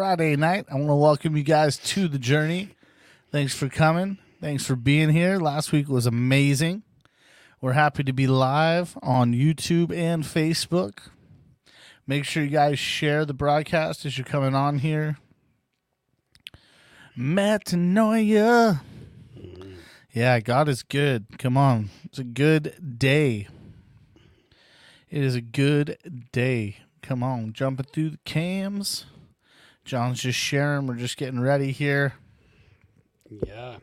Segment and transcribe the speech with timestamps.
[0.00, 0.64] Friday night.
[0.70, 2.70] I want to welcome you guys to the journey.
[3.30, 4.16] Thanks for coming.
[4.40, 5.36] Thanks for being here.
[5.36, 6.84] Last week was amazing.
[7.60, 11.00] We're happy to be live on YouTube and Facebook.
[12.06, 15.18] Make sure you guys share the broadcast as you're coming on here.
[17.14, 18.80] Metanoia.
[20.12, 21.38] Yeah, God is good.
[21.38, 21.90] Come on.
[22.04, 23.48] It's a good day.
[25.10, 26.78] It is a good day.
[27.02, 29.04] Come on, jumping through the cams.
[29.90, 30.86] John's just sharing.
[30.86, 32.14] We're just getting ready here.
[33.44, 33.78] Yeah.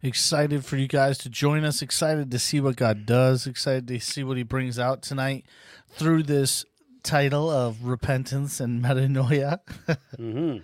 [0.00, 1.82] Excited for you guys to join us.
[1.82, 3.44] Excited to see what God does.
[3.44, 5.44] Excited to see what He brings out tonight
[5.90, 6.64] through this
[7.02, 9.58] title of repentance and metanoia,
[10.16, 10.58] hmm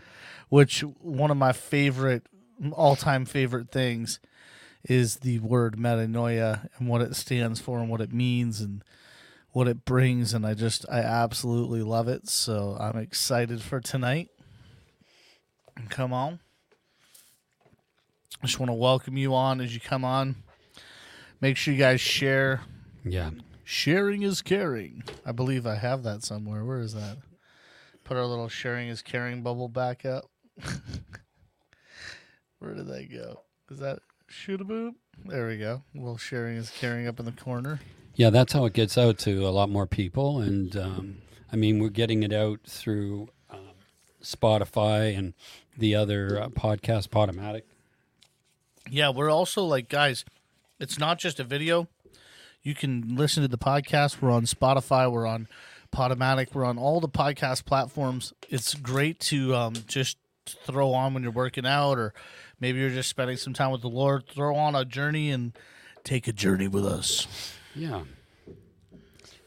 [0.49, 2.27] which one of my favorite,
[2.73, 4.21] all time favorite things
[4.85, 8.85] is the word metanoia and what it stands for and what it means and
[9.53, 10.35] what it brings.
[10.35, 12.29] And I just, I absolutely love it.
[12.29, 14.29] So I'm excited for tonight.
[15.89, 16.41] Come on.
[18.43, 20.37] I just want to welcome you on as you come on.
[21.41, 22.63] Make sure you guys share.
[23.05, 23.31] Yeah.
[23.65, 25.05] Sharing is caring.
[25.25, 26.65] I believe I have that somewhere.
[26.65, 27.19] Where is that?
[28.05, 30.25] Put our little sharing is caring bubble back up.
[32.59, 33.43] Where did that go?
[33.71, 34.95] Is that shoot a boob?
[35.25, 35.83] There we go.
[35.95, 37.81] Well, sharing is caring up in the corner.
[38.15, 40.41] Yeah, that's how it gets out to a lot more people.
[40.41, 41.19] And um,
[41.53, 43.73] I mean, we're getting it out through um,
[44.23, 45.35] Spotify and
[45.77, 47.63] the other uh, podcast, Podomatic.
[48.91, 50.25] Yeah, we're also like guys.
[50.81, 51.89] It's not just a video.
[52.63, 54.21] You can listen to the podcast.
[54.21, 55.11] We're on Spotify.
[55.11, 55.49] We're on
[55.93, 56.55] Podomatic.
[56.55, 58.33] We're on all the podcast platforms.
[58.49, 60.17] It's great to um, just
[60.47, 62.15] throw on when you're working out, or
[62.61, 64.27] maybe you're just spending some time with the Lord.
[64.27, 65.57] Throw on a journey and
[66.05, 67.55] take a journey with us.
[67.75, 68.03] Yeah.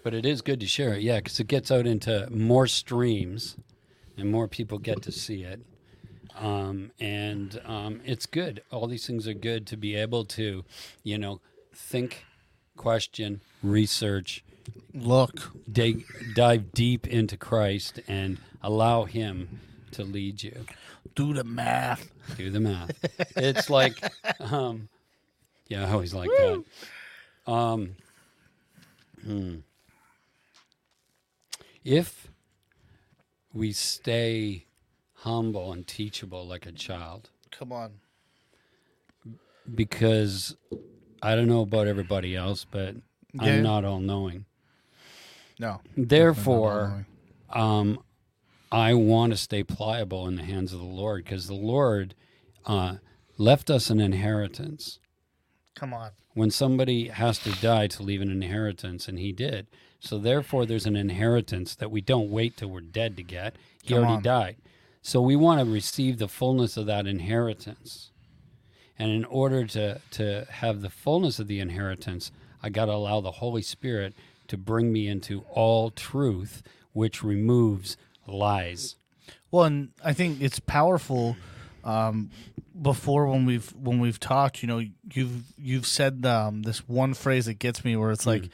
[0.04, 3.58] But it is good to share it, yeah, because it gets out into more streams
[4.18, 5.62] and more people get to see it.
[6.38, 8.62] Um, and um, it's good.
[8.72, 10.66] All these things are good to be able to,
[11.04, 11.40] you know,
[11.74, 12.26] think,
[12.76, 14.44] question, research,
[14.94, 19.60] Look, dig, dive deep into Christ and allow Him
[19.92, 20.66] to lead you.
[21.16, 22.10] do the math.
[22.38, 22.92] Do the math.
[23.36, 24.02] it's like,
[24.40, 24.90] um,
[25.68, 26.64] yeah, I always like that.
[27.52, 27.96] Um,
[29.24, 29.56] hmm.
[31.84, 32.28] If
[33.54, 34.65] we stay
[35.26, 37.94] humble and teachable like a child, Come on.
[39.74, 40.56] because
[41.22, 42.96] I don't know about everybody else, but
[43.34, 43.44] Yeah.
[43.56, 44.46] I'm not all knowing.
[45.60, 45.82] No.
[45.98, 47.08] Therefore,
[47.50, 48.00] um,
[48.72, 52.14] I want to stay pliable in the hands of the Lord because the Lord
[52.66, 52.98] uh,
[53.38, 55.00] left us an inheritance.
[55.76, 56.12] Come on.
[56.34, 59.68] When somebody has to die to leave an inheritance, and he did.
[60.00, 63.56] So, therefore, there's an inheritance that we don't wait till we're dead to get.
[63.82, 64.22] He Come already on.
[64.24, 64.56] died.
[65.08, 68.10] So, we want to receive the fullness of that inheritance.
[68.98, 72.32] And in order to, to have the fullness of the inheritance,
[72.64, 74.16] I got to allow the Holy Spirit
[74.48, 76.64] to bring me into all truth,
[76.94, 78.96] which removes lies.
[79.52, 81.38] Well, and I think it's powerful.
[81.84, 82.32] Um,
[82.82, 84.82] before when we've when we've talked, you know,
[85.14, 88.50] you've you've said um, this one phrase that gets me, where it's like,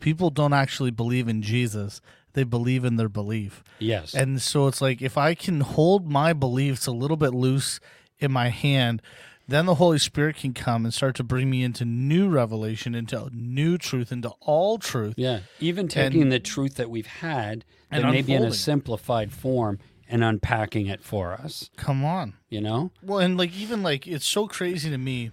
[0.00, 2.02] people don't actually believe in Jesus;
[2.34, 3.64] they believe in their belief.
[3.78, 4.14] Yes.
[4.14, 7.80] And so it's like if I can hold my beliefs a little bit loose
[8.18, 9.00] in my hand,
[9.48, 13.28] then the Holy Spirit can come and start to bring me into new revelation, into
[13.32, 15.14] new truth, into all truth.
[15.16, 15.40] yeah.
[15.60, 19.78] Even taking the truth that we've had, And and maybe in a simplified form,
[20.08, 21.70] and unpacking it for us.
[21.76, 22.34] Come on.
[22.48, 22.90] You know?
[23.02, 25.30] Well, and like even like it's so crazy to me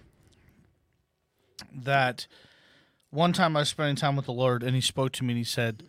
[1.74, 2.26] that
[3.10, 5.38] one time I was spending time with the Lord and he spoke to me and
[5.38, 5.82] he said,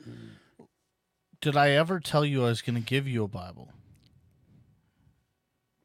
[1.43, 3.73] Did I ever tell you I was going to give you a Bible?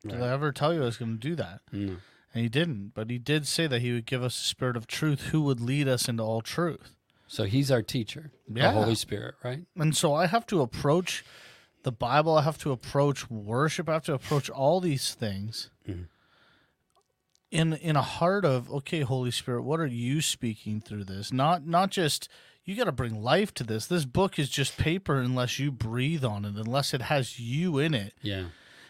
[0.07, 1.63] Did I ever tell you I was going to do that?
[1.73, 1.97] No.
[2.33, 4.87] And he didn't, but he did say that he would give us the spirit of
[4.87, 6.95] truth who would lead us into all truth.
[7.27, 8.71] So he's our teacher, Yeah.
[8.71, 9.67] the Holy Spirit, right?
[9.77, 11.25] And so I have to approach
[11.83, 12.39] the Bible.
[12.39, 13.89] I have to approach worship.
[13.89, 16.03] I have to approach all these things mm-hmm.
[17.51, 21.33] in in a heart of okay, Holy Spirit, what are you speaking through this?
[21.33, 22.29] Not not just
[22.69, 23.87] you got to bring life to this.
[23.87, 27.95] This book is just paper unless you breathe on it, unless it has you in
[27.95, 28.13] it.
[28.21, 28.45] Yeah.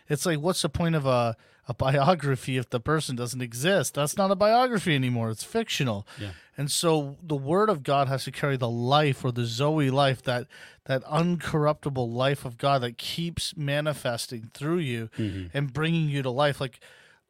[0.09, 1.37] It's like, what's the point of a,
[1.69, 3.95] a biography if the person doesn't exist?
[3.95, 5.31] That's not a biography anymore.
[5.31, 6.09] It's fictional.
[6.21, 6.31] Yeah.
[6.57, 10.25] And so the word of God has to carry the life or the Zoe life,
[10.25, 10.49] that
[10.87, 15.57] that uncorruptible life of God that keeps manifesting through you mm-hmm.
[15.57, 16.61] and bringing you to life.
[16.61, 16.81] Like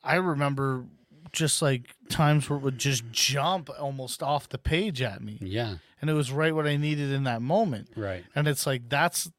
[0.02, 0.86] I remember
[1.30, 5.36] just like times where it would just jump almost off the page at me.
[5.42, 5.74] Yeah.
[6.00, 7.88] And it was right what I needed in that moment.
[7.96, 8.24] Right.
[8.34, 9.30] And it's like that's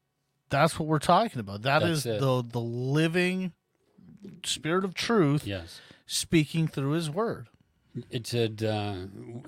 [0.50, 1.62] that's what we're talking about.
[1.62, 2.20] That That's is it.
[2.20, 3.52] the the living
[4.44, 5.80] spirit of truth Yes.
[6.06, 7.48] speaking through his word.
[8.10, 8.94] It said uh,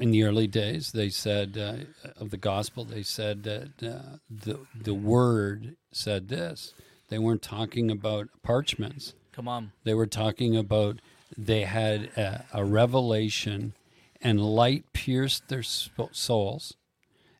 [0.00, 4.60] in the early days, they said uh, of the gospel, they said that uh, the
[4.80, 6.74] the word said this.
[7.08, 9.14] They weren't talking about parchments.
[9.32, 9.72] Come on.
[9.84, 11.00] They were talking about
[11.36, 13.74] they had a, a revelation,
[14.20, 16.74] and light pierced their souls,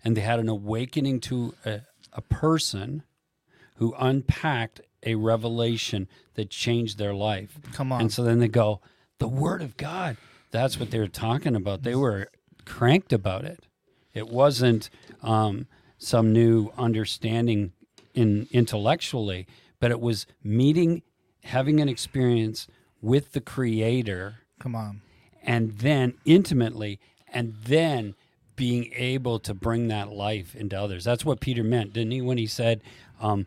[0.05, 1.81] and they had an awakening to a,
[2.13, 3.03] a person
[3.77, 7.59] who unpacked a revelation that changed their life.
[7.73, 8.03] Come on.
[8.03, 8.81] And so then they go,
[9.19, 10.17] the Word of God.
[10.51, 11.83] That's what they were talking about.
[11.83, 12.29] They were
[12.65, 13.67] cranked about it.
[14.15, 14.91] It wasn't
[15.23, 15.67] um,
[15.99, 17.73] some new understanding
[18.15, 19.47] in intellectually,
[19.81, 21.03] but it was meeting,
[21.45, 22.67] having an experience
[23.01, 25.01] with the Creator, Come on.
[25.43, 28.15] and then intimately, and then
[28.57, 31.05] being able to bring that life into others.
[31.05, 32.21] That's what Peter meant, didn't he?
[32.21, 32.83] When he said,
[33.21, 33.47] um,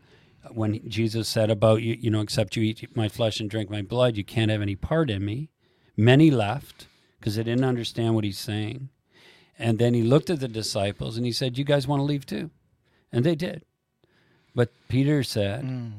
[0.50, 3.82] when Jesus said about you, you know, except you eat my flesh and drink my
[3.82, 5.50] blood, you can't have any part in me.
[5.96, 6.86] Many left
[7.18, 8.90] because they didn't understand what he's saying.
[9.58, 12.26] And then he looked at the disciples and he said, You guys want to leave
[12.26, 12.50] too?
[13.10, 13.64] And they did.
[14.54, 15.92] But Peter said, Mm.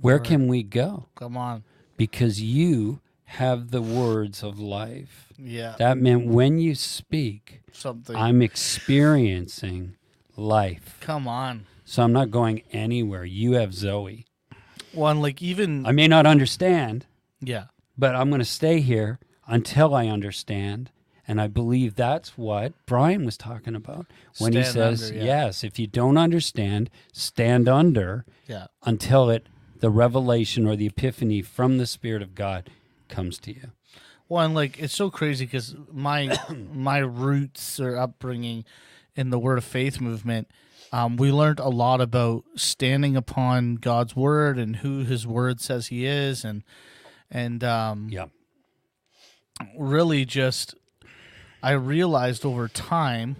[0.00, 1.06] Where can we go?
[1.14, 1.64] Come on.
[1.96, 5.32] Because you have the words of life.
[5.38, 5.74] Yeah.
[5.78, 8.16] That meant when you speak, Something.
[8.16, 9.96] I'm experiencing
[10.36, 10.96] life.
[11.00, 11.66] Come on.
[11.84, 13.24] So I'm not going anywhere.
[13.24, 14.26] You have Zoe.
[14.92, 17.04] One like even I may not understand,
[17.40, 17.64] yeah.
[17.98, 20.90] but I'm going to stay here until I understand.
[21.28, 24.06] And I believe that's what Brian was talking about
[24.38, 25.24] when he says, under, yeah.
[25.24, 28.68] yes, if you don't understand, stand under Yeah.
[28.84, 29.48] until it
[29.80, 32.70] the revelation or the epiphany from the Spirit of God
[33.08, 33.70] comes to you.
[34.28, 36.36] Well, and like it's so crazy because my
[36.72, 38.64] my roots or upbringing
[39.14, 40.48] in the Word of Faith movement,
[40.92, 45.86] um, we learned a lot about standing upon God's word and who His word says
[45.88, 46.62] He is, and
[47.30, 48.26] and um, Yeah.
[49.78, 50.74] really just
[51.62, 53.36] I realized over time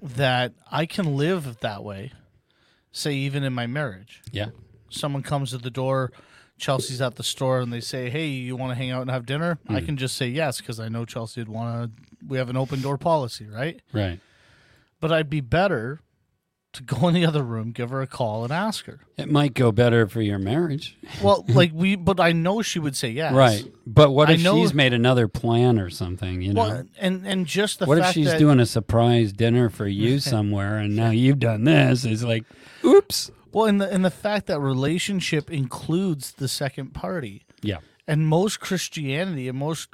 [0.00, 2.12] that I can live that way.
[2.92, 4.48] Say even in my marriage, Yeah.
[4.88, 6.10] someone comes to the door,
[6.58, 9.26] Chelsea's at the store, and they say, "Hey, you want to hang out and have
[9.26, 9.86] dinner?" I hmm.
[9.86, 12.02] can just say yes because I know Chelsea would want to.
[12.26, 13.80] We have an open door policy, right?
[13.92, 14.20] Right.
[15.00, 16.00] But I'd be better
[16.78, 19.00] to go in the other room, give her a call, and ask her.
[19.16, 20.96] It might go better for your marriage.
[21.22, 23.64] Well, like we, but I know she would say yes, Right.
[23.86, 26.84] But what if know- she's made another plan or something, you know?
[26.98, 30.78] And and just the what if she's that, doing a surprise dinner for you somewhere
[30.78, 32.04] and now you've done this?
[32.04, 32.44] It's like,
[32.84, 33.30] oops.
[33.52, 37.78] Well, and the and the fact that relationship includes the second party, Yeah.
[38.06, 39.88] and most Christianity and most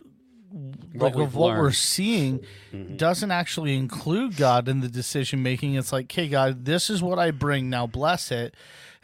[0.95, 2.41] like of what we're seeing
[2.73, 2.97] Mm-hmm.
[2.97, 5.75] doesn't actually include God in the decision making.
[5.75, 7.69] It's like, okay, God, this is what I bring.
[7.71, 8.55] Now bless it.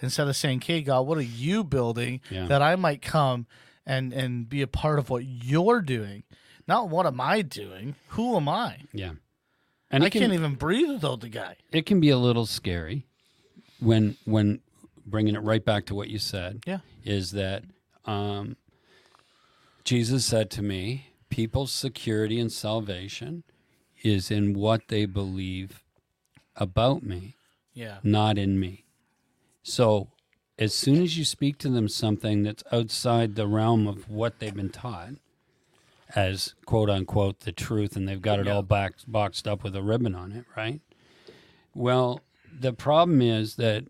[0.02, 2.47] Instead of saying, okay, God, what are you building Yeah.
[2.47, 3.47] that I might come
[3.87, 6.23] and and be a part of what you're doing?
[6.69, 7.97] Not what am I doing?
[8.11, 8.83] Who am I?
[8.92, 9.12] Yeah.
[9.90, 11.57] And I can, can't even breathe without the guy.
[11.73, 13.07] it can be a little scary
[13.80, 14.60] when when
[15.06, 16.62] bringing it right back to what you said.
[16.66, 16.78] Yeah.
[17.04, 17.64] Is that
[18.04, 18.56] um,
[19.84, 23.42] Jesus said to me, people's security and salvation
[24.02, 25.82] is in what they believe
[26.56, 27.34] about me.
[27.72, 27.99] Yeah.
[28.02, 28.84] not in me.
[29.62, 30.08] So,
[30.58, 34.54] as soon as you speak to them something that's outside the realm of what they've
[34.54, 35.12] been taught
[36.14, 39.82] as quote unquote the truth, and they've got it all back, boxed up with a
[39.82, 40.80] ribbon on it, right?
[41.75, 42.20] Well,
[42.59, 43.85] the problem is that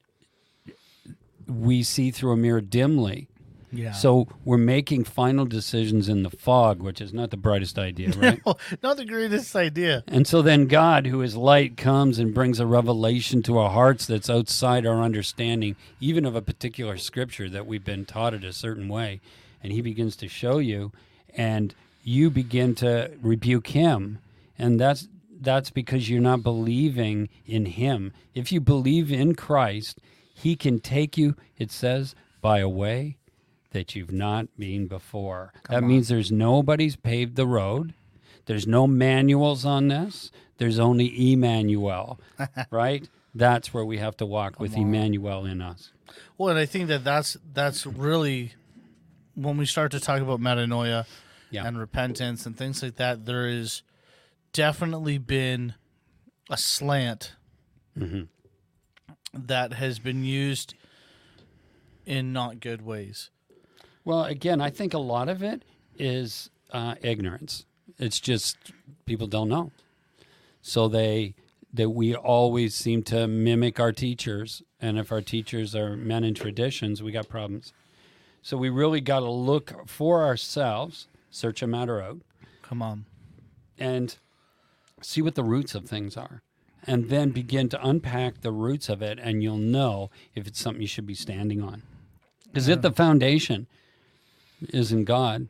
[1.47, 3.29] we see through a mirror dimly.
[3.73, 3.93] Yeah.
[3.93, 8.41] So we're making final decisions in the fog, which is not the brightest idea, right?
[8.83, 10.03] not the greatest idea.
[10.09, 14.07] And so then God, who is light, comes and brings a revelation to our hearts
[14.07, 18.53] that's outside our understanding, even of a particular scripture that we've been taught it a
[18.53, 19.21] certain way.
[19.63, 20.91] And he begins to show you,
[21.37, 24.19] and you begin to rebuke him.
[24.59, 25.07] And that's
[25.41, 28.13] that's because you're not believing in him.
[28.35, 29.99] If you believe in Christ,
[30.35, 33.17] He can take you, it says, by a way
[33.73, 35.53] that you've not been before.
[35.69, 37.95] that means there's nobody's paved the road.
[38.47, 40.31] There's no manuals on this.
[40.59, 42.19] There's only Emmanuel,
[42.71, 43.09] right?
[43.35, 45.93] That's where we have to walk with Emmanuel in us.
[46.37, 48.55] Well, and I think that that's that's really
[49.37, 51.07] when we start to talk about metanoia
[51.51, 51.65] Yeah.
[51.67, 53.25] and repentance and things like that.
[53.27, 53.83] There is
[54.53, 55.75] definitely been
[56.51, 57.35] a slant
[57.99, 58.23] Mm-hmm.
[59.35, 60.75] that has been used
[62.07, 63.31] in not good ways.
[64.05, 65.65] Well, again, I think a lot of it
[65.99, 67.67] is uh, ignorance.
[67.99, 68.57] It's just
[69.07, 69.73] people don't know,
[70.63, 71.35] so they
[71.75, 76.35] that we always seem to mimic our teachers, and if our teachers are men in
[76.35, 77.73] traditions, we got problems.
[78.43, 82.19] So we really got to look for ourselves, search a matter out,
[82.63, 83.05] Come on.
[83.79, 84.17] and
[85.03, 86.43] see what the roots of things are.
[86.87, 90.81] And then begin to unpack the roots of it, and you'll know if it's something
[90.81, 91.83] you should be standing on.
[92.47, 93.67] Because if the foundation
[94.73, 95.49] isn't God,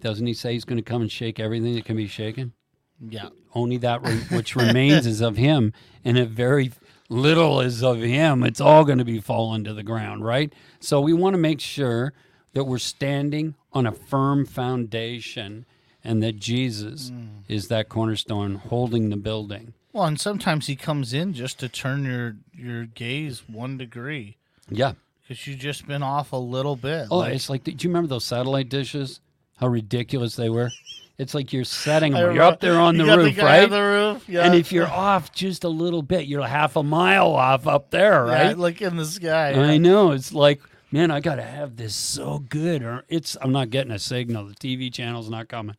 [0.00, 2.54] doesn't He say He's going to come and shake everything that can be shaken?
[3.00, 3.28] Yeah.
[3.54, 5.72] Only that re- which remains is of Him,
[6.04, 6.72] and if very
[7.08, 10.52] little is of Him, it's all going to be fallen to the ground, right?
[10.80, 12.12] So we want to make sure
[12.54, 15.66] that we're standing on a firm foundation,
[16.04, 17.28] and that Jesus mm.
[17.48, 19.72] is that cornerstone holding the building.
[19.92, 24.36] Well, and sometimes he comes in just to turn your your gaze one degree
[24.68, 24.92] Yeah.
[25.22, 27.08] because you've just been off a little bit.
[27.10, 29.20] Oh, Like, it's like, do you remember those satellite dishes?
[29.58, 30.70] How ridiculous they were.
[31.16, 32.34] It's like you're setting them.
[32.34, 33.64] You're up there on the roof, guy right?
[33.64, 34.44] On the roof, yeah.
[34.44, 38.26] And if you're off just a little bit, you're half a mile off up there,
[38.26, 38.58] Yeah, right?
[38.58, 39.52] like in the sky.
[39.52, 40.10] I know.
[40.10, 40.60] It's like,
[40.94, 44.46] man, I got to have this so good, or it's I'm not getting a signal.
[44.46, 45.74] The TV channel's not coming.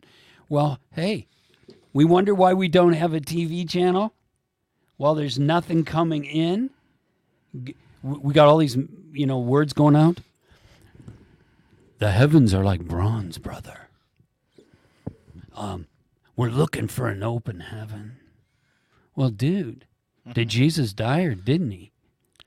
[0.50, 1.27] Well, hey,
[1.93, 4.13] we wonder why we don't have a TV channel.
[4.98, 6.69] Well, there's nothing coming in.
[8.03, 8.77] We got all these,
[9.13, 10.19] you know, words going out.
[12.00, 13.88] The heavens are like bronze, brother.
[15.55, 15.88] Um,
[16.36, 18.17] we're looking for an open heaven.
[19.15, 19.86] Well, dude,
[20.34, 21.93] did Jesus die or didn't he?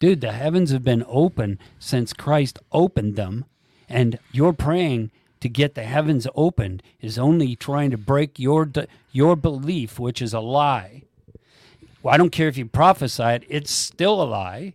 [0.01, 3.45] Dude, the heavens have been open since Christ opened them,
[3.89, 8.71] and you're praying to get the heavens opened is only trying to break your
[9.11, 11.03] your belief, which is a lie.
[12.03, 14.75] Well, I don't care if you prophesy it; it's still a lie.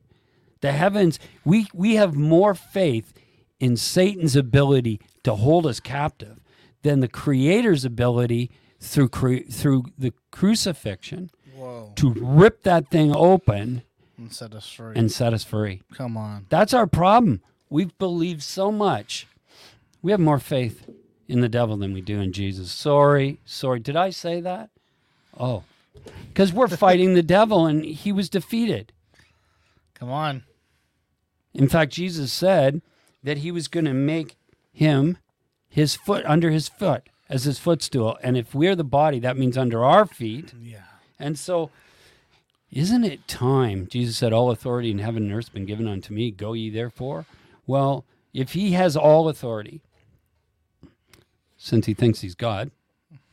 [0.62, 3.14] The heavens, we we have more faith
[3.60, 6.40] in Satan's ability to hold us captive
[6.82, 11.94] than the Creator's ability through cru- through the crucifixion Whoa.
[11.96, 13.84] to rip that thing open
[14.18, 14.96] And set us free.
[14.96, 15.82] and set us free.
[15.94, 16.46] Come on.
[16.50, 17.42] That's our problem.
[17.70, 19.28] We've believed so much.
[20.02, 20.88] We have more faith
[21.28, 22.72] in the devil than we do in Jesus.
[22.72, 23.80] Sorry, sorry.
[23.80, 24.70] Did I say that?
[25.40, 25.64] Oh,
[26.28, 28.94] because we're fighting the devil and he was defeated.
[29.96, 30.44] Come on.
[31.54, 32.82] In fact, Jesus said
[33.24, 34.36] that he was going to make
[34.72, 35.18] him
[35.70, 38.18] his foot under his foot as his footstool.
[38.22, 40.54] And if we're the body, that means under our feet.
[40.62, 40.84] Yeah.
[41.20, 41.70] And so,
[42.74, 43.88] isn't it time?
[43.88, 46.32] Jesus said, All authority in heaven and earth has been given unto me.
[46.32, 47.26] Go ye therefore.
[47.68, 49.82] Well, if he has all authority,
[51.56, 52.72] since he thinks he's God,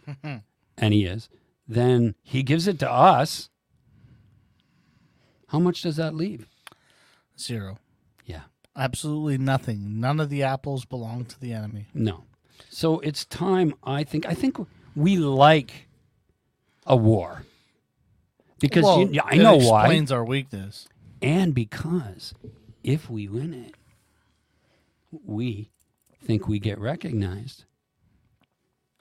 [0.23, 1.29] and he is,
[1.67, 3.49] then he gives it to us.
[5.49, 6.47] How much does that leave?
[7.39, 7.79] Zero.
[8.27, 8.43] Yeah.
[8.77, 10.01] Absolutely nothing.
[10.01, 11.87] None of the apples belong to the enemy.
[11.95, 12.25] No.
[12.69, 14.27] So it's time, I think.
[14.27, 14.59] I think
[14.95, 15.89] we like
[16.87, 17.45] a war.
[18.61, 19.85] Because well, you, I know why.
[19.85, 20.87] explains our weakness.
[21.23, 22.35] And because
[22.85, 23.75] if we win it,
[25.25, 25.71] we
[26.23, 27.65] think we get recognized.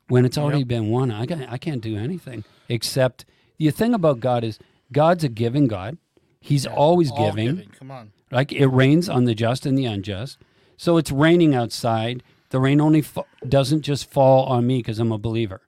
[0.07, 0.67] When it's already Yep.
[0.67, 3.25] been won, I, got, I can't do anything except
[3.57, 4.57] the thing about God is
[4.91, 5.97] God's a giving God.
[6.41, 7.69] He's always All giving.
[7.77, 8.11] Come on.
[8.31, 10.37] Like it rains on the just and the unjust.
[10.77, 12.23] So it's raining outside.
[12.49, 15.61] The rain only fa- doesn't just fall on me because I'm a believer.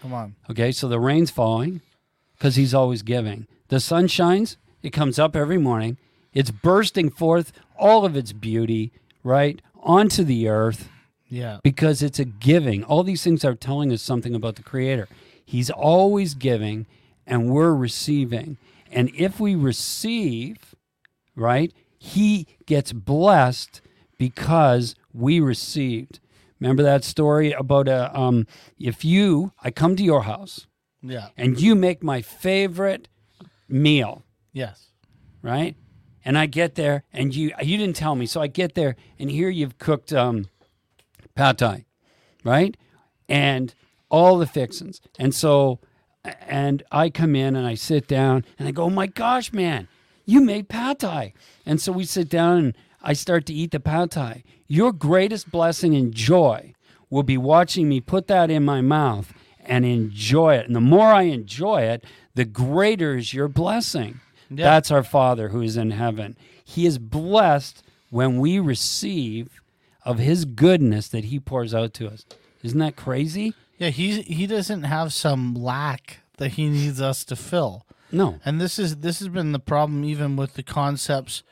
[0.00, 0.34] Come on.
[0.50, 1.80] Okay, so the rain's falling
[2.38, 3.46] because he's always giving.
[3.68, 5.98] The sun shines, it comes up every morning.
[6.32, 8.92] It's bursting forth all of its beauty,
[9.24, 10.88] right, onto the earth
[11.28, 11.58] Yeah.
[11.62, 12.84] because it's a giving.
[12.84, 15.08] All these things are telling us something about the Creator.
[15.44, 16.86] He's always giving
[17.26, 18.56] and we're receiving.
[18.90, 20.74] And if we receive,
[21.34, 23.80] right, He gets blessed
[24.16, 26.20] because we received.
[26.60, 28.46] Remember that story about a, um,
[28.78, 30.66] if you, I come to your house
[31.02, 31.28] Yeah.
[31.36, 33.08] and you make my favorite
[33.68, 34.88] meal, Yes.
[35.42, 35.76] right?
[36.24, 39.30] And I get there and you you didn't tell me, so I get there and
[39.30, 40.48] here you've cooked um,
[41.34, 41.84] pad thai,
[42.44, 42.76] right?
[43.28, 43.74] And
[44.10, 45.00] all the fixins.
[45.18, 45.78] And so
[46.24, 49.88] and I come in and I sit down and I go, "Oh my gosh, man,
[50.26, 51.32] You made pad thai.
[51.64, 54.42] And so we sit down and I start to eat the pad thai.
[54.66, 56.74] Your greatest blessing and joy
[57.08, 59.32] will be watching me put that in my mouth
[59.68, 60.66] and enjoy it.
[60.66, 64.20] And the more I enjoy it, the greater is your blessing.
[64.50, 64.64] Yeah.
[64.64, 66.36] That's our Father who is in heaven.
[66.64, 69.60] He is blessed when we receive
[70.04, 72.24] of his goodness that he pours out to us.
[72.62, 73.54] Isn't that crazy?
[73.78, 77.84] Yeah, he he doesn't have some lack that he needs us to fill.
[78.10, 78.40] No.
[78.44, 81.42] And this is this has been the problem even with the concepts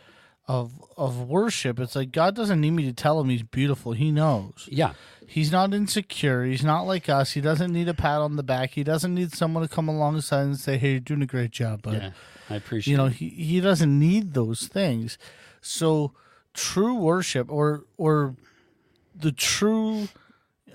[0.48, 1.78] of of worship.
[1.80, 3.92] It's like God doesn't need me to tell him he's beautiful.
[3.92, 4.68] He knows.
[4.70, 4.92] Yeah.
[5.28, 6.44] He's not insecure.
[6.44, 7.32] He's not like us.
[7.32, 8.70] He doesn't need a pat on the back.
[8.70, 11.82] He doesn't need someone to come alongside and say, "Hey, you're doing a great job,
[11.82, 12.10] bud." Yeah.
[12.48, 15.18] I appreciate you know he, he doesn't need those things
[15.60, 16.12] so
[16.54, 18.36] true worship or or
[19.16, 20.06] the true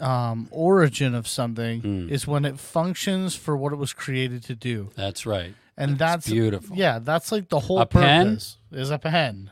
[0.02, 2.10] um, origin of something Hmm.
[2.10, 5.54] is when it functions for what it was created to do That's right.
[5.78, 6.76] and that's, beautiful.
[6.76, 8.26] yeah that's like the whole A pen?
[8.32, 9.50] purpose is a pen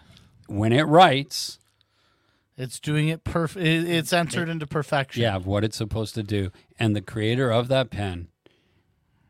[0.49, 1.59] When it writes,
[2.57, 6.51] it's doing it perfect it's entered into perfection yeah, of what it's supposed to do.
[6.79, 8.27] And the creator of that pen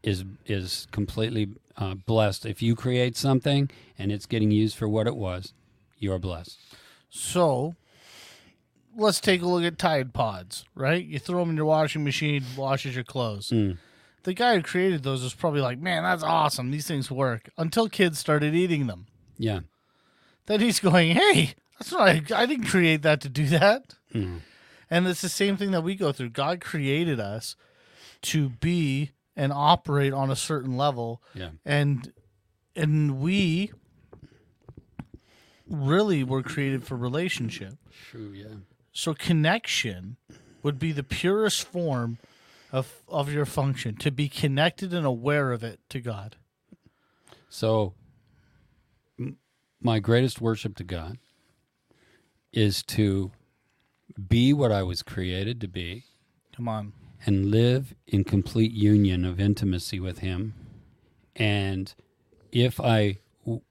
[0.02, 2.46] is is completely uh, blessed.
[2.46, 5.54] If you create something and it's getting used for what it was,
[5.98, 6.58] you're blessed.
[7.10, 7.76] so
[8.96, 12.44] let's take a look at tide pods right you throw them in your washing machine
[12.58, 13.78] washes your clothes Mm.
[14.24, 16.72] the guy who created those was probably like, man, that's awesome.
[16.72, 17.50] These things work.
[17.58, 19.06] Until kids started eating them.
[19.38, 19.60] Yeah.
[20.50, 23.94] Then he's going, hey, that's not, I, I didn't create that to do that.
[24.12, 24.40] Mhm.
[24.90, 26.32] And it's the same thing that we go through.
[26.32, 27.56] God created us
[28.24, 31.22] to be and operate on a certain level.
[31.36, 31.50] Yeah.
[31.64, 32.12] And,
[32.76, 33.72] and we
[35.68, 37.76] really were created for relationship.
[38.10, 38.32] True.
[38.34, 38.46] Yeah.
[38.92, 40.18] So connection
[40.64, 42.18] would be the purest form
[42.72, 46.38] of, of your function, to be connected and aware of it to God.
[47.50, 47.94] So,
[49.82, 51.18] my greatest worship to God
[52.52, 53.32] is to
[54.28, 56.04] be what I was created to be
[56.56, 56.94] Come on.
[57.26, 60.54] and live in complete union of intimacy with Him.
[61.36, 61.94] And
[62.52, 63.62] if I w-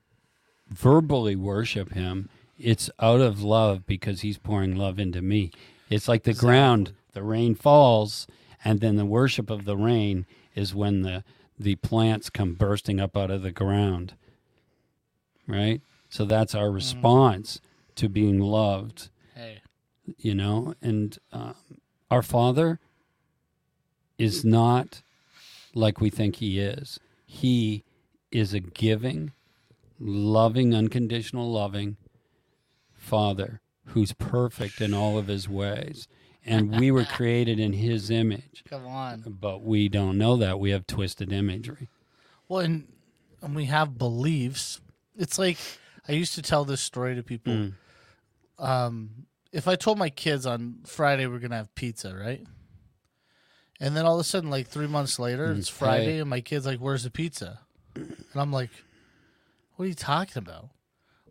[0.71, 5.51] verbally worship Him, it's out of love because He's pouring love into me.
[5.91, 8.27] It's like the ground, the rain falls,
[8.65, 11.25] and then the worship of the rain is when the,
[11.59, 14.15] the plants come bursting up out of the ground.
[15.47, 15.81] Right?
[16.09, 17.61] So that's our response
[17.97, 19.61] to being loved Hey.
[20.19, 20.75] you know?
[20.81, 21.55] And um,
[22.11, 22.81] our father
[24.19, 25.03] is not
[25.75, 26.99] like we think he is.
[27.27, 27.85] He
[28.31, 29.33] is a giving
[30.01, 31.97] loving unconditional loving
[32.95, 36.09] father who's perfect in all of his ways.
[36.45, 38.65] And we were created in his image.
[38.69, 39.25] Come on.
[39.41, 40.59] but we don't know that.
[40.61, 41.89] We have twisted imagery.
[42.49, 42.89] Well, and,
[43.43, 44.81] and we have beliefs.
[45.17, 45.59] It's like
[46.09, 47.53] I used to tell this story to people.
[47.53, 47.73] Mm.
[48.59, 49.11] Um,
[49.53, 52.45] if I told my kids on Friday we're gonna have pizza, right?
[53.81, 56.67] And then all of a sudden, like three months later, it's Friday, and my kid's
[56.67, 57.61] like, "Where's the pizza?"
[57.95, 58.71] And I'm like,
[59.77, 60.71] "What are you talking about?"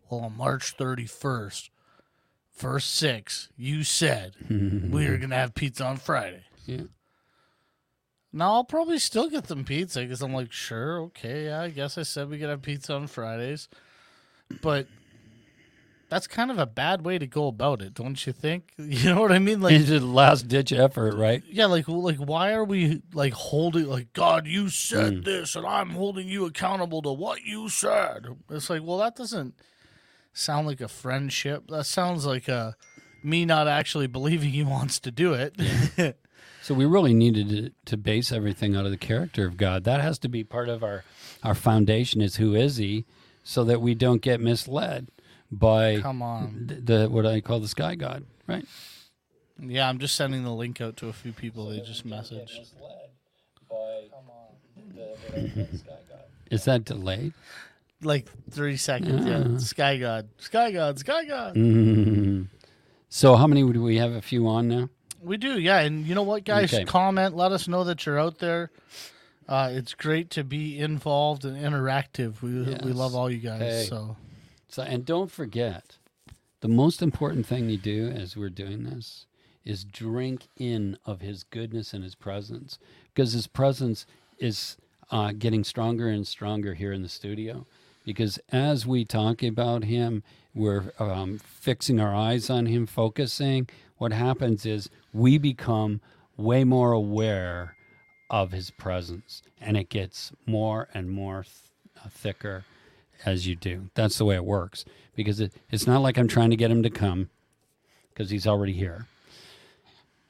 [0.08, 1.68] Well, on March 31st,
[2.56, 6.44] verse six, you said we were gonna have pizza on Friday.
[6.64, 6.84] yeah.
[8.32, 11.96] Now I'll probably still get them pizza because I'm like, sure, okay, yeah, I guess
[11.96, 13.68] I said we could have pizza on Fridays,
[14.62, 14.86] but
[16.08, 18.72] that's kind of a bad way to go about it, don't you think?
[18.78, 19.60] You know what I mean?
[19.60, 23.86] Like, it's a last ditch effort right yeah, like, like, why are we like holding
[23.86, 24.46] like God?
[24.46, 25.24] You said mm.
[25.24, 28.26] this, and I'm holding you accountable to what you said.
[28.50, 29.54] It's like, well, that doesn't
[30.32, 31.68] sound like a friendship.
[31.68, 32.76] That sounds like a
[33.22, 36.16] me not actually believing he wants to do it.
[36.68, 39.84] So we really needed to, to base everything out of the character of God.
[39.84, 41.02] That has to be part of our
[41.42, 43.06] our foundation is who is he,
[43.48, 45.08] so that we don't get misled
[45.50, 46.66] by Come on.
[46.68, 48.66] th- the what I call the sky god, right?
[49.58, 51.70] Yeah, I'm just sending the link out to a few people.
[51.70, 52.60] They just messaged.
[56.50, 57.32] Is that delayed?
[58.02, 59.24] Like three seconds.
[59.26, 59.56] Yeah.
[59.56, 60.28] Sky God.
[60.36, 60.98] Sky God.
[60.98, 61.54] Sky God.
[61.56, 62.48] Mm.
[63.08, 64.12] So how many do we have?
[64.12, 64.90] A few on now.
[65.22, 65.58] We do.
[65.58, 65.80] Yeah.
[65.80, 66.72] And you know what, guys?
[66.72, 66.84] Okay.
[66.84, 67.34] Comment.
[67.34, 68.70] Let us know that you're out there.
[69.48, 72.42] Uh, it's great to be involved and interactive.
[72.42, 72.50] We,
[72.84, 73.60] we love all you guys.
[73.60, 73.86] Hey.
[73.88, 74.16] So,
[74.68, 75.96] So and don't forget,
[76.60, 79.26] the most important thing you do as we're doing this
[79.64, 82.78] is drink in of His goodness and His presence,
[83.14, 84.04] because His presence
[84.38, 84.76] is
[85.10, 87.66] uh, getting stronger and stronger here in the studio.
[88.04, 90.22] Because as we talk about Him,
[90.54, 93.68] we're um, fixing our eyes on Him, focusing.
[93.96, 96.02] What happens is we become
[96.36, 97.76] way more aware
[98.30, 102.64] of His presence, and it gets more and more th- uh, thicker
[103.24, 103.90] as you do.
[103.94, 106.82] That's the way it works because it, it's not like I'm trying to get him
[106.82, 107.28] to come
[108.10, 109.06] because he's already here.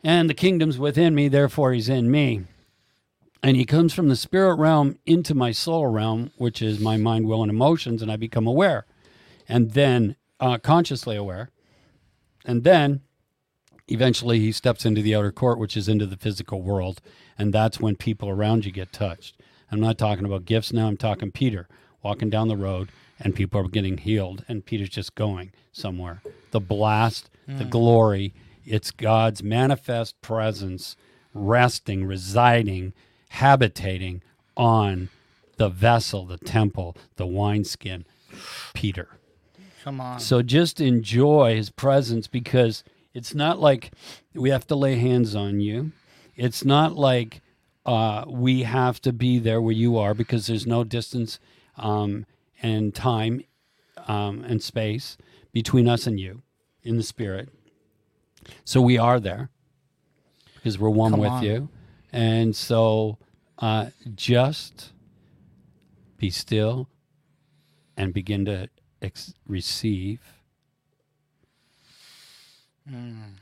[0.03, 2.45] And the kingdom's within me, therefore he's in me.
[3.43, 7.27] And he comes from the spirit realm into my soul realm, which is my mind,
[7.27, 8.85] will, and emotions, and I become aware.
[9.49, 11.51] And then uh, consciously aware.
[12.45, 13.03] And then
[13.89, 17.01] eventually he steps into the outer court, which is into the physical world.
[17.39, 19.37] And that's when people around you get touched.
[19.71, 21.69] I'm not talking about gifts now, I'm talking Peter
[22.03, 22.89] walking down the road
[23.21, 26.23] and people are getting healed, and Peter's just going somewhere.
[26.53, 27.71] The blast, the mm.
[27.71, 28.33] glory,
[28.65, 30.97] it's God's manifest presence
[31.35, 32.93] resting, residing,
[33.31, 34.23] habitating
[34.57, 35.09] on
[35.57, 38.05] the vessel, the temple, the wineskin,
[38.73, 39.09] Peter.
[39.83, 40.21] Come on.
[40.21, 43.93] So just enjoy his presence because it's not like
[44.35, 45.93] we have to lay hands on you.
[46.37, 47.41] It's not like
[47.85, 51.41] uh, we have to be there where you are because there's no distance
[51.77, 52.27] um,
[52.63, 53.43] and time
[54.07, 55.17] um, and space
[55.53, 56.43] between us and you
[56.83, 57.49] in the spirit.
[58.65, 59.51] So we are there
[60.55, 61.43] because we're one Come with on.
[61.43, 61.69] you.
[62.13, 63.19] And so
[63.59, 64.93] uh, just
[66.17, 66.89] be still
[67.97, 68.69] and begin to
[69.03, 70.21] ex- receive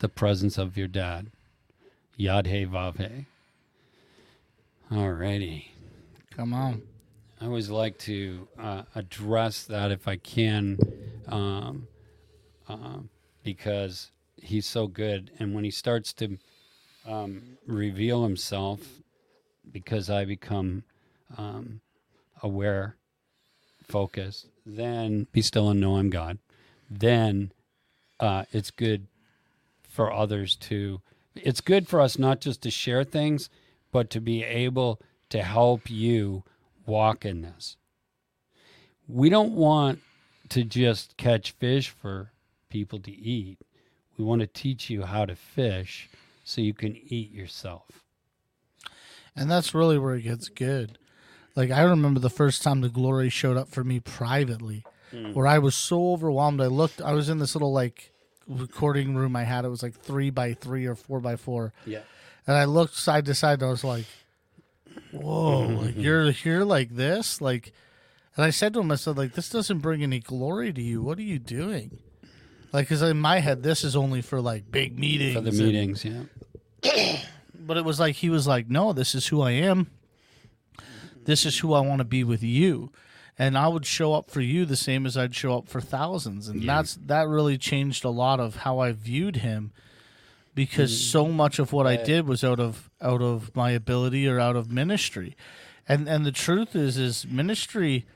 [0.00, 1.30] the presence of your dad.
[2.18, 3.26] Yad He Vav He.
[4.90, 5.66] Alrighty.
[6.30, 6.82] Come on.
[7.40, 10.78] I always like to uh, address that if I can,
[11.28, 11.86] um,
[12.68, 13.10] um,
[13.44, 15.30] because he's so good.
[15.38, 16.38] And when he starts to
[17.06, 18.80] um, reveal himself,
[19.70, 20.84] because I become
[21.36, 21.80] um,
[22.42, 22.96] aware,
[23.86, 26.38] focused, then be still and know I'm God.
[26.88, 27.52] Then
[28.18, 29.08] uh, it's good
[29.96, 31.00] for others to.
[31.34, 33.50] It's good for us not just to share things,
[33.90, 36.44] but to be able to help you
[36.86, 37.76] walk in this.
[39.08, 40.00] We don't want
[40.50, 42.32] to just catch fish for
[42.68, 43.58] people to eat.
[44.16, 46.08] We want to teach you how to fish
[46.44, 48.04] so you can eat yourself.
[49.34, 50.98] And that's really where it gets good.
[51.54, 55.32] Like I remember the first time the glory showed up for me privately, hmm.
[55.32, 56.60] where I was so overwhelmed.
[56.60, 57.00] I looked.
[57.00, 58.12] I was in this little like
[58.48, 59.64] recording room I had.
[59.64, 62.00] It was like three by three or four by four, Yeah.
[62.46, 63.60] and I looked side to side.
[63.60, 64.04] and I was like,
[65.12, 65.60] "Whoa!
[65.82, 67.72] like you're here like this, like."
[68.36, 71.00] And I said to him, I said, like, this doesn't bring any glory to you.
[71.00, 71.98] What are you doing?
[72.70, 75.34] Like, because in my head, this is only for like big meetings.
[75.36, 77.16] For the and- meetings, yeah.
[77.58, 79.90] but it was like he was like, "No, this is who I am.
[81.24, 82.92] This is who I want to be with you."
[83.38, 86.48] And I would show up for you the same as I'd show up for thousands,
[86.48, 86.76] and Yeah.
[86.76, 89.72] that's that really changed a lot of how I viewed him,
[90.54, 91.10] because mm.
[91.10, 94.56] so much of what I did was out of out of my ability or out
[94.56, 95.36] of ministry,
[95.86, 98.06] and and the truth is is ministry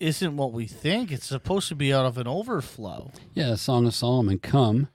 [0.00, 1.12] isn't what we think.
[1.12, 3.12] It's supposed to be out of an overflow.
[3.34, 4.88] Yeah, Song of Solomon, come.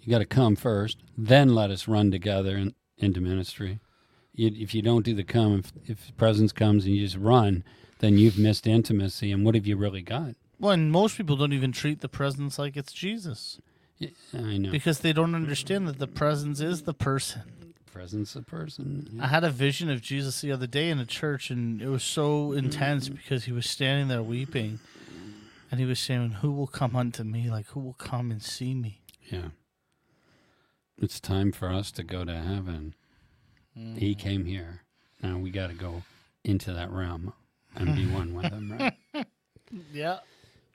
[0.00, 3.80] You got to come first, then let us run together in, into ministry.
[4.32, 7.64] You, if you don't do the come, if, if presence comes and you just run,
[7.98, 9.32] then you've missed intimacy.
[9.32, 10.34] And what have you really got?
[10.58, 13.60] Well, and most people don't even treat the presence like it's Jesus.
[13.98, 14.70] Yeah, I know.
[14.70, 17.42] because they don't understand that the presence is the person.
[17.92, 19.08] Presence of person.
[19.12, 19.24] yeah.
[19.24, 22.04] I had a vision of Jesus the other day in a church, and it was
[22.04, 23.16] so intense mm-hmm.
[23.16, 24.78] because he was standing there weeping,
[25.70, 27.50] and he was saying, "Who will come unto me?
[27.50, 29.48] Like who will come and see me?" Yeah.
[31.00, 32.94] It's time for us to go to heaven.
[33.74, 34.18] He mm.
[34.18, 34.82] came here.
[35.22, 36.02] Now we got to go
[36.44, 37.32] into that realm
[37.78, 38.94] and be one with him, right?
[39.92, 40.20] Yeah.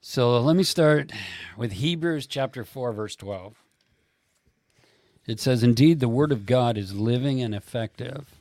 [0.01, 1.11] So let me start
[1.57, 3.55] with Hebrews chapter 4, verse 12.
[5.25, 8.35] It says, Indeed, the word of God is living and effective,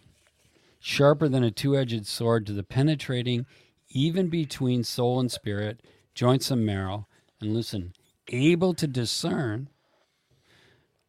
[0.79, 3.47] sharper than a two edged sword to the penetrating
[3.89, 5.81] even between soul and spirit,
[6.15, 7.07] joints and marrow.
[7.41, 7.93] And listen,
[8.29, 9.69] able to discern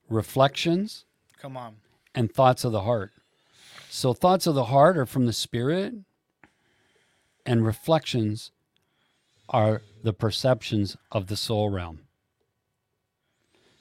[0.10, 1.06] reflections
[1.42, 1.76] Come on.
[2.14, 3.12] and thoughts of the heart.
[3.90, 5.94] So, thoughts of the heart are from the spirit,
[7.46, 8.52] and reflections
[9.50, 12.00] are the perceptions of the soul realm.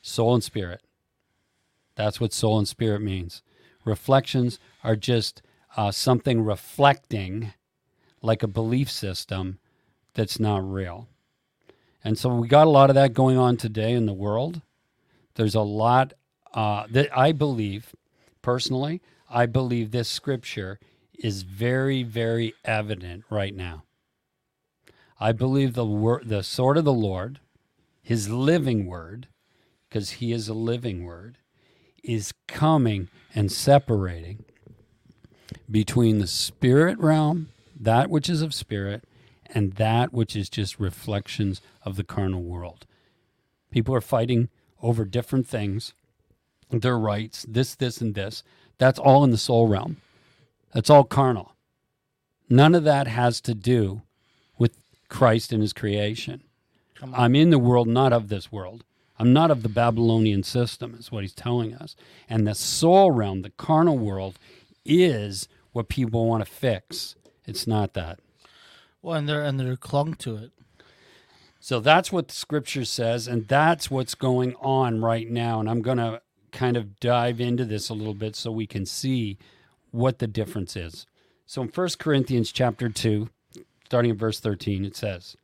[0.03, 0.83] Soul and spirit.
[1.95, 3.43] That's what soul and spirit means.
[3.85, 5.43] Reflections are just
[5.77, 7.53] uh, something reflecting
[8.21, 9.59] like a belief system
[10.15, 11.09] that's not real.
[12.05, 14.61] And so we got a lot of that going on today in the world.
[15.35, 16.13] There's a lot
[16.53, 17.95] uh, that I believe,
[18.43, 20.79] personally, I believe this scripture
[21.23, 23.85] is very, very evident right now.
[25.21, 27.39] I believe the word, the sword of the Lord,
[28.03, 29.29] His living word,
[29.89, 31.39] because He is a living word,
[32.03, 34.45] is coming and separating
[35.71, 39.05] between the spirit realm, that which is of spirit,
[39.47, 42.85] and that which is just reflections of the carnal world.
[43.71, 44.49] People are fighting
[44.83, 45.95] over different things,
[46.71, 48.43] their rights, this, this, and this.
[48.79, 49.99] That's all in the soul realm.
[50.73, 51.55] That's all carnal.
[52.49, 54.03] None of that has to do
[54.59, 54.77] with
[55.09, 56.43] Christ and his creation.
[57.15, 58.85] I'm in the world, not of this world.
[59.19, 61.97] I'm not of the Babylonian system, is what he's telling us.
[62.29, 64.39] And the soul realm, the carnal world,
[64.85, 67.17] is what people want to fix.
[67.47, 68.21] It's not that.
[69.01, 70.53] Well, and they're and they're clung to it.
[71.61, 75.61] So that's what the scripture says, and that's what's going on right now.
[75.61, 78.85] And I'm going to kind of dive into this a little bit so we can
[78.85, 79.39] see
[79.93, 81.07] what the difference is.
[81.47, 83.29] So in 1 Corinthians chapter 2,
[83.85, 85.37] starting at verse 13, it says,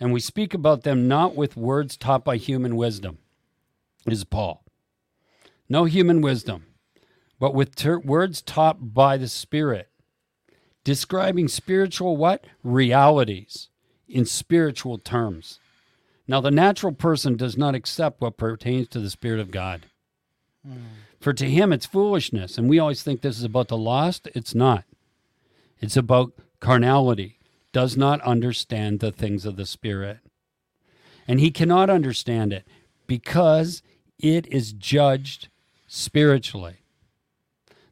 [0.00, 3.18] And we speak about them not with words taught by human wisdom,
[4.06, 4.64] is Paul.
[5.68, 6.66] No human wisdom,
[7.38, 9.88] but with ter- words taught by the Spirit,
[10.84, 12.44] describing spiritual what?
[12.62, 13.68] Realities
[14.08, 15.60] in spiritual terms.
[16.28, 19.86] Now, the natural person does not accept what pertains to the Spirit of God.
[20.66, 20.78] Hmm.
[21.22, 22.58] For to him, it's foolishness.
[22.58, 24.28] And we always think this is about the lost.
[24.34, 24.82] It's not.
[25.80, 27.38] It's about carnality,
[27.72, 30.18] does not understand the things of the Spirit.
[31.28, 32.66] And he cannot understand it
[33.06, 33.82] because
[34.18, 35.46] it is judged
[35.86, 36.78] spiritually.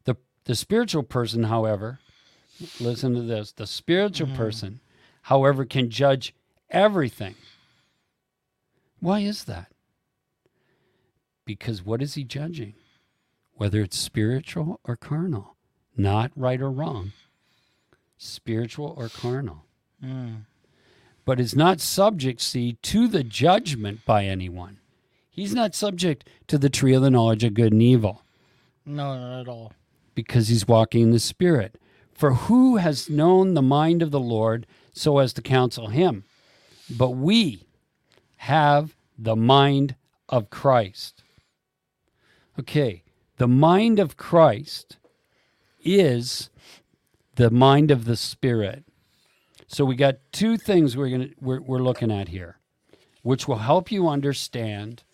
[0.05, 2.01] The, the spiritual person, however,
[2.81, 4.37] listen to this the spiritual mm-hmm.
[4.37, 4.81] person,
[5.23, 6.35] however, can judge
[6.69, 7.37] everything.
[8.99, 9.71] Why is that?
[11.45, 12.75] Because what is he judging?
[13.61, 15.55] Whether it's spiritual or carnal,
[15.95, 17.13] not right or wrong,
[18.17, 19.67] spiritual or carnal.
[20.03, 20.47] Mm.
[21.27, 24.79] But is not subject, see, to the judgment by anyone.
[25.29, 28.23] He's not subject to the tree of the knowledge of good and evil
[28.87, 29.75] No, not at all.
[30.15, 31.77] because he's walking in the Spirit.
[32.15, 36.25] For who has known the mind of the Lord so as to counsel him?
[36.89, 37.67] But we
[38.39, 39.97] have the mind
[40.31, 41.23] of Christ.
[42.59, 43.03] Okay,
[43.41, 44.99] the mind of Christ
[45.83, 46.51] is
[47.37, 48.85] the mind of the Spirit.
[49.67, 52.59] So we got two things we're gonna we're, we're looking at here,
[53.23, 55.05] which will help you understand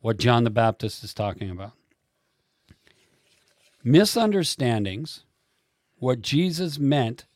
[0.00, 1.72] what John the Baptist is talking about
[3.82, 5.24] misunderstandings,
[5.98, 7.26] what Jesus meant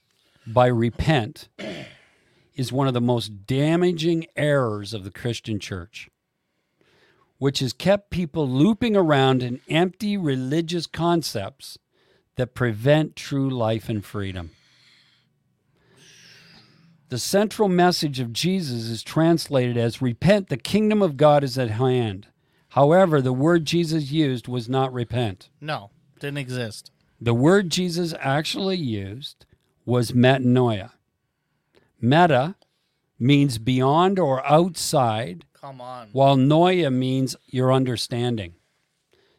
[0.46, 1.48] by repent,
[2.55, 6.09] is one of the most damaging errors of the Christian church,
[7.38, 11.79] which has kept people looping around in empty religious concepts
[12.37, 14.51] that prevent true life and freedom.
[17.09, 21.70] The central message of Jesus is translated as repent, the kingdom of God is at
[21.70, 22.27] hand.
[22.70, 25.48] However, the word Jesus used was not repent.
[25.61, 26.90] No, didn't exist.
[27.20, 29.46] The word Jesus actually used
[29.87, 30.90] was metanoia.
[32.01, 32.57] Meta
[33.18, 36.09] means beyond or outside, Come on.
[36.12, 38.55] while noia means your understanding.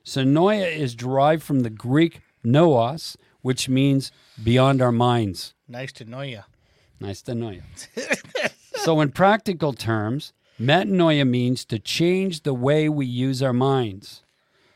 [0.04, 4.12] So noia is derived from the Greek noos, which means
[4.44, 5.54] beyond our minds.
[5.68, 6.42] Nice to know you.
[7.00, 7.62] Nice to know you.
[8.76, 14.24] so, in practical terms, metanoia means to change the way we use our minds.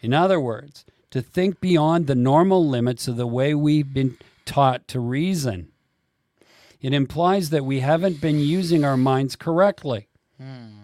[0.01, 4.87] In other words, to think beyond the normal limits of the way we've been taught
[4.89, 5.69] to reason.
[6.81, 10.07] It implies that we haven't been using our minds correctly.
[10.37, 10.82] Hmm.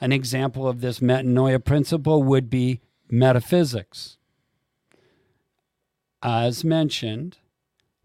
[0.00, 2.80] An example of this metanoia principle would be
[3.10, 4.16] metaphysics.
[6.22, 7.38] As mentioned,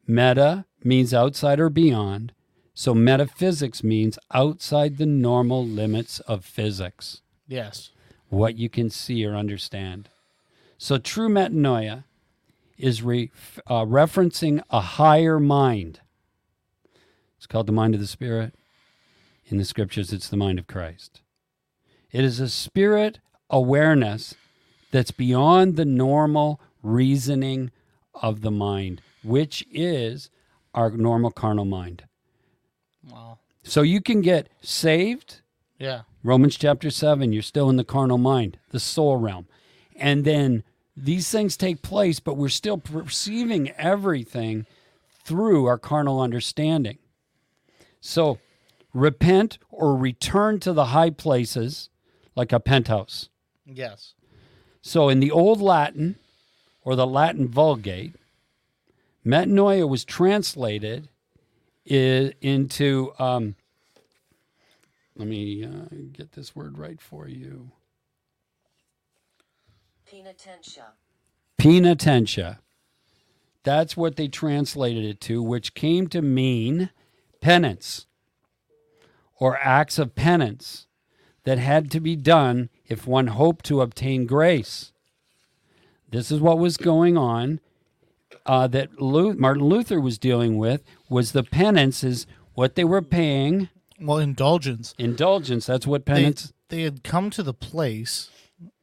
[0.08, 2.34] meta means outside or beyond,
[2.74, 7.92] so metaphysics means outside the normal limits of physics, Yes.
[8.30, 10.10] what you can see or understand.
[10.78, 12.04] So true metanoia
[12.78, 13.32] is re,
[13.68, 16.02] uh, referencing a higher mind.
[17.38, 18.56] It's called the mind of the Spirit.
[19.46, 21.22] In the scriptures, it's the mind of Christ.
[22.14, 24.36] It is a spirit awareness
[24.92, 27.72] that's beyond the normal reasoning
[28.14, 30.30] of the mind, which is
[30.76, 32.04] our normal carnal mind.
[33.10, 33.40] Wow.
[33.64, 35.42] So you can get saved,
[35.80, 36.04] Yeah.
[36.24, 39.48] Romans chapter 7, you're still in the carnal mind, the soul realm.
[39.96, 40.64] And then
[40.96, 44.66] these things take place, but we're still perceiving everything
[45.26, 47.00] through our carnal understanding.
[48.00, 48.38] So
[48.94, 51.90] repent or return to the high places
[52.36, 53.30] like a penthouse.
[53.66, 54.14] Yes.
[54.82, 56.16] So in the Old Latin
[56.84, 58.16] or the Latin Vulgate,
[59.26, 61.10] metanoia was translated
[61.86, 63.56] into, um,
[65.16, 67.72] let me uh, get this word right for you.
[70.12, 70.92] Penitentia.
[71.60, 72.60] penitentia.
[73.64, 76.90] That's what they translated it to, which came to mean
[77.42, 78.06] penance.
[79.40, 80.88] or acts of penance
[81.46, 84.92] that had to be done if one hoped to obtain grace.
[86.10, 87.60] This is what was going on
[88.46, 93.02] uh, that Lu- Martin Luther was dealing with was the penance is what they were
[93.02, 94.94] paying Well, indulgence.
[94.98, 95.66] indulgence.
[95.66, 96.54] That's what They, penance.
[96.70, 98.30] they had come to the place,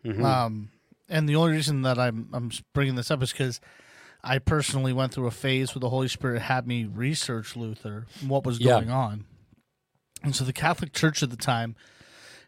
[0.05, 0.25] Mm-hmm.
[0.25, 0.71] um,
[1.11, 3.61] and the only reason that I'm I'm bringing this up is because
[4.25, 8.45] I personally went through a phase where the Holy Spirit had me research Luther, what
[8.45, 8.73] was Yeah.
[8.81, 9.25] going on,
[10.23, 11.77] and so the Catholic Church at the time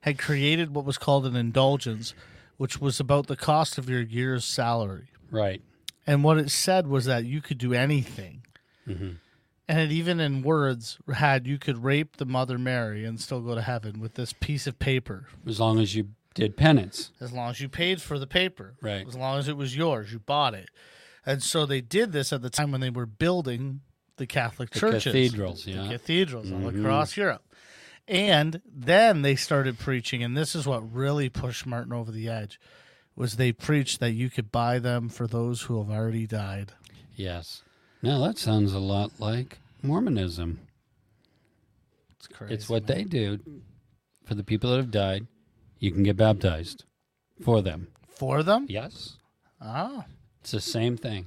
[0.03, 2.15] had created what was called an indulgence,
[2.57, 5.09] which was about the cost of your year's salary.
[5.31, 5.63] right.
[6.05, 8.43] And what it said was that you could do anything.
[8.89, 9.11] Mm-hmm.
[9.69, 13.55] And it even in words had you could rape the Mother Mary and still go
[13.55, 17.13] to heaven with this piece of paper As long as you did penance.
[17.21, 18.75] as long as you paid for the paper.
[18.83, 19.07] Right.
[19.07, 20.71] As long as it was yours, you bought it.
[21.25, 23.83] And so they did this at the time when they were building
[24.17, 25.05] the Catholic The churches.
[25.05, 25.89] cathedrals, The yeah.
[25.89, 26.81] cathedrals all Mhm.
[26.81, 27.45] across Europe.
[28.13, 32.61] And then they started preaching, and this is what really pushed Martin over the edge,
[33.17, 36.73] was they preached that you could buy them for those who have already died.
[37.17, 37.63] Yes.
[38.03, 40.61] Now that sounds a lot like Mormonism.
[42.17, 42.55] It's crazy.
[42.55, 42.99] It's what man.
[42.99, 43.39] they do
[44.27, 45.27] for the people that have died.
[45.79, 46.85] You can get baptized
[47.43, 47.89] for them.
[48.09, 48.67] for them.
[48.69, 49.17] Yes.
[49.61, 50.05] Ah,
[50.43, 51.27] It's the same thing.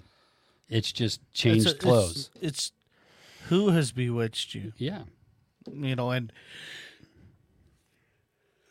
[0.70, 2.30] It's just It's changed a- it's- clothes.
[2.42, 2.72] It's,
[3.50, 5.04] who has bewitched you, yeah.
[5.72, 6.32] You know, and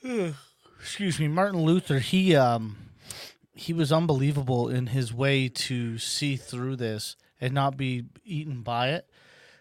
[0.80, 1.98] excuse me, Martin Luther.
[1.98, 2.76] He um
[3.54, 8.90] he was unbelievable in his way to see through this and not be eaten by
[8.90, 9.08] it.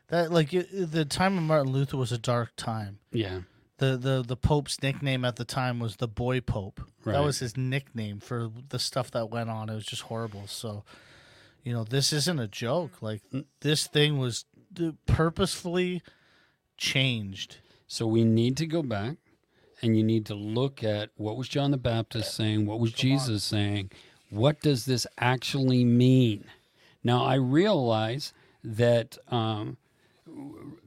[0.10, 3.00] That like it, the time of Martin Luther was a dark time.
[3.12, 3.42] Yeah.
[3.78, 6.82] The, the the Pope's nickname at the time was the Boy Pope.
[7.04, 7.14] Right.
[7.14, 9.70] That was his nickname for the stuff that went on.
[9.70, 10.48] It was just horrible.
[10.48, 10.84] So,
[11.64, 13.02] you know, this isn't a joke.
[13.02, 13.22] Like
[13.62, 14.46] this thing was
[15.06, 16.02] purposefully
[16.84, 17.58] changed.
[17.88, 19.16] So we need to go back
[19.82, 23.44] and you need to look at what was John the Baptist saying, what was Jesus
[23.44, 23.92] saying,
[24.30, 26.44] what does this actually mean?
[27.04, 29.78] Now I realize that um,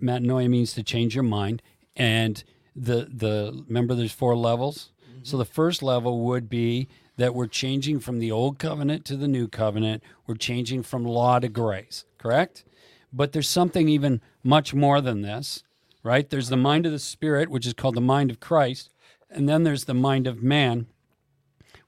[0.03, 1.63] metanoia means to change your mind,
[1.95, 2.43] and
[2.75, 4.91] the the remember there's four levels.
[5.23, 9.29] So the first level would be that we're changing from the old covenant to the
[9.29, 10.03] new covenant.
[10.27, 12.65] We're changing from law to grace, correct?
[13.13, 15.65] But there's something even much more than this,
[16.07, 16.31] right?
[16.31, 18.91] There's the mind of the Spirit, which is called the mind of Christ.
[19.29, 20.87] And then there's the mind of man,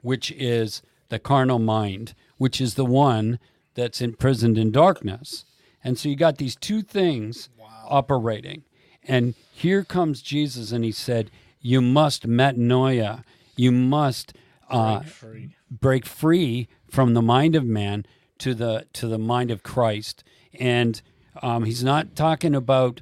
[0.01, 3.39] which is the carnal mind, which is the one
[3.75, 5.45] that's imprisoned in darkness.
[5.83, 7.47] And so you got these two things
[7.87, 8.63] operating.
[9.03, 13.23] And here comes Jesus, and he said, You must metanoia.
[13.55, 14.33] You must
[14.69, 15.55] uh, Free.
[15.71, 18.05] break free from the mind of man
[18.39, 20.23] to the to the mind of Christ.
[20.59, 21.01] And
[21.41, 23.01] um, he's not talking about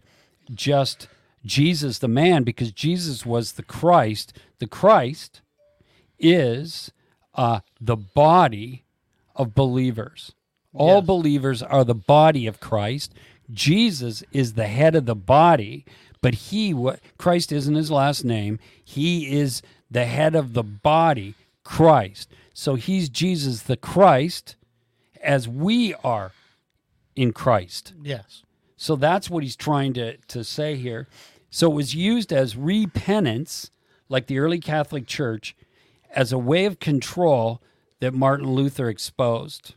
[0.54, 1.08] just
[1.46, 4.34] Jesus the man, because Jesus was the Christ.
[4.60, 5.42] The Christ
[6.20, 6.92] is
[7.36, 8.84] uh, the body
[9.36, 10.34] of believers.
[10.74, 11.06] All Yes.
[11.06, 13.14] believers are the body of Christ.
[13.52, 15.86] Jesus is the head of the body,
[16.22, 18.60] but he what Christ isn't his last name.
[18.84, 22.30] He is the head of the body, Christ.
[22.54, 24.56] So he's Jesus the Christ
[25.22, 26.32] as we are
[27.16, 27.94] in Christ.
[28.02, 28.44] Yes.
[28.78, 31.08] So that's what he's trying to, to say here.
[31.50, 33.72] So it was used as repentance,
[34.08, 35.56] like the early Catholic Church,
[36.12, 37.62] as a way of control
[38.00, 39.74] that Martin Luther exposed.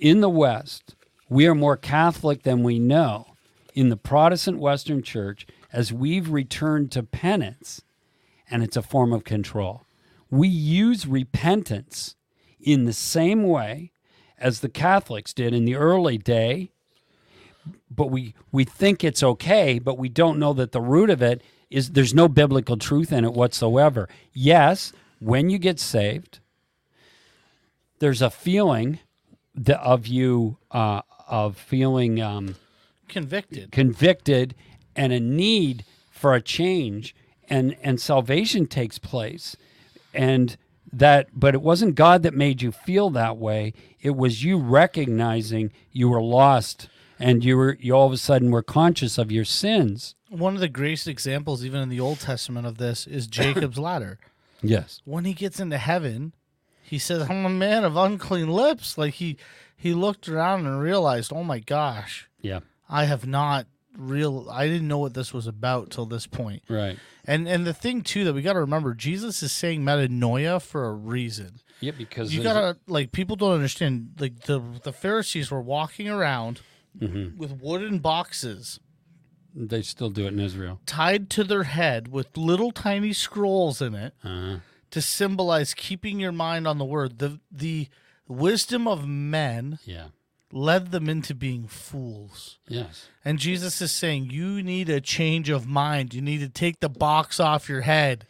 [0.00, 0.94] In the West,
[1.28, 3.26] we are more Catholic than we know.
[3.74, 7.82] In the Protestant Western Church, as we've returned to penance,
[8.50, 9.82] and it's a form of control.
[10.30, 12.14] We use repentance
[12.60, 13.90] in the same way
[14.38, 16.70] as the Catholics did in the early day
[17.90, 21.42] but we we think it's okay, but we don't know that the root of it
[21.70, 24.08] is there's no biblical truth in it whatsoever.
[24.32, 26.40] Yes, when you get saved,
[27.98, 28.98] there's a feeling
[29.68, 32.56] of you uh, of feeling um,
[33.08, 33.72] Convicted.
[33.72, 34.54] convicted
[34.96, 37.14] and a need for a change,
[37.48, 39.56] and and salvation takes place,
[40.12, 40.56] and
[40.92, 43.72] that but it wasn't God that made you feel that way.
[44.00, 46.88] It was you recognizing you were lost
[47.24, 50.14] and you were you all of a sudden were conscious of your sins.
[50.28, 54.18] One of the greatest examples, even in the Old Testament, of this is Jacob's ladder.
[54.62, 55.00] Yes.
[55.04, 56.34] When he gets into heaven,
[56.82, 59.38] he says, "I'm a man of unclean lips." Like he
[59.76, 62.60] he looked around and realized, "Oh my gosh, Yeah.
[62.88, 63.66] I have not
[63.96, 64.48] real.
[64.50, 66.98] I didn't know what this was about till this point." Right.
[67.24, 70.84] And and the thing too that we got to remember, Jesus is saying metanoia for
[70.86, 71.60] a reason.
[71.80, 74.10] Yeah, because You gotta like people don't understand.
[74.18, 76.60] Like the the Pharisees were walking around
[77.00, 77.36] Mhm.
[77.36, 78.78] with wooden boxes
[79.54, 80.80] They still do it in Israel.
[80.86, 84.58] tied to their head with little tiny scrolls in it Uh,
[84.90, 87.18] to symbolize keeping your mind on the word.
[87.18, 87.88] The the
[88.28, 90.08] wisdom of men yeah.
[90.52, 92.58] led them into being fools.
[92.68, 93.08] Yes.
[93.24, 96.14] And Jesus is saying you need a change of mind.
[96.14, 98.26] You need to take the box off your head.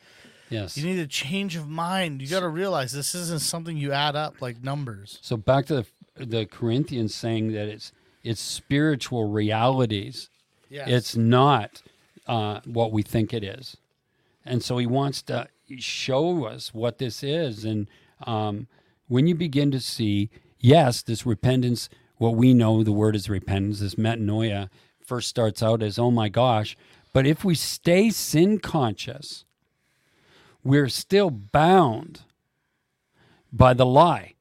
[0.51, 0.77] Yes.
[0.77, 2.23] You need a change of mind.
[2.23, 5.19] You got to realize this isn't something you add up like numbers.
[5.23, 5.85] So back to
[6.17, 7.93] the, the Corinthians saying that it's
[8.25, 10.31] it's spiritual realities.
[10.69, 10.89] Yeah.
[10.89, 11.83] It's not
[12.27, 13.77] uh, what we think it is,
[14.45, 15.49] and so he wants to
[15.79, 17.65] show us what this is.
[17.65, 17.87] And
[18.27, 18.67] um,
[19.09, 23.81] when you begin to see, yes, this repentance, what we know the word is repentance,
[23.81, 24.69] this metanoia,
[25.05, 26.77] first starts out as oh my gosh,
[27.13, 29.45] but if we stay sin conscious,
[30.65, 32.23] we're still bound
[33.53, 34.34] by the lie.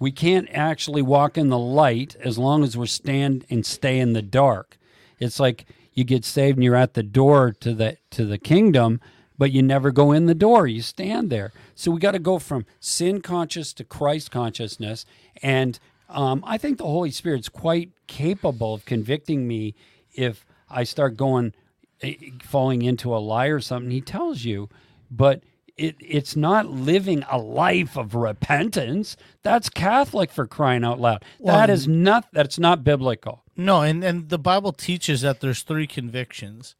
[0.00, 4.14] We can't actually walk in the light as long as we're stand and stay in
[4.14, 4.78] the dark.
[5.18, 9.00] It's like you get saved and you're at the door to the to the kingdom,
[9.36, 10.66] but you never go in the door.
[10.66, 11.52] You stand there.
[11.74, 15.04] So we got to go from sin conscious to Christ consciousness,
[15.42, 15.78] and
[16.08, 19.74] um, I think the Holy Spirit's quite capable of convicting me
[20.14, 21.52] if I start going
[22.00, 23.90] eh, falling into a lie or something.
[23.90, 24.70] He tells you,
[25.10, 25.42] but
[25.80, 29.16] it, it's not living a life of repentance.
[29.42, 31.24] That's Catholic for crying out loud.
[31.44, 32.26] that is not.
[32.32, 33.44] That's not biblical.
[33.56, 36.74] No, and, and the Bible teaches that there's three convictions.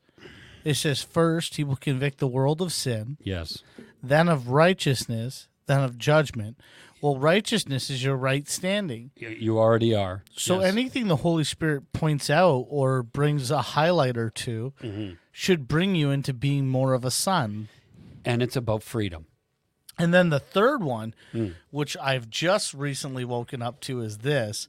[0.64, 3.62] It says first he will convict the world of sin, Yes.
[4.02, 6.58] then of righteousness, then of judgment.
[7.00, 9.10] Well, righteousness is your right standing.
[9.16, 10.22] You, you already are.
[10.36, 10.72] So Yes.
[10.72, 15.14] anything the Holy Spirit points out or brings a highlighter to Mm-hmm.
[15.32, 17.68] should bring you into being more of a son.
[18.24, 19.26] And it's about freedom.
[19.98, 21.48] And then the third one, Hmm.
[21.70, 24.68] which I've just recently woken up to, is this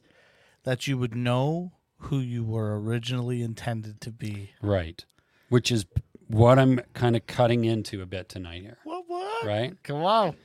[0.64, 4.50] that you would know who you were originally intended to be.
[4.60, 5.04] Right.
[5.48, 5.86] Which is
[6.28, 8.78] what I'm kind of cutting into a bit tonight here.
[8.84, 9.04] What?
[9.08, 9.46] What?
[9.46, 9.82] Right.
[9.82, 10.36] Come on.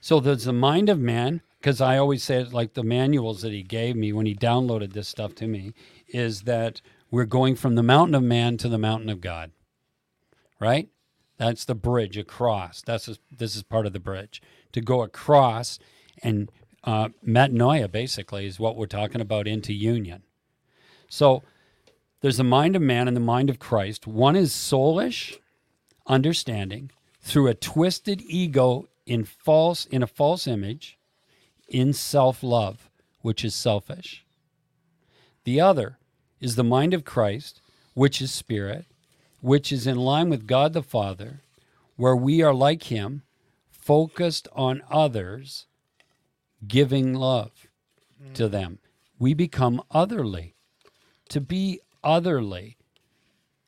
[0.00, 3.52] So there's the mind of man, because I always say it like the manuals that
[3.52, 5.74] he gave me when he downloaded this stuff to me,
[6.08, 6.80] is that
[7.10, 9.50] we're going from the mountain of man to the mountain of God.
[10.60, 10.88] Right?
[11.38, 12.82] That's the bridge across.
[12.82, 15.78] That's just, this is part of the bridge to go across,
[16.22, 16.50] and
[16.84, 20.22] uh, metanoia basically is what we're talking about into union.
[21.08, 21.42] So
[22.20, 24.06] there's the mind of man and the mind of Christ.
[24.06, 25.38] One is soulish
[26.06, 30.98] understanding through a twisted ego in false in a false image
[31.68, 34.24] in self-love, which is selfish.
[35.44, 35.98] The other
[36.40, 37.60] is the mind of Christ,
[37.94, 38.86] which is spirit,
[39.40, 41.42] which is in line with God the Father,
[41.96, 43.22] where we are like him,
[43.70, 45.66] focused on others,
[46.66, 47.68] giving love
[48.34, 48.78] to them.
[49.18, 50.54] We become otherly.
[51.30, 52.76] To be otherly,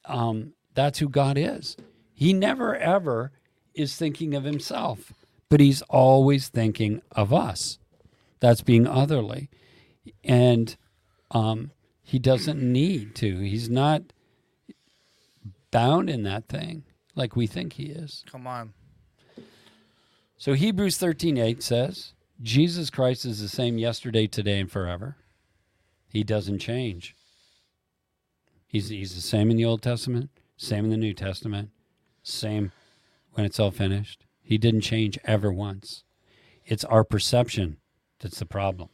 [0.06, 1.76] um, that's who God is.
[2.14, 3.32] He never ever
[3.74, 5.12] is thinking of himself,
[5.48, 7.78] but he's always thinking of us.
[8.40, 9.50] That's being otherly.
[10.24, 10.76] And
[11.30, 11.70] um,
[12.02, 13.40] he doesn't need to.
[13.40, 14.02] He's not
[15.70, 18.24] bound in that thing like we think he is.
[18.30, 18.72] Come on.
[20.36, 25.16] So Hebrews 13:8 says, Jesus Christ is the same yesterday, today and forever.
[26.08, 27.14] He doesn't change.
[28.66, 31.70] He's he's the same in the Old Testament, same in the New Testament,
[32.22, 32.72] same
[33.32, 34.24] when it's all finished.
[34.40, 36.04] He didn't change ever once.
[36.64, 37.76] It's our perception
[38.20, 38.88] that's the problem.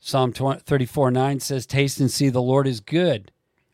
[0.00, 3.32] Psalm 34 9 says, Taste and see the Lord is good.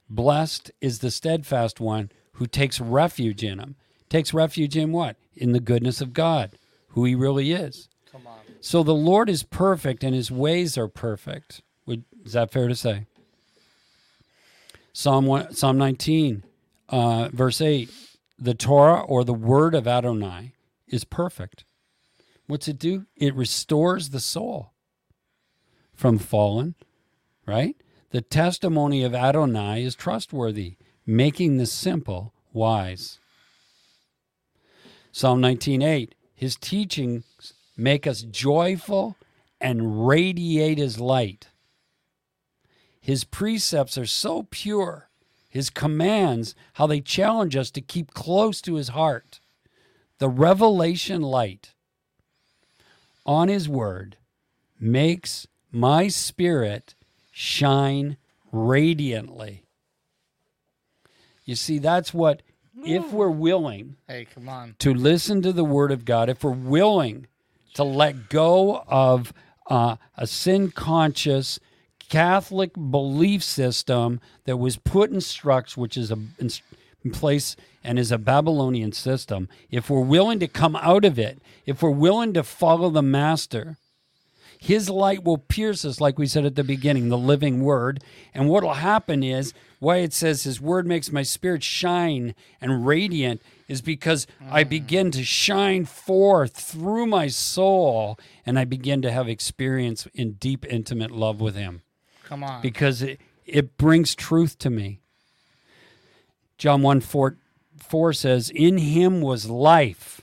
[0.09, 3.77] Blessed is the steadfast one who takes refuge in him.
[4.09, 5.17] Takes refuge in what?
[5.35, 6.53] In the goodness of God,
[6.89, 7.89] who he really is.
[8.11, 8.39] Come on.
[8.61, 11.63] So the Lord is perfect and his ways are perfect.
[11.87, 13.07] Would, is that fair to say?
[14.93, 16.45] Psalm, one, Psalm 19,
[16.89, 17.91] uh, verse 8
[18.39, 20.53] The Torah or the word of Adonai
[20.89, 21.65] is perfect.
[22.47, 23.07] What's it do?
[23.17, 24.73] It restores the soul
[25.95, 26.77] from fallen,
[27.45, 27.77] right?
[28.11, 33.19] The testimony of Adonai is trustworthy, making the simple wise.
[35.13, 39.17] Psalm 19:8 His teachings make us joyful
[39.61, 41.49] and radiate his light.
[43.01, 45.09] His precepts are so pure,
[45.49, 49.41] his commands how they challenge us to keep close to his heart.
[50.19, 51.75] The revelation light
[53.25, 54.17] on his word
[54.79, 56.96] makes my spirit
[57.39, 58.17] shine
[58.51, 59.63] radiantly.
[61.45, 62.41] You see, that's what,
[62.83, 64.75] if we're willing Hey, come on.
[64.79, 67.27] to listen to the word of God, if we're willing
[67.75, 69.35] to let go of
[69.69, 71.61] uh, a sin conscious,
[72.09, 76.51] Catholic belief system that was put in structure, which is a in
[77.13, 81.83] place and is a Babylonian system, if we're willing to come out of it, if
[81.83, 83.77] we're willing to follow the master,
[84.67, 88.03] his light will pierce us, like we said at the beginning, the living word.
[88.35, 92.85] And what will happen is why it says his word makes my spirit shine and
[92.85, 94.69] radiant is because I mm.
[94.69, 100.67] begin to shine forth through my soul and I begin to have experience in deep,
[100.67, 101.83] intimate love with him
[102.25, 102.61] Come on.
[102.61, 104.99] because it, it brings truth to me.
[106.59, 107.37] John 1 4,
[107.79, 110.23] 4 says, In him was life,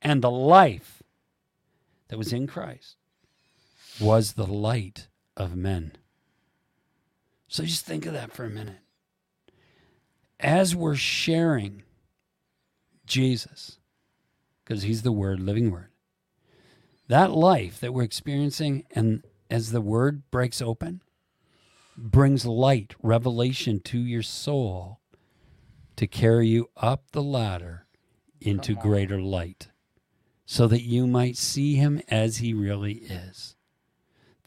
[0.00, 1.02] and the life
[2.08, 2.96] that was in Christ
[4.00, 5.92] was the light of men.
[7.48, 8.78] So just think of that for a minute.
[10.38, 11.82] As we're sharing
[13.06, 13.78] Jesus,
[14.64, 15.88] because he's the word, living word,
[17.08, 21.02] that life that we're experiencing, and as the word breaks open,
[21.96, 25.00] brings light, revelation to your soul
[25.96, 27.84] to carry you up the ladder
[28.40, 29.68] into greater light
[30.46, 33.56] so that you might see him as he really is.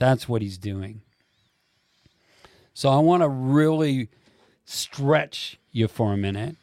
[0.04, 1.02] That's what he's doing.
[2.74, 4.10] So I want to really
[4.66, 6.58] stretch you for a minute.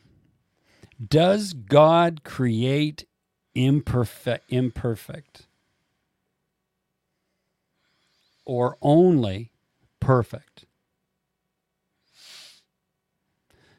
[1.03, 3.07] Does God create
[3.55, 5.47] imperfect imperfect
[8.45, 9.53] or only
[10.01, 10.67] perfect?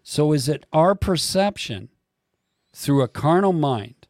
[0.02, 1.90] So is it our perception
[2.74, 4.08] through a carnal mind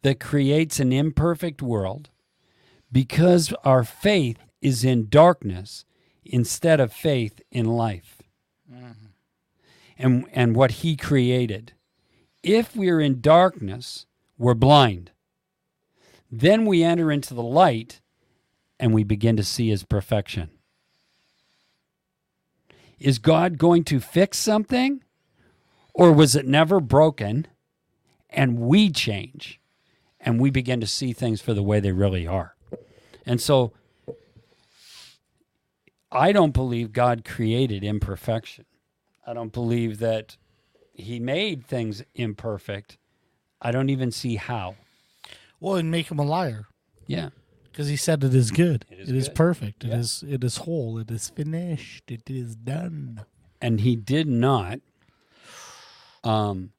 [0.00, 2.08] that creates an imperfect world
[2.90, 5.84] because our faith is in darkness
[6.24, 8.22] instead of faith in life
[9.98, 11.72] and, and what he created.
[12.42, 14.06] If we're in darkness,
[14.38, 15.10] we're blind.
[16.30, 18.00] Then we enter into the light
[18.80, 20.50] and we begin to see his perfection.
[22.98, 25.02] Is God going to fix something?
[25.92, 27.48] Or was it never broken
[28.30, 29.60] and we change
[30.18, 32.54] and we begin to see things for the way they really are?
[33.26, 33.72] And so
[36.12, 38.66] I don't believe God created imperfection.
[39.26, 40.36] I don't believe that
[40.92, 42.98] he made things imperfect.
[43.60, 44.76] I don't even see how.
[45.60, 46.66] well, and make him a liar
[47.06, 47.30] Yeah.
[47.64, 48.84] because he said it is good.
[48.90, 49.36] It is it is good.
[49.36, 49.84] perfect.
[49.84, 49.98] It Yeah.
[49.98, 50.24] is.
[50.28, 50.98] It is whole.
[50.98, 52.10] It is finished.
[52.10, 53.24] It is done.
[53.60, 54.80] and he did not
[56.24, 56.72] um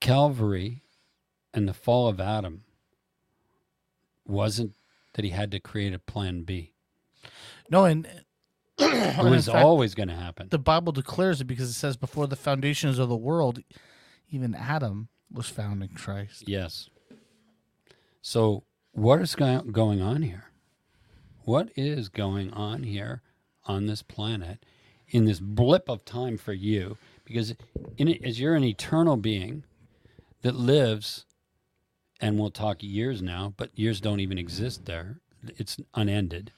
[0.00, 0.82] calvary
[1.54, 2.64] and the fall of adam
[4.26, 4.72] wasn't
[5.14, 6.72] that he had to create a plan b.
[7.70, 8.06] No, and
[8.78, 10.48] it was fact, always going to happen.
[10.50, 13.60] the Bible declares it because it says before the foundations of the world,
[14.30, 16.48] even Adam was found in Christ.
[16.48, 16.88] yes.
[18.20, 20.44] So what is going on here?
[21.44, 23.22] What is going on here
[23.64, 24.64] on this planet
[25.08, 26.96] in this blip of time for you?
[27.24, 27.54] Because
[27.96, 29.64] in as you're an eternal being
[30.42, 31.24] that lives
[32.22, 35.18] and we'll talk years now but years don't even exist there
[35.58, 36.50] it's unended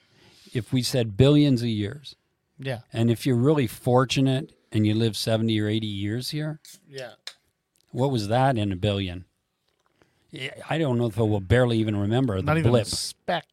[0.52, 2.14] if we said billions of years
[2.58, 2.80] Yeah.
[2.92, 7.12] and if you're really fortunate and you live 70 or 80 years here Yeah.
[7.90, 9.24] what was that in a billion
[10.68, 13.46] i don't know if I will barely even remember the Not even blip speck.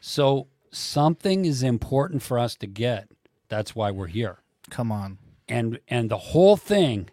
[0.00, 3.08] so something is important for us to get
[3.48, 4.38] that's why we're here
[4.70, 5.18] Come on.
[5.48, 7.08] and and the whole thing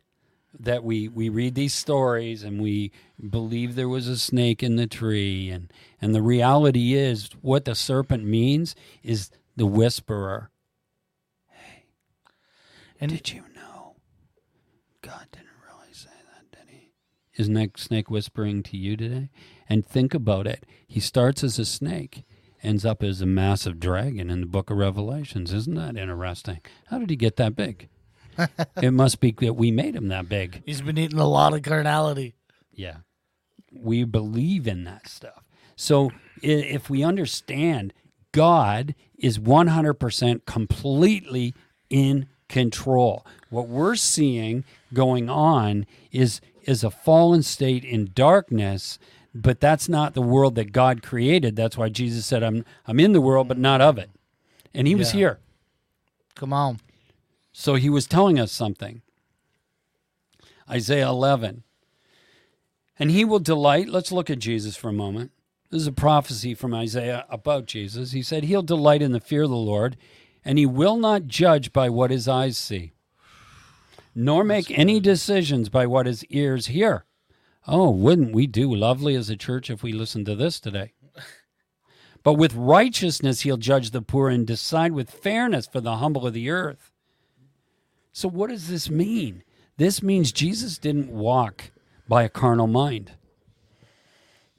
[0.59, 2.91] that we we read these stories and we
[3.29, 5.49] believe there was a snake in the tree.
[5.49, 10.49] And and the reality is what the serpent means is the whisperer.
[12.99, 13.95] And did you know?
[15.01, 16.91] God didn't really say that did he?
[17.35, 19.29] Isn't that snake whispering to you today?
[19.67, 20.65] And think about it.
[20.87, 22.23] He starts as a snake
[22.63, 25.51] ends up as a massive dragon in the book of revelations.
[25.51, 26.61] Isn't that interesting?
[26.87, 27.89] How did he get that big
[28.81, 31.61] it must be that we made him that big he's been eating a lot of
[31.63, 32.35] carnality.
[32.73, 32.97] yeah.
[33.71, 35.43] We believe in that stuff.
[35.75, 36.11] So
[36.43, 37.91] if we understand
[38.31, 41.53] God is 100% completely
[41.89, 43.25] in control.
[43.49, 44.63] What we're seeing
[44.93, 48.97] going on is is a fallen state in darkness,
[49.35, 51.55] but that's not the world that God created.
[51.55, 54.09] That's why Jesus said I'm I'm in the world but not of it.
[54.73, 55.19] And he was Yeah.
[55.19, 55.39] here.
[56.35, 56.79] Come on.
[57.53, 59.03] So he was telling us something.
[60.69, 61.63] Isaiah 11.
[62.97, 63.87] And he will delight.
[63.87, 65.31] Let's look at Jesus for a moment.
[65.69, 68.11] This is a prophecy from Isaiah about Jesus.
[68.11, 69.97] He said, He'll delight in the fear of the Lord,
[70.43, 72.93] and he will not judge by what his eyes see,
[74.13, 77.05] nor make any decisions by what his ears hear.
[77.67, 80.93] Oh, wouldn't we do lovely as a church if we listened to this today?
[82.23, 86.33] But with righteousness he'll judge the poor and decide with fairness for the humble of
[86.33, 86.92] the earth.
[88.13, 89.43] So, what does this mean?
[89.77, 91.71] This means Jesus didn't walk
[92.07, 93.13] by a carnal mind.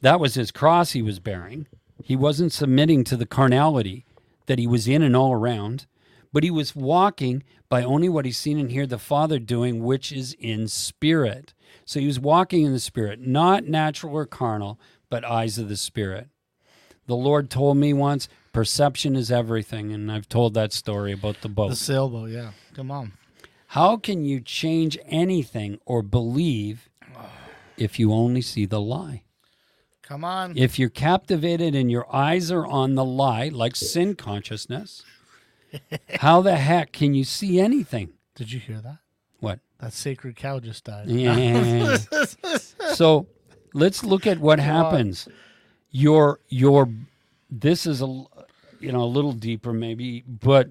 [0.00, 1.68] That was his cross he was bearing.
[2.02, 4.04] He wasn't submitting to the carnality
[4.46, 5.86] that he was in and all around,
[6.32, 10.10] but he was walking by only what he's seen and heard the Father doing, which
[10.10, 11.54] is in spirit.
[11.84, 15.76] So he was walking in the spirit, not natural or carnal, but eyes of the
[15.76, 16.28] spirit.
[17.06, 21.48] The Lord told me once, perception is everything, and I've told that story about the
[21.48, 21.70] boat.
[21.70, 22.50] The sailboat, yeah.
[22.74, 23.12] Come on.
[23.74, 26.88] How can you change anything or believe
[27.76, 29.24] if you only see the lie?
[30.00, 30.56] Come on.
[30.56, 35.02] If you're captivated and your eyes are on the lie, like sin consciousness,
[36.20, 38.12] how the heck can you see anything?
[38.36, 38.98] Did you hear that?
[39.40, 39.58] What?
[39.80, 41.08] That sacred cow just died.
[41.08, 41.96] Yeah.
[42.94, 43.26] so
[43.72, 45.26] let's look at what happens.
[45.90, 46.88] Your your
[47.50, 48.06] this is a
[48.78, 50.68] you know a little deeper maybe, but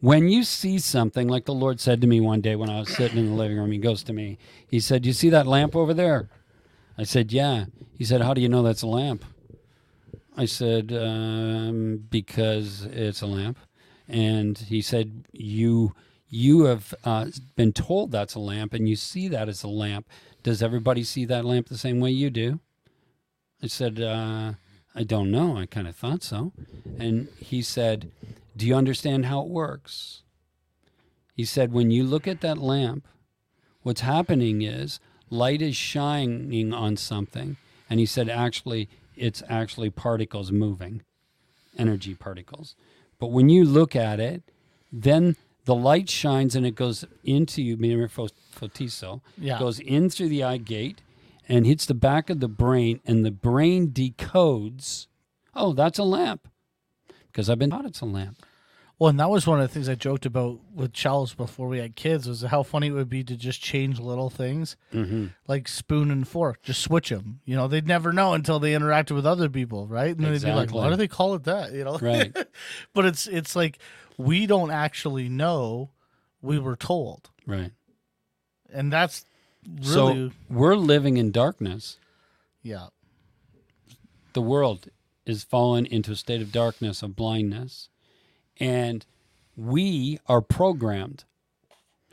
[0.00, 2.94] when you see something like the Lord said to me one day when I was
[2.94, 4.38] sitting in the living room, He goes to me.
[4.66, 6.28] He said, "You see that lamp over there?"
[6.98, 9.24] I said, "Yeah." He said, "How do you know that's a lamp?"
[10.36, 13.58] I said, um, "Because it's a lamp."
[14.08, 15.94] And he said, "You."
[16.32, 17.26] You have uh,
[17.56, 20.08] been told that's a lamp, and you see that as a lamp.
[20.44, 22.60] Does everybody see that lamp the same way you do?
[23.60, 24.52] I said, uh,
[24.94, 25.56] I don't know.
[25.56, 26.52] I kind of thought so.
[26.98, 28.12] And he said,
[28.56, 30.22] Do you understand how it works?
[31.34, 33.06] He said, When you look at that lamp,
[33.82, 37.56] what's happening is light is shining on something.
[37.88, 41.02] And he said, Actually, it's actually particles moving,
[41.78, 42.74] energy particles.
[43.18, 44.42] But when you look at it,
[44.92, 48.10] then the light shines and it goes into you, mirror
[49.38, 49.58] Yeah.
[49.58, 51.00] goes in through the eye gate
[51.48, 55.06] and hits the back of the brain, and the brain decodes,
[55.54, 56.48] oh, that's a lamp.
[57.32, 58.44] Because I've been taught it's a lamp.
[58.98, 61.78] Well, and that was one of the things I joked about with Charles before we
[61.78, 65.28] had kids was how funny it would be to just change little things Mm-hmm.
[65.48, 67.40] like spoon and fork, just switch them.
[67.46, 70.14] You know, they'd never know until they interacted with other people, right?
[70.14, 72.36] And then they'd be like, "Why do they call it that?" You know, Right.
[72.92, 73.78] but it's it's like
[74.18, 75.90] we don't actually know.
[76.42, 77.72] We were told, Right.
[78.70, 79.24] and that's
[79.66, 81.96] really So we're living in darkness.
[82.62, 82.88] yeah,
[84.34, 84.88] The world
[85.26, 87.88] is fallen into a state of darkness, of blindness.
[88.58, 89.04] And
[89.56, 91.24] we are programmed.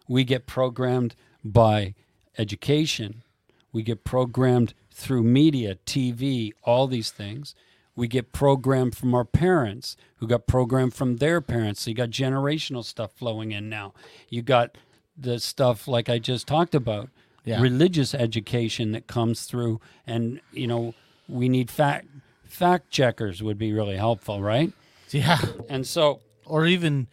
[0.07, 1.93] We get programmed by
[2.37, 3.23] education.
[3.71, 7.55] We get programmed through media, TV, all these things.
[7.95, 11.81] We get programmed from our parents, who got programmed from their parents.
[11.81, 13.93] So you got generational stuff flowing in now.
[14.29, 14.77] You got
[15.17, 17.09] the stuff like I just talked about,
[17.43, 17.59] Yeah.
[17.59, 20.93] religious education that comes through, and you know
[21.27, 22.07] we need fact
[22.49, 24.71] fact checkers would be really helpful, right?
[25.11, 25.39] yeah.
[25.69, 27.07] And so or even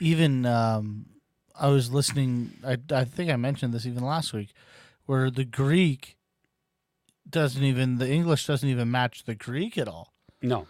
[0.00, 1.06] even um
[1.58, 4.52] I was listening I I think I mentioned this even last week
[5.06, 6.16] where the Greek
[7.28, 10.12] doesn't even the English doesn't even match the Greek at all.
[10.42, 10.66] no,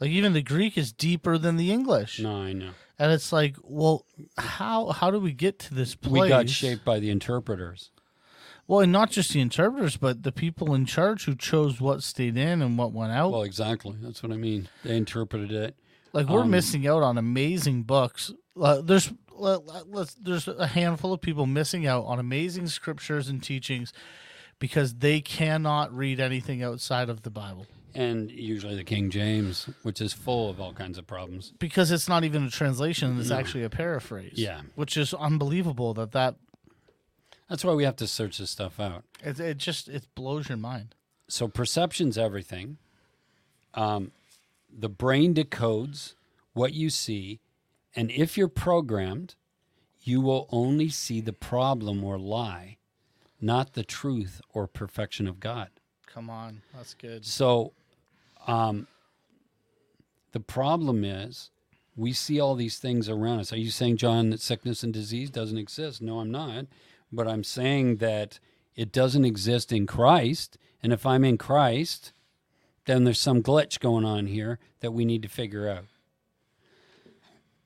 [0.00, 2.18] Like even the Greek is deeper than the English.
[2.18, 2.70] no, I know.
[2.98, 4.04] And it's like, well,
[4.36, 6.22] how how do we get to this place?
[6.22, 7.90] We got shaped by the interpreters.
[8.68, 12.36] Well, and not just the interpreters, but the people in charge who chose what stayed
[12.36, 13.32] in and what went out.
[13.32, 13.96] Well, exactly.
[14.00, 14.68] That's what I mean.
[14.84, 15.74] They interpreted it.
[16.12, 18.32] Like we're Um, missing out on amazing books.
[18.60, 23.92] Uh, there's us there's a handful of people missing out on amazing scriptures and teachings
[24.58, 30.00] because they cannot read anything outside of the Bible And usually the King James, which
[30.00, 31.52] is full of all kinds of problems.
[31.58, 34.34] because it's not even a translation; it's actually a paraphrase.
[34.36, 34.60] Yeah.
[34.76, 36.36] which is unbelievable that that
[37.48, 39.04] That's why we have to search this stuff out.
[39.22, 40.94] it, it just it blows your mind.
[41.28, 42.78] So perception's everything.
[43.74, 44.12] Um,
[44.70, 46.14] the brain decodes
[46.52, 47.40] what you see,
[47.96, 49.34] and if you're programmed,
[50.02, 52.76] you will only see the problem or lie,
[53.40, 55.68] not the truth or perfection of God.
[56.06, 57.24] Come on, that's good.
[57.24, 57.72] So,
[58.46, 58.86] um,
[60.32, 61.50] the problem is
[61.96, 63.52] we see all these things around us.
[63.52, 66.02] Are you saying, John, that sickness and disease doesn't exist?
[66.02, 66.66] No, I'm not.
[67.12, 68.38] But I'm saying that
[68.74, 70.56] it doesn't exist in Christ.
[70.82, 72.12] And if I'm in Christ,
[72.86, 75.84] then there's some glitch going on here that we need to figure out.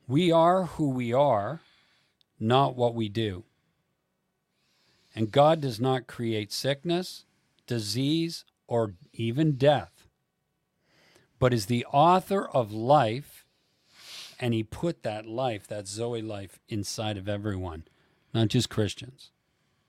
[0.09, 1.61] We are who we are,
[2.39, 3.45] not what we do.
[5.15, 7.25] And God does not create sickness,
[7.67, 10.07] disease, or even death,
[11.39, 13.47] but is the author of life,
[14.39, 17.85] and He put that life, that Zoe life, inside of everyone,
[18.35, 19.31] not just Christians,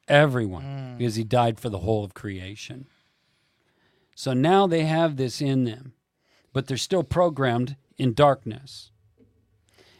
[0.07, 0.97] everyone, mm.
[0.97, 2.87] because He died for the whole of creation.
[4.15, 5.93] So now they have this in them.
[6.53, 8.89] but they're still programmed in darkness.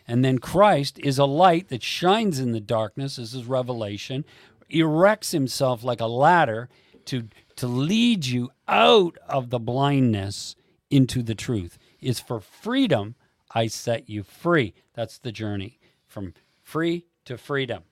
[0.08, 4.26] And then Christ is a light that shines in the darkness, this is Revelation,
[4.70, 6.68] erects himself like a ladder
[7.06, 7.28] to,
[7.58, 10.56] to lead you out of the blindness
[10.90, 11.78] into the truth.
[12.02, 13.16] It's for freedom
[13.52, 14.74] I set you free.
[14.94, 16.34] That's the journey from
[16.64, 17.84] free to freedom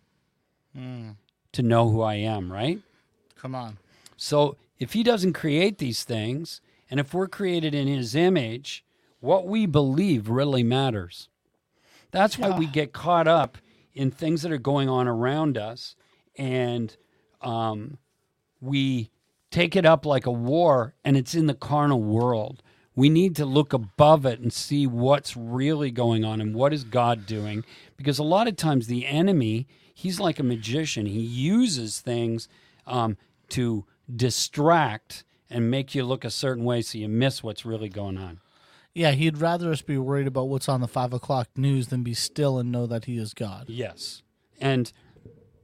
[0.76, 1.16] mm.
[1.55, 2.79] To know who I am, right?
[3.37, 3.77] Come on.
[4.17, 8.83] So if he doesn't create these things, and if we're created in his image,
[9.19, 11.29] what we believe really matters.
[12.11, 13.57] That's why we get caught up
[13.93, 15.95] in things that are going on around us,
[16.37, 16.95] and
[17.41, 17.97] um,
[18.61, 19.09] we
[19.51, 22.61] take it up like a war, and it's in the carnal world.
[22.95, 26.83] We need to look above it and see what's really going on and what is
[26.83, 27.65] God doing.
[27.97, 31.07] Because a lot of times the enemy, he's like a magician.
[31.07, 32.47] He uses things
[32.85, 33.17] um,
[33.49, 38.17] to distract and make you look a certain way so you miss what's really going
[38.17, 38.41] on.
[38.93, 42.13] Yeah, he'd rather us be worried about what's on the five o'clock news than be
[42.13, 43.65] still and know that he is God.
[43.67, 44.21] Yes.
[44.59, 44.91] And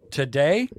[0.10, 0.70] today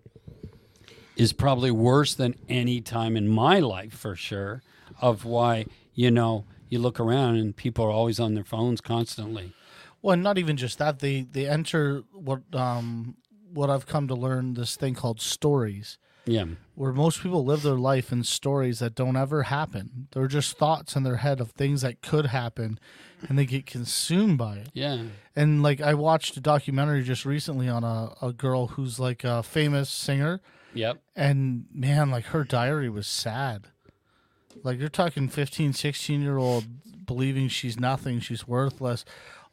[1.17, 4.63] is probably worse than any time in my life for sure
[5.01, 9.53] of why, you know, you look around and people are always on their phones constantly.
[10.01, 10.99] Well, and not even just that.
[10.99, 13.17] They they enter what um
[13.53, 16.45] what I've come to learn this thing called stories, Yeah.
[16.75, 20.09] where most people live their life in stories that don't ever happen.
[20.13, 22.79] They're just thoughts in their head of things that could happen,
[23.29, 24.69] and they get consumed by it.
[24.73, 25.05] Yeah.
[25.37, 29.43] And like I watched a documentary just recently on a, a girl who's like a
[29.43, 30.41] famous singer,
[30.75, 31.03] Yep.
[31.15, 33.69] and man, like her diary was sad.
[34.63, 36.65] Like you're talking 15, 16 year old
[37.07, 39.05] believing she's nothing, she's worthless,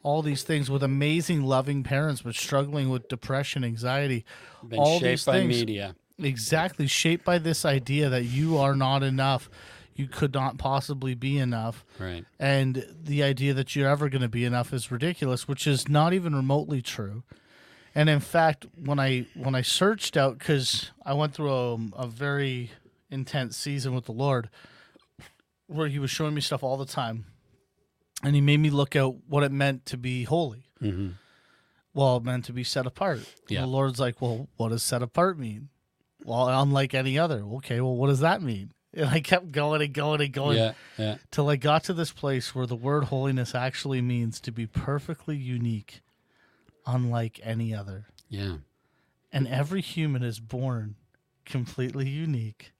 [0.02, 4.24] all these things with amazing, loving parents, but struggling with depression, anxiety,
[4.66, 5.48] Been all shaped these by things.
[5.48, 5.94] media.
[6.18, 9.48] Exactly, shaped by this idea that you are not enough,
[9.94, 12.24] you could not possibly be enough Right.
[12.38, 16.14] and the idea that you're ever going to be enough is ridiculous which is not
[16.14, 17.22] even remotely true
[17.94, 21.92] and in fact when i when i searched out because i went through a, um,
[21.98, 22.70] a very
[23.10, 24.48] intense season with the lord
[25.66, 27.26] where he was showing me stuff all the time
[28.22, 31.08] and he made me look at what it meant to be holy hmm
[31.94, 33.62] well it meant to be set apart Yeah.
[33.62, 35.68] the lord's like well what does set apart mean
[36.24, 39.92] well unlike any other okay well what does that mean and i kept going and
[39.94, 40.72] going and going Yeah.
[40.98, 41.16] Yeah.
[41.30, 45.36] till I got to this place where the word holiness actually means to be perfectly
[45.36, 46.00] unique,
[46.86, 48.06] unlike any other.
[48.28, 48.56] Yeah.
[49.32, 50.96] And every human is born
[51.44, 52.72] completely unique.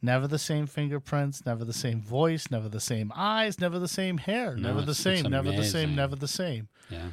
[0.00, 4.18] Never the same fingerprints, never the same voice, never the same eyes, never the same
[4.18, 6.68] hair, No, never the same, never the same, never the same.
[6.88, 7.08] Yeah.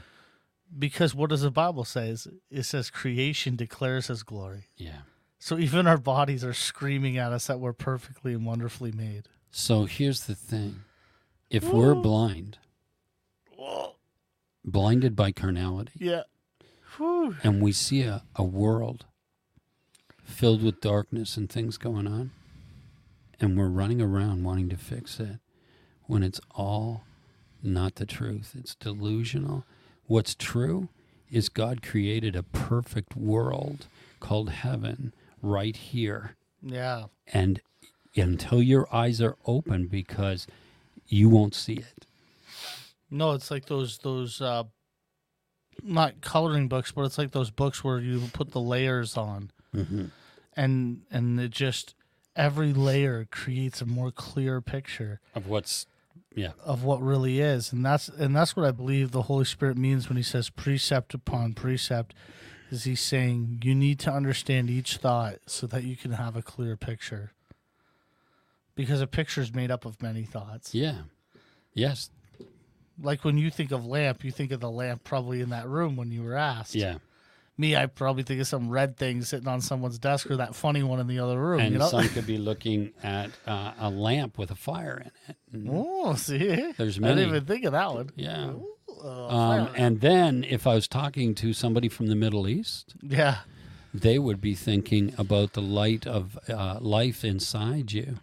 [0.78, 2.16] Because what does the Bible say?
[2.52, 4.66] It says creation declares his glory.
[4.78, 5.00] Yeah.
[5.40, 9.30] So even our bodies are screaming at us that we're perfectly and wonderfully made.
[9.52, 10.82] So here's the thing
[11.50, 12.58] if we're blind,
[14.64, 16.24] blinded by carnality, Yeah.
[16.98, 17.36] Whew.
[17.44, 19.06] and we see a, a world
[20.24, 22.32] filled with darkness and things going on,
[23.40, 25.40] and we're running around wanting to fix it
[26.06, 27.04] when it's all
[27.64, 28.54] not the truth.
[28.58, 29.66] It's delusional.
[30.08, 30.90] What's true
[31.32, 33.88] is God created a perfect world
[34.20, 36.36] called heaven right here.
[36.62, 37.06] Yeah.
[37.34, 37.62] And
[38.16, 40.48] until your eyes are open, because
[41.08, 42.06] you won't see it.
[43.12, 44.64] No, it's like those those uh
[45.84, 50.06] not coloring books, but it's like those books where you put the layers on Mm-hmm.
[50.56, 51.96] and and it just
[52.36, 55.86] every layer creates a more clear picture Of what's,
[56.36, 57.72] yeah, of what really is.
[57.72, 61.14] And that's and that's what I believe the Holy Spirit means when he says precept
[61.14, 62.14] upon precept
[62.72, 66.42] is he saying you need to understand each thought so that you can have a
[66.42, 67.32] clear picture.
[68.76, 70.76] Because a picture is made up of many thoughts.
[70.76, 71.04] yeah,
[71.74, 72.10] yes,
[73.02, 75.96] Like when you think of lamp, you think of the lamp probably in that room
[75.96, 76.76] when you were asked.
[76.76, 76.98] yeah.
[77.58, 80.84] Me, I probably think of some red thing sitting on someone's desk or that funny
[80.84, 81.62] one in the other room.
[81.62, 81.88] And you know?
[81.88, 85.38] some could be looking at uh, a lamp with a fire in it.
[85.53, 88.10] And- oh, see, There's I didn't even think of that one.
[88.16, 88.51] yeah.
[89.03, 93.39] Um, and then if I was talking to somebody from the Middle East, yeah,
[93.93, 98.18] they would be thinking about the light of uh, life inside you.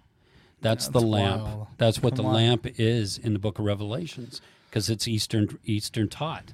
[0.60, 1.42] That's, the That's lamp.
[1.44, 1.66] wild.
[1.78, 2.34] That's what Come the on.
[2.34, 6.52] lamp is in the Book of Revelations, because it's Eastern Eastern taught.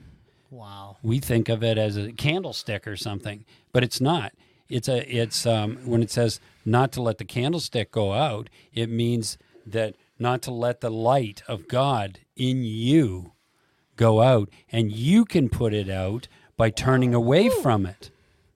[0.51, 0.97] Wow.
[1.03, 4.33] we think of it as a candlestick or something, but it's not.
[4.69, 8.91] It's a it's um, when it says not to let the candlestick go out, it
[8.91, 13.33] means that not to let the light of God in you
[13.97, 18.11] go out, and you can put it out by turning away from it.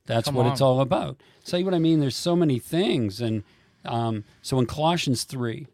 [0.06, 1.16] That's Come what it's all about.
[1.44, 2.00] See what I mean?
[2.00, 3.42] There's so many things, and
[3.84, 5.66] um, so in Colossians three,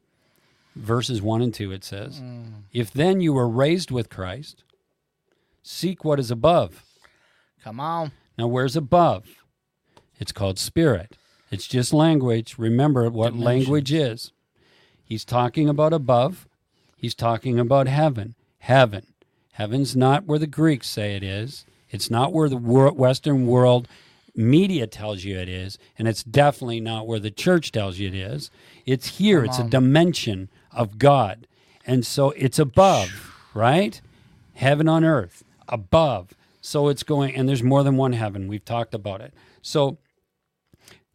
[0.79, 2.23] verses 1 and 2, it says,
[2.73, 4.63] If then you were raised with Christ,
[5.63, 6.85] seek what is above.
[7.63, 8.13] Come on.
[8.37, 9.27] Now, where's above?
[10.19, 11.17] It's called spirit.
[11.51, 12.57] It's just language.
[12.59, 13.45] Remember what Dimensions.
[13.45, 14.33] language is.
[15.05, 16.47] He's talking about above.
[16.97, 18.35] He's talking about heaven.
[18.59, 19.07] Heaven.
[19.53, 21.65] Heaven's not where the Greeks say it is.
[21.91, 23.89] It's not where the Western world
[24.35, 25.79] media tells you it is.
[25.99, 28.51] And it's definitely not where the church tells you it is.
[28.87, 29.45] It's here.
[29.45, 31.47] it's a dimension of God.
[31.87, 34.01] And so it's above, right?
[34.55, 36.35] Heaven on earth, above.
[36.61, 38.49] So it's going, and there's more than one heaven.
[38.49, 39.33] We've talked about it.
[39.63, 39.99] So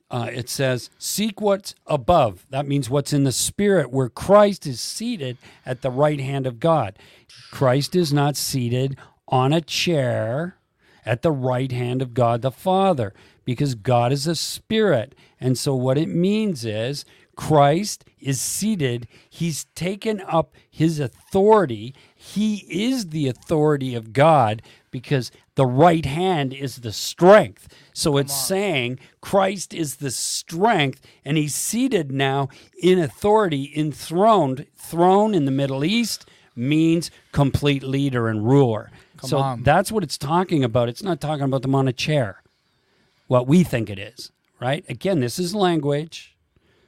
[0.09, 2.45] uh, it says, Seek what's above.
[2.49, 6.59] That means what's in the spirit, where Christ is seated at the right hand of
[6.59, 6.97] God.
[7.51, 8.97] Christ is not seated
[9.27, 10.57] on a chair
[11.05, 13.13] at the right hand of God the Father
[13.45, 15.15] because God is a spirit.
[15.39, 21.95] And so what it means is Christ is seated, he's taken up his authority.
[22.25, 24.61] He is the authority of God
[24.91, 27.67] because the right hand is the strength.
[27.91, 32.47] So it's saying Christ is the strength and he's seated now
[32.81, 34.65] in authority, enthroned.
[34.73, 38.89] Throne in the Middle East means complete leader and ruler.
[39.21, 39.63] so on.
[39.63, 40.87] that's what it's talking about.
[40.87, 42.41] It's not talking about them on a chair,
[43.27, 44.85] what we think it is, right?
[44.87, 46.37] Again, this is language.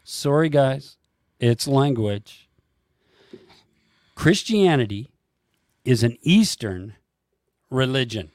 [0.05, 0.95] Sorry, guys,
[1.41, 2.47] it's language.
[4.15, 5.09] Christianity
[5.85, 6.95] is an Eastern
[7.69, 8.31] religion.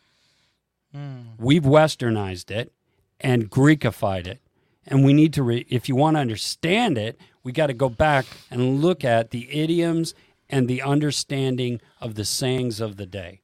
[0.94, 1.20] Hmm.
[1.38, 2.72] We've westernized it
[3.20, 4.40] and Greekified it.
[4.86, 7.88] And we need to, re- if you want to understand it, we got to go
[7.88, 10.14] back and look at the idioms
[10.48, 13.40] and the understanding of the sayings of the day.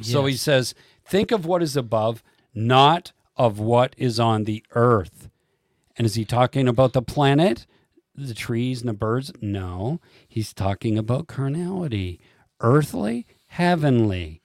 [0.00, 2.22] So he says, think of what is above,
[2.54, 5.28] not of what is on the earth.
[5.96, 7.66] And is he talking about the planet,
[8.14, 9.32] the trees and the birds?
[9.40, 12.20] No, he's talking about carnality,
[12.60, 14.42] earthly, heavenly.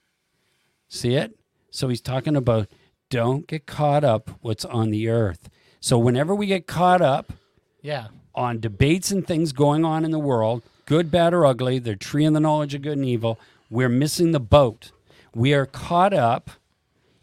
[0.88, 1.38] See it?
[1.72, 2.68] So he's talking about
[3.10, 5.50] don't get caught up what's on the earth.
[5.80, 7.34] So whenever we get caught up
[7.82, 8.08] Yeah.
[8.36, 12.26] on debates and things going on in the world, good, bad, or ugly, the tree
[12.26, 13.40] and the knowledge of good and evil,
[13.70, 14.92] we're missing the boat.
[15.34, 16.50] We are caught up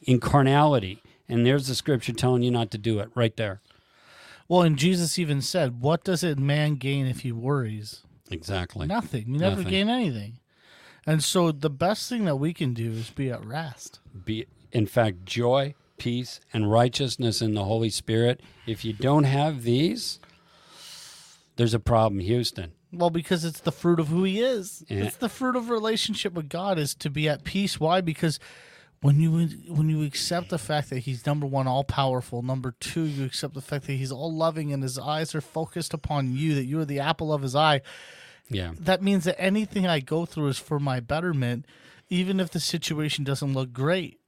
[0.02, 1.02] in carnality.
[1.28, 3.60] And there's the scripture telling you not to do it right there.
[4.48, 8.02] Well, and Jesus even said, "What does a man gain if he worries?
[8.30, 8.86] Exactly.
[8.86, 9.24] Nothing.
[9.32, 9.70] You never Nothing.
[9.70, 10.38] gain anything."
[11.06, 14.00] And so the best thing that we can do is be at rest.
[14.24, 18.40] Be in fact joy, peace, and righteousness in the Holy Spirit.
[18.66, 20.18] If you don't have these,
[21.56, 22.72] there's a problem, Houston.
[22.92, 24.84] Well, because it's the fruit of who he is.
[24.88, 25.04] Yeah.
[25.04, 27.78] It's the fruit of relationship with God is to be at peace.
[27.78, 28.00] Why?
[28.00, 28.40] Because
[29.02, 32.42] when you when you accept the fact that he's number one, all powerful.
[32.42, 35.92] Number two, you accept the fact that he's all loving and his eyes are focused
[35.94, 36.54] upon you.
[36.54, 37.82] That you are the apple of his eye.
[38.48, 38.72] Yeah.
[38.78, 41.66] That means that anything I go through is for my betterment,
[42.08, 44.20] even if the situation doesn't look great.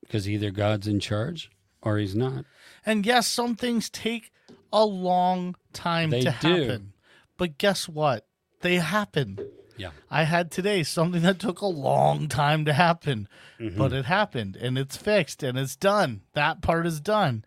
[0.00, 1.50] Because either God's in charge
[1.82, 2.44] or he's not.
[2.84, 4.32] And yes, some things take
[4.72, 6.48] a long time They to do.
[6.48, 6.92] happen.
[7.36, 8.26] But guess what?
[8.60, 9.38] They happen.
[9.76, 9.90] Yeah.
[10.10, 13.28] I had today something that took a long time to happen,
[13.60, 13.76] Mm-hmm.
[13.78, 16.22] but it happened and it's fixed and it's done.
[16.34, 17.44] That part is done.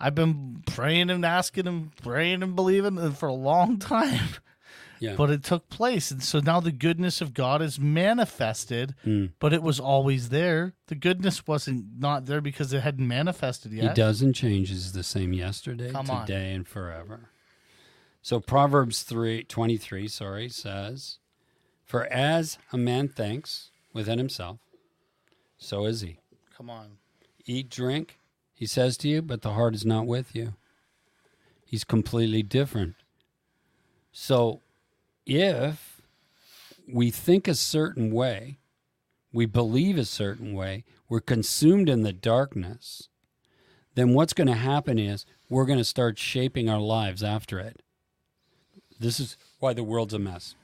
[0.00, 4.20] I've been praying and asking and praying and believing for a long time,
[5.02, 5.16] Yeah.
[5.16, 6.10] but it took place.
[6.12, 9.32] And so now the goodness of God is manifested, Mm.
[9.40, 10.74] but it was always there.
[10.86, 13.88] The goodness wasn't not there because it hadn't manifested yet.
[13.88, 14.68] He doesn't change.
[14.68, 16.26] He's the same yesterday, Come on.
[16.26, 17.30] today, and forever.
[18.22, 21.18] So Proverbs 3, 23 sorry, says,
[21.84, 24.58] For as a man thinks within himself,
[25.58, 26.18] so is he.
[26.56, 26.98] Come on.
[27.44, 28.18] Eat, drink,
[28.54, 30.54] he says to you, but the heart is not with you.
[31.66, 32.94] He's completely different.
[34.12, 34.60] So
[35.26, 36.00] if
[36.92, 38.58] we think a certain way,
[39.32, 43.08] we believe a certain way, we're consumed in the darkness,
[43.94, 47.82] then what's going to happen is we're going to start shaping our lives after it.
[48.98, 50.54] This is why the world's a mess.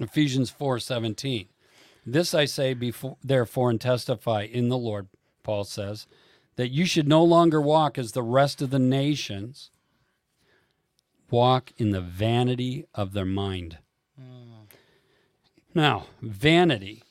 [0.00, 1.48] Ephesians 4:17.
[2.04, 5.08] This I say before therefore and testify in the Lord,
[5.42, 6.06] Paul says,
[6.56, 9.70] that you should no longer walk as the rest of the nations
[11.32, 13.78] walk in the vanity of their mind.
[15.74, 17.02] Now, vanity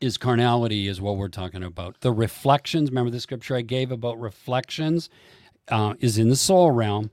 [0.00, 2.02] is carnality, is what we're talking about.
[2.02, 5.08] The reflections, remember the scripture I gave about reflections,
[5.68, 7.10] uh, is in the soul realm.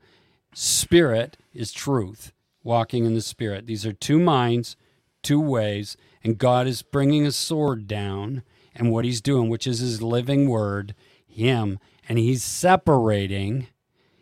[0.54, 2.32] Spirit is truth,
[2.62, 3.66] walking in the spirit.
[3.66, 4.76] These are two minds,
[5.22, 8.42] two ways, and God is bringing a sword down,
[8.74, 10.94] and what He's doing, which is His living word,
[11.26, 11.78] Him,
[12.08, 13.68] and He's separating.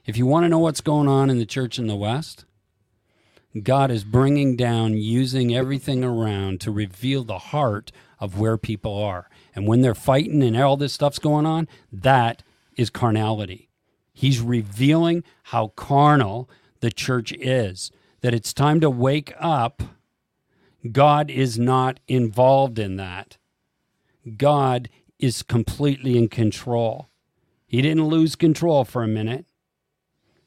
[0.07, 2.45] If you want to know what's going on in the church in the West,
[3.63, 9.31] God is bringing down, using everything around to reveal the heart of where people are.
[9.55, 12.43] And when they're fighting and all this stuff's going on, that
[12.77, 13.71] is carnality.
[14.13, 16.51] He's revealing how carnal
[16.81, 17.91] the church is,
[18.21, 19.83] that it's time to wake up.
[20.93, 23.39] God is not involved in that.
[24.37, 27.09] God is completely in control.
[27.67, 29.47] He didn't lose control for a minute,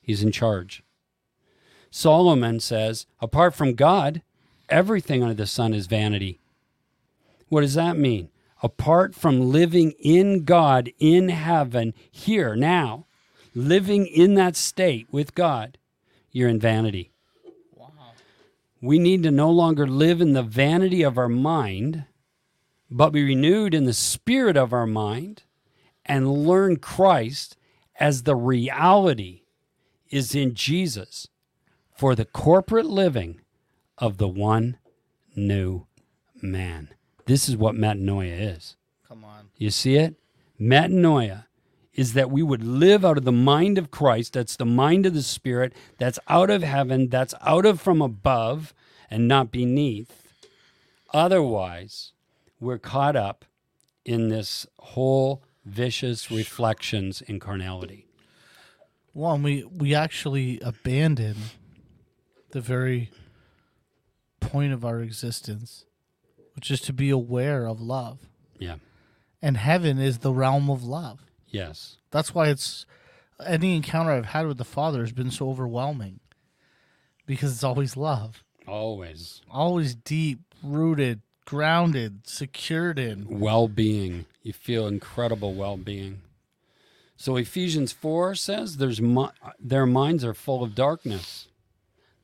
[0.08, 0.84] He's in charge.
[1.92, 4.22] Solomon says, apart from God,
[4.70, 6.40] everything under the sun is vanity.
[7.50, 8.30] What does that mean?
[8.64, 13.06] Apart from living in God in heaven, here, now,
[13.54, 15.78] living in that state with God,
[16.32, 17.12] you're in vanity.
[18.82, 22.06] We need to no longer live in the vanity of our mind,
[22.90, 25.44] but be renewed in the spirit of our mind
[26.06, 27.58] and learn Christ
[28.00, 29.42] as the reality
[30.10, 31.28] is in Jesus
[31.96, 33.42] for the corporate living
[33.98, 34.78] of the one
[35.36, 35.86] new
[36.42, 36.90] man.
[37.26, 38.76] This is what metanoia is.
[39.08, 39.50] Come on.
[39.58, 40.16] You see it?
[40.60, 41.46] Metanoia
[41.94, 44.34] is that we would live out of the mind of Christ.
[44.34, 45.74] That's the mind of the Spirit.
[45.98, 47.10] That's out of heaven.
[47.10, 48.74] That's out of from above
[49.10, 50.24] and not beneath.
[51.14, 52.12] Otherwise,
[52.60, 53.46] we're caught up
[54.06, 58.07] in this whole vicious reflections in carnality.
[59.18, 61.36] Well, and we we actually abandon
[62.52, 63.10] the very
[64.40, 65.86] point of our existence,
[66.54, 68.20] which is to be aware of love.
[68.60, 68.76] Yeah.
[69.42, 71.22] And heaven is the realm of love.
[71.48, 71.98] Yes.
[72.12, 72.86] That's why it's
[73.44, 76.20] any encounter I've had with the Father has been so overwhelming.
[77.26, 78.44] Because it's always love.
[78.68, 83.40] Always Always deep, rooted, grounded, secured in.
[83.40, 84.28] well being.
[84.44, 86.22] You feel incredible well being.
[87.18, 91.48] So Ephesians 4 says there's mi- their minds are full of darkness.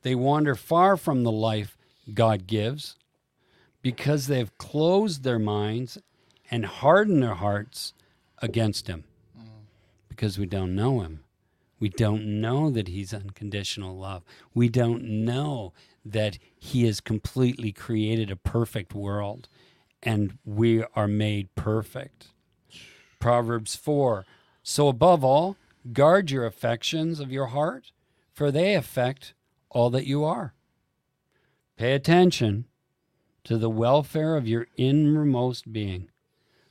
[0.02, 1.76] They wander far from the life
[2.12, 2.96] God gives
[3.82, 5.98] because they've closed their minds
[6.50, 7.92] and hardened their hearts
[8.38, 9.04] against Him
[10.08, 11.24] because we don't know Him.
[11.80, 14.22] We don't know that He's unconditional love.
[14.54, 15.72] We don't know
[16.04, 19.48] that He has completely created a perfect world
[20.02, 22.28] and we are made perfect.
[23.18, 24.24] Proverbs 4
[24.66, 25.56] So above all,
[25.92, 27.92] guard your affections of your heart,
[28.32, 29.34] for they affect
[29.68, 30.54] all that you are.
[31.76, 32.64] Pay attention
[33.44, 36.08] to the welfare of your innermost being,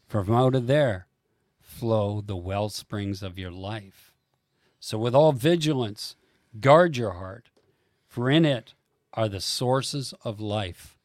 [0.07, 1.05] for from out of there
[1.59, 4.11] flow the well springs of your life.
[4.79, 6.15] So, with all vigilance,
[6.59, 7.49] guard your heart,
[8.07, 8.73] for in it
[9.13, 10.97] are the sources of life.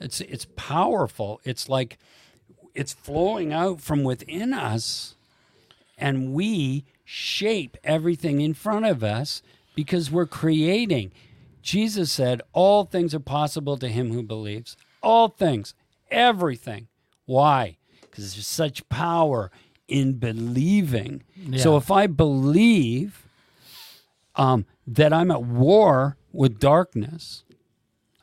[0.00, 1.40] It's, it's powerful.
[1.44, 1.98] It's like
[2.74, 5.15] it's flowing out from within us,
[5.98, 9.42] and we shape everything in front of us
[9.74, 11.12] because we're creating.
[11.62, 14.76] Jesus said, All things are possible to him who believes.
[15.02, 15.74] All things,
[16.10, 16.88] everything.
[17.26, 17.76] Why?
[18.00, 19.50] Because there's such power
[19.88, 21.22] in believing.
[21.58, 23.26] So if I believe
[24.34, 27.44] um, that I'm at war with darkness,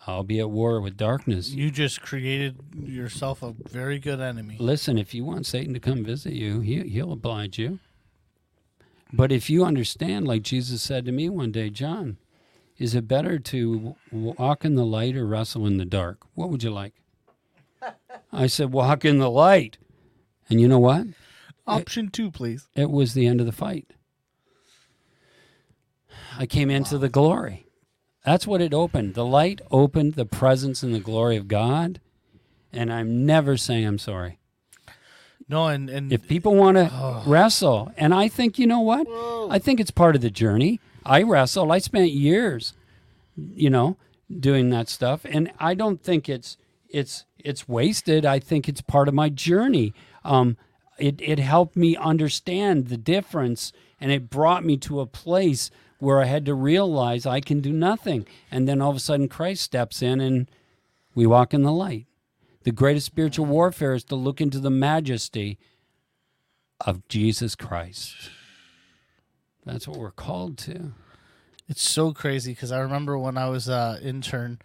[0.06, 1.52] I'll be at war with darkness.
[1.52, 4.58] You just created yourself a very good enemy.
[4.60, 7.80] Listen, if you want Satan to come visit you, he, he'll oblige you.
[9.14, 12.18] But if you understand, like Jesus said to me one day, John,
[12.78, 16.26] is it better to walk in the light or wrestle in the dark?
[16.34, 16.96] What would you like?
[18.34, 19.78] I said, walk in the light.
[20.50, 21.06] And you know what?
[21.66, 22.68] Option two, please.
[22.76, 23.94] It was the end of the fight.
[26.38, 27.68] I came into the glory.
[28.26, 29.16] That's what it opened.
[29.16, 32.00] The light opened the presence and the glory of God.
[32.72, 34.40] And I'm never saying I'm sorry.
[35.50, 39.08] No, and and if people want to wrestle and i think you know what?
[39.52, 40.80] I think it's part of the journey.
[41.06, 41.72] I wrestled.
[41.72, 42.74] I spent years
[43.36, 43.98] you know
[44.40, 45.26] doing that stuff.
[45.26, 46.58] And i don't think it's
[46.90, 48.26] it's it's wasted.
[48.26, 49.94] I think it's part of my journey.
[50.24, 50.58] Um
[50.98, 55.70] it it helped me understand the difference and it brought me to a place
[56.04, 59.28] where i had to realize i can do nothing and then all of a sudden
[59.28, 60.50] christ steps in and
[61.16, 62.06] we walk in the light
[62.64, 65.58] the greatest spiritual warfare is to look into the majesty
[66.86, 68.16] of Jesus Christ.
[69.66, 70.94] That's what we're called to.
[71.68, 74.60] It's so crazy because I remember when I was uh intern,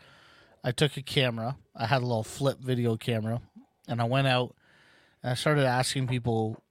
[0.65, 1.57] I took a camera.
[1.75, 3.41] I had a little flip video camera,
[3.87, 4.55] and I went out
[5.23, 6.63] and I started asking people,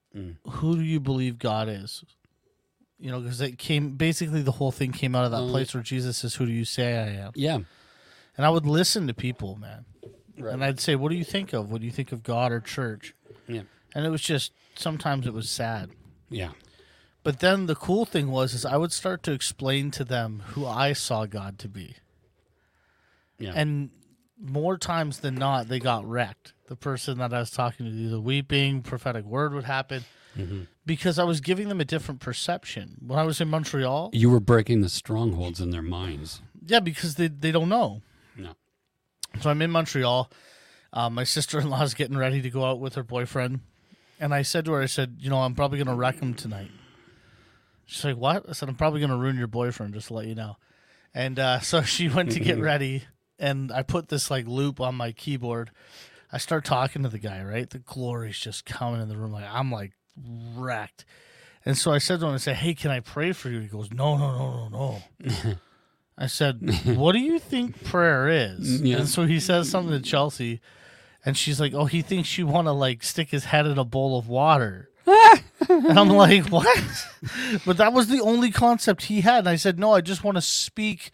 [0.49, 2.03] "Who do you believe God is?"
[2.99, 5.51] You know, because it came basically the whole thing came out of that Mm.
[5.51, 7.59] place where Jesus says, "Who do you say I am?" Yeah.
[8.35, 9.85] And I would listen to people, man,
[10.37, 11.71] and I'd say, "What do you think of?
[11.71, 13.13] What do you think of God or church?"
[13.47, 13.63] Yeah.
[13.93, 15.91] And it was just sometimes it was sad.
[16.29, 16.51] Yeah.
[17.23, 20.65] But then the cool thing was is I would start to explain to them who
[20.65, 21.95] I saw God to be.
[23.37, 23.53] Yeah.
[23.55, 23.91] And
[24.39, 26.53] more times than not, they got wrecked.
[26.67, 30.03] The person that I was talking to, the weeping, prophetic word would happen,
[30.37, 30.63] Mm-hmm.
[30.85, 32.97] because I was giving them a different perception.
[33.03, 36.41] When I was in Montreal, You were breaking the strongholds in their minds.
[36.63, 38.03] yeah, because they, they don't know.
[38.37, 38.51] No.
[39.41, 40.29] So I'm in Montreal.
[40.93, 43.61] Uh, my sister in law is getting ready to go out with her boyfriend.
[44.19, 46.35] And I said to her, I said, you know, I'm probably going to wreck him
[46.35, 46.69] tonight.
[47.87, 48.47] She's like, what?
[48.47, 50.57] I said, I'm probably going to ruin your boyfriend, just to let you know.
[51.15, 53.05] And uh, so she went to get ready.
[53.39, 55.71] And I put this like loop on my keyboard.
[56.31, 57.69] I start talking to the guy, right?
[57.69, 59.31] The glory's just coming in the room.
[59.31, 59.93] Like, I'm like
[60.55, 61.05] wrecked.
[61.65, 63.59] And so I said to him, I said, hey, can I pray for you?
[63.59, 65.53] He goes, no, no, no, no, no.
[66.17, 68.97] I said, "What do you think prayer is?" Yeah.
[68.97, 70.61] And so he says something to Chelsea,
[71.23, 73.85] and she's like, "Oh, he thinks you want to like stick his head in a
[73.85, 77.07] bowl of water." and I'm like, "What?"
[77.65, 79.39] but that was the only concept he had.
[79.39, 81.11] And I said, "No, I just want to speak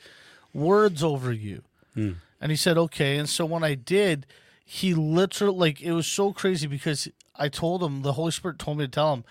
[0.54, 2.14] words over you." Hmm.
[2.40, 4.26] And he said, "Okay." And so when I did,
[4.64, 8.78] he literally like it was so crazy because I told him the Holy Spirit told
[8.78, 9.24] me to tell him.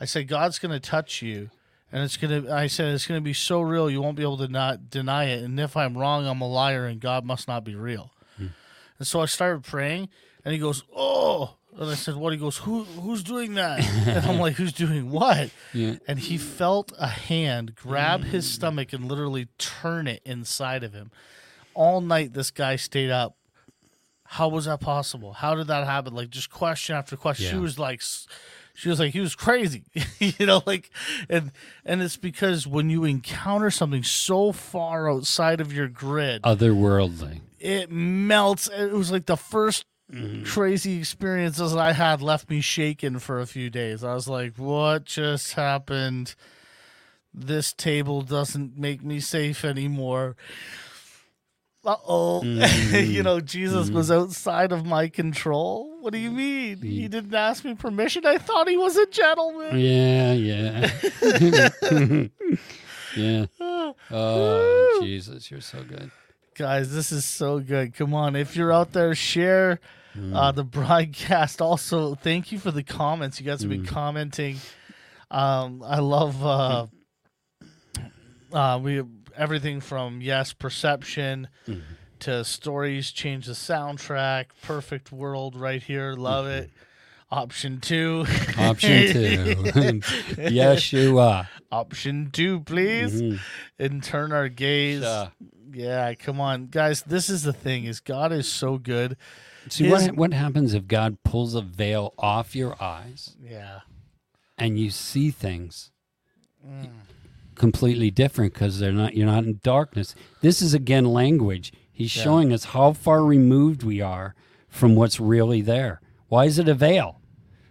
[0.00, 1.50] I said, "God's going to touch you."
[1.90, 2.52] And it's gonna.
[2.54, 5.42] I said it's gonna be so real you won't be able to not deny it.
[5.42, 8.12] And if I'm wrong, I'm a liar, and God must not be real.
[8.98, 10.08] And so I started praying,
[10.44, 12.84] and he goes, "Oh!" And I said, "What?" He goes, "Who?
[12.84, 15.96] Who's doing that?" and I'm like, "Who's doing what?" Yeah.
[16.06, 21.10] And he felt a hand grab his stomach and literally turn it inside of him.
[21.74, 23.37] All night, this guy stayed up.
[24.30, 25.32] How was that possible?
[25.32, 26.14] How did that happen?
[26.14, 27.50] Like just question after question.
[27.50, 28.02] She was like,
[28.74, 29.84] she was like, he was crazy,
[30.18, 30.90] you know, like,
[31.30, 31.50] and
[31.82, 37.40] and it's because when you encounter something so far outside of your grid, Otherworldly.
[37.58, 38.68] it melts.
[38.68, 40.44] It was like the first mm-hmm.
[40.44, 44.04] crazy experiences that I had left me shaken for a few days.
[44.04, 46.34] I was like, what just happened?
[47.32, 50.36] This table doesn't make me safe anymore.
[51.84, 52.42] Uh oh.
[52.92, 55.98] you know, Jesus was outside of my control.
[56.00, 56.82] What do you mean?
[56.82, 58.26] He didn't ask me permission.
[58.26, 59.78] I thought he was a gentleman.
[59.78, 60.90] Yeah, yeah.
[63.16, 63.46] yeah.
[64.10, 66.10] Oh, Jesus, you're so good.
[66.54, 67.94] Guys, this is so good.
[67.94, 68.34] Come on.
[68.34, 69.80] If you're out there, share
[70.34, 71.62] uh, the broadcast.
[71.62, 73.38] Also, thank you for the comments.
[73.38, 74.56] You guys have been commenting.
[75.30, 76.86] Um, I love uh,
[78.52, 79.02] uh, we
[79.38, 81.48] everything from yes, perception
[82.20, 84.46] to stories change the soundtrack.
[84.62, 86.12] Perfect world right here.
[86.14, 86.70] Love it.
[87.30, 88.24] Option two.
[88.58, 89.54] Option two.
[90.50, 91.46] Yeshua.
[91.70, 93.20] Option two, please.
[93.20, 93.38] Mhm.
[93.78, 95.02] And turn our gaze.
[95.02, 95.30] Uh,
[95.70, 97.02] Yeah, come on, guys.
[97.02, 99.16] This is the thing: is God is so good.
[99.68, 103.80] see His- what what happens if God pulls a veil off your eyes Yeah,
[104.56, 105.90] and you see things
[107.58, 110.14] completely different because they're not you're not in darkness.
[110.40, 111.72] This is again language.
[111.92, 112.22] He's Yeah.
[112.22, 114.34] showing us how far removed we are
[114.68, 116.00] from what's really there.
[116.28, 117.20] Why is it a veil?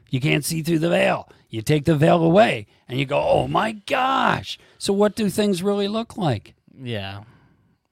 [0.10, 1.30] You can't see through the veil.
[1.50, 5.64] You take the veil away and you go, "Oh my gosh." So what do things
[5.64, 6.54] really look like?
[6.82, 7.24] yeah.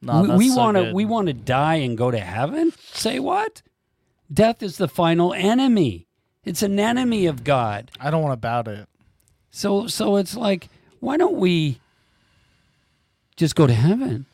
[0.01, 2.73] No, we want to we want to die and go to heaven?
[2.93, 3.63] Say what?
[4.31, 6.05] Death is the final enemy.
[6.43, 7.89] It's an enemy of God.
[7.99, 8.87] I don't want to bout it.
[9.49, 10.67] So so it's like
[10.99, 11.79] why don't we
[13.35, 14.25] just go to heaven?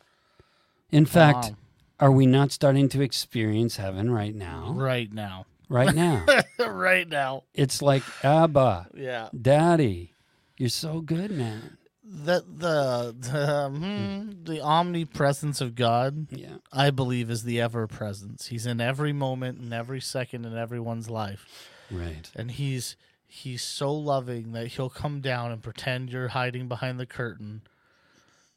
[0.91, 1.55] In fact, Wow.
[1.99, 4.73] are we not starting to experience heaven right now?
[4.75, 6.25] Right now, Right now.
[6.59, 7.43] right now.
[7.53, 9.29] it's like Abba, Yeah.
[9.39, 10.13] Daddy,
[10.57, 11.77] you're so good, man.
[12.03, 16.55] The the the, hmm, the omnipresence of God, Yeah.
[16.73, 18.47] I believe, is the ever presence.
[18.47, 21.45] He's in every moment and every second in everyone's life,
[21.89, 22.29] Right.
[22.35, 22.97] and he's
[23.27, 27.61] he's so loving that he'll come down and pretend you're hiding behind the curtain,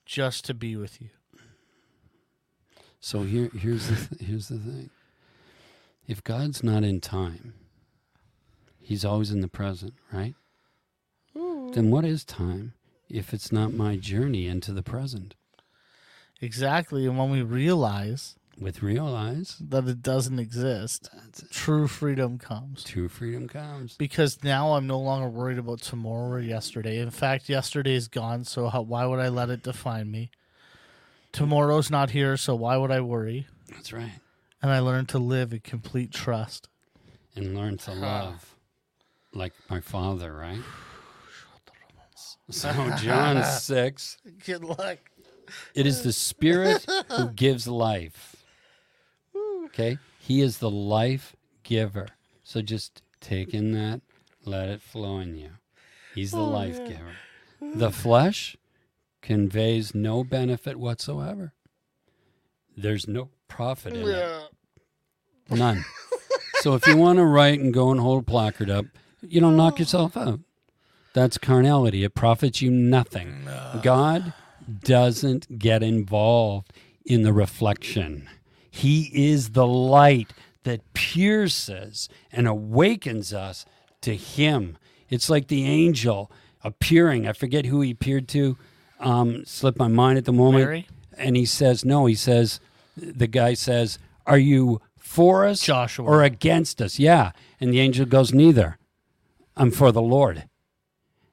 [0.04, 1.08] just to be with you.
[3.00, 4.90] So here here's the th- here's the thing.
[6.06, 7.54] If God's not in time,
[8.80, 10.34] he's always in the present, right?
[11.36, 11.68] Hmm.
[11.72, 12.74] Then what is time
[13.08, 15.34] if it's not my journey into the present?
[16.40, 21.50] Exactly, and when we realize With real eyes, that it doesn't exist, that's it.
[21.50, 22.84] true freedom comes.
[22.84, 23.96] True freedom comes.
[23.96, 26.98] Because now I'm no longer worried about tomorrow or yesterday.
[26.98, 30.30] In fact, yesterday is gone, so how, why would I let it define me?
[31.32, 33.48] Tomorrow's not here, so why would I worry?
[33.70, 34.12] That's right.
[34.62, 36.68] And I learned to live in complete trust.
[37.34, 38.54] And learn to love
[39.34, 40.60] like my father, right?
[42.50, 44.98] So John 6, Good luck.
[45.74, 48.33] it is the spirit who gives life.
[49.74, 49.98] Okay?
[50.18, 51.34] He is the life
[51.64, 52.08] giver.
[52.44, 54.00] So just take in that,
[54.44, 55.50] let it flow in you.
[56.14, 57.16] He's the oh, life giver.
[57.60, 58.56] The flesh
[59.20, 61.54] conveys no benefit whatsoever.
[62.76, 64.42] There's no profit in it.
[65.50, 65.84] None.
[66.60, 68.86] so if you want to write and go and hold a placard up,
[69.22, 70.40] you don't knock yourself out.
[71.14, 72.04] That's carnality.
[72.04, 73.48] It profits you nothing.
[73.82, 74.34] God
[74.82, 76.72] doesn't get involved
[77.04, 78.28] in the reflection.
[78.74, 80.32] He is the light
[80.64, 83.64] that pierces and awakens us
[84.00, 84.76] to Him.
[85.08, 86.30] It's like the angel
[86.64, 87.28] appearing.
[87.28, 88.56] I forget who he appeared to.
[88.98, 90.64] Um, slipped my mind at the moment.
[90.64, 90.88] Mary?
[91.16, 92.58] And he says, no, he says,
[92.96, 96.04] the guy says, are you for us Joshua.
[96.04, 96.98] or against us?
[96.98, 97.30] Yeah.
[97.60, 98.78] And the angel goes, neither.
[99.56, 100.48] I'm for the Lord.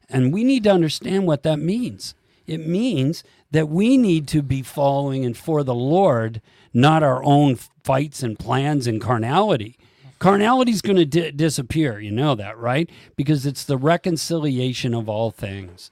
[0.09, 2.13] And we need to understand what that means.
[2.45, 6.41] It means that we need to be following and for the Lord,
[6.73, 9.77] not our own fights and plans and carnality.
[10.19, 11.99] Carnality is going to di- disappear.
[11.99, 12.89] You know that, right?
[13.15, 15.89] Because it's the reconciliation of all things.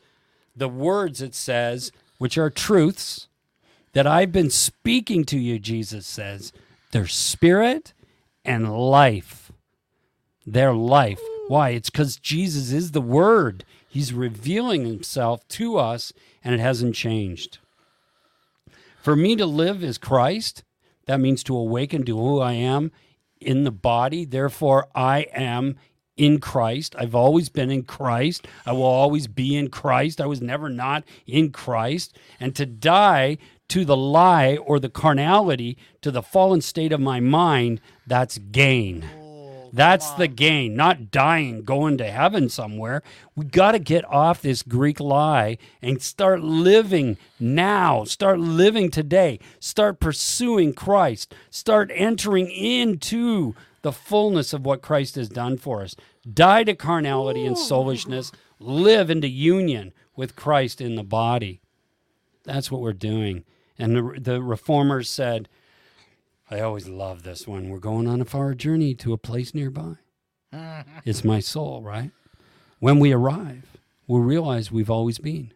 [0.55, 3.27] The words it says, which are truths
[3.93, 6.53] that I've been speaking to you, Jesus says,
[6.91, 7.93] they're spirit
[8.45, 9.51] and life.
[10.45, 11.21] Their life.
[11.47, 11.69] Why?
[11.69, 13.65] It's because Jesus is the Word.
[13.87, 17.57] He's revealing Himself to us, and it hasn't changed.
[19.01, 20.63] For me to live is Christ.
[21.09, 22.91] That means to awaken to who I am
[23.41, 24.25] in the body.
[24.25, 25.75] Therefore, I am
[26.15, 26.95] in Christ.
[26.99, 28.47] I've always been in Christ.
[28.63, 30.21] I will always be in Christ.
[30.21, 32.15] I was never not in Christ.
[32.39, 37.19] And to die to the lie or the carnality, to the fallen state of my
[37.19, 39.03] mind, that's gain.
[39.71, 43.03] That's the gain, not dying, going to heaven somewhere.
[43.35, 48.03] We got to get off this Greek lie and start living now.
[48.03, 49.39] Start living today.
[49.59, 51.33] Start pursuing Christ.
[51.49, 55.95] Start entering into the fullness of what Christ has done for us.
[56.31, 58.31] Die to carnality and soulishness.
[58.59, 61.61] Live into union with Christ in the body.
[62.43, 63.45] That's what we're doing.
[63.77, 65.47] And the, the reformers said,
[66.51, 67.69] I always love this one.
[67.69, 69.95] We're going on a far journey to a place nearby.
[71.05, 72.11] it's my soul, right?
[72.79, 73.77] When we arrive,
[74.07, 75.53] we'll realize we've always been.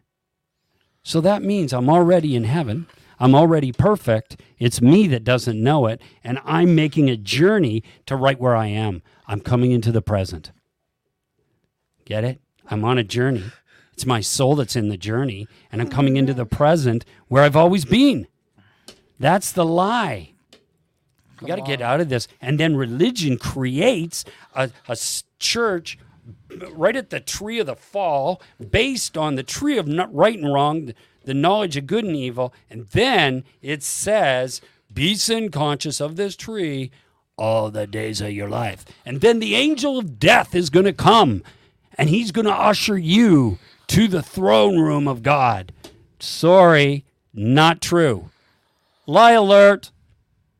[1.02, 2.86] So that means I'm already in heaven.
[3.18, 4.40] I'm already perfect.
[4.58, 6.00] It's me that doesn't know it.
[6.22, 9.02] And I'm making a journey to right where I am.
[9.26, 10.52] I'm coming into the present.
[12.04, 12.40] Get it?
[12.70, 13.44] I'm on a journey.
[13.92, 15.48] It's my soul that's in the journey.
[15.72, 18.28] And I'm coming into the present where I've always been.
[19.18, 20.33] That's the lie.
[21.44, 22.26] We got to get out of this.
[22.40, 24.70] And then religion creates a
[25.38, 25.98] church
[26.72, 28.40] right at the tree of the fall,
[28.70, 30.94] based on the tree of not right and wrong, the,
[31.24, 32.54] the knowledge of good and evil.
[32.70, 34.60] And then it says,
[34.92, 36.90] be sin conscious of this tree
[37.36, 38.84] all the days of your life.
[39.04, 41.42] And then the angel of death is going to come
[41.96, 43.58] and he's going to usher you
[43.88, 45.72] to the throne room of God.
[46.20, 48.30] Sorry, not true.
[49.06, 49.90] Lie alert.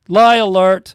[0.09, 0.95] Lie alert.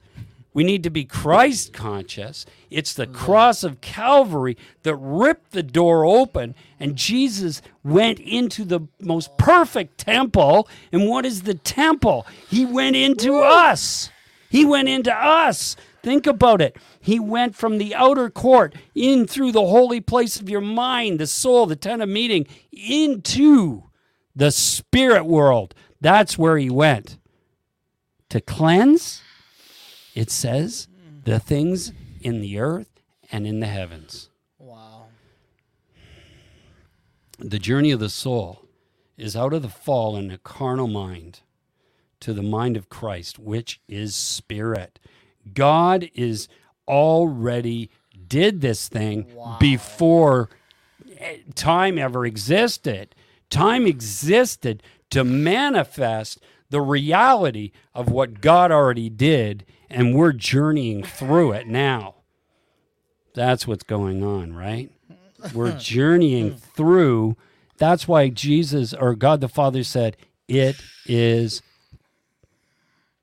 [0.54, 2.46] We need to be Christ conscious.
[2.70, 3.16] It's the mm-hmm.
[3.16, 10.00] cross of Calvary that ripped the door open, and Jesus went into the most perfect
[10.00, 10.68] temple.
[10.92, 12.26] And what is the temple?
[12.50, 14.10] He went into us.
[14.50, 15.76] He went into us.
[16.02, 16.78] Think about it.
[17.00, 21.28] He went from the outer court in through the holy place of your mind, the
[21.28, 23.84] soul, the tent of meeting, into
[24.36, 25.76] the spirit world.
[26.02, 27.19] That's where he went.
[28.30, 29.22] To cleanse,
[30.14, 30.88] it says,
[31.24, 31.92] the things
[32.22, 33.02] in the earth
[33.32, 34.30] and in the heavens.
[34.58, 35.08] Wow.
[37.40, 38.66] The journey of the soul
[39.18, 41.42] is out of the fall carnal mind
[42.20, 45.00] to the mind of Christ, which is spirit.
[45.54, 46.48] God is
[46.88, 47.90] already
[48.28, 50.50] did this thing before
[51.18, 53.16] eh, time ever existed.
[53.50, 56.40] Time existed to manifest
[56.70, 62.16] the reality of what God already did, and we're journeying through it now.
[63.34, 64.92] That's what's going on, right?
[65.54, 67.38] We're journeying through.
[67.78, 70.18] That's why Jesus or God the Father said,
[70.48, 71.62] It is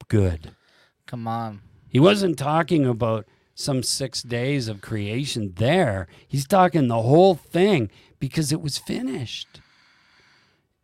[0.09, 0.53] good.
[1.07, 1.61] Come on.
[1.89, 6.09] He wasn't talking about some six days of creation there.
[6.27, 9.61] He's talking the whole thing because it was finished.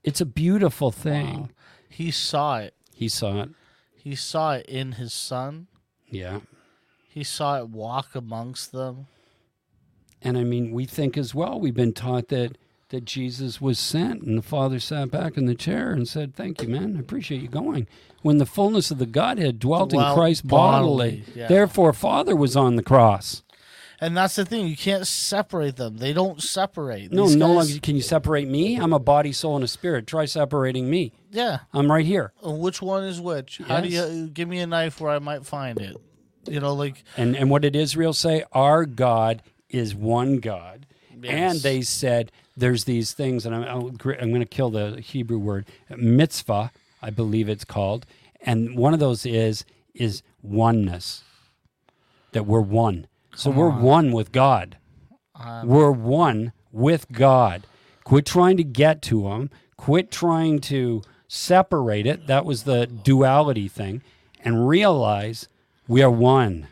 [0.03, 1.51] It's a beautiful thing.
[1.93, 2.75] He saw it.
[2.95, 3.51] He saw it.
[3.95, 5.69] He saw it in his son.
[6.09, 6.41] Yeah.
[7.09, 9.07] He saw it walk amongst them.
[10.21, 12.57] And I mean, we think as well, we've been taught that
[12.89, 16.61] that Jesus was sent and the Father sat back in the chair and said, Thank
[16.63, 16.97] you, man.
[16.97, 17.87] I appreciate you going.
[18.21, 21.23] When the fullness of the Godhead dwelt in Christ bodily.
[21.23, 21.49] bodily, yeah.
[21.49, 23.43] Therefore, Father was on the cross.
[23.99, 24.67] And that's the thing.
[24.67, 25.97] You can't separate them.
[25.99, 27.13] They don't separate.
[27.13, 28.77] No, These no guys- longer can you separate me.
[28.77, 30.07] I'm a body, soul, and a spirit.
[30.07, 31.13] Try separating me.
[31.33, 31.61] Yeah.
[31.73, 32.33] I'm right here.
[32.47, 33.59] Uh, which one is which?
[33.67, 34.13] How do Yes.
[34.13, 35.97] you give me a knife where I might find it?
[36.49, 38.45] You know, like And and what did Israel say?
[38.53, 40.87] Our God is one God.
[41.11, 41.63] And Yes.
[41.63, 45.39] they said there's these things, and I'm I'll gr- I'm going to kill the Hebrew
[45.39, 48.05] word mitzvah, I believe it's called,
[48.41, 49.65] and one of those is
[49.95, 51.23] is oneness.
[52.33, 53.07] That we're one.
[53.37, 54.77] So we're one with God.
[55.35, 57.63] Um, we're one with God.
[58.05, 59.51] Quit trying to get to Him.
[59.77, 61.03] Quit trying to
[61.33, 62.27] separate it.
[62.27, 64.03] That was the duality thing,
[64.45, 65.49] and realize
[65.89, 66.69] we are one.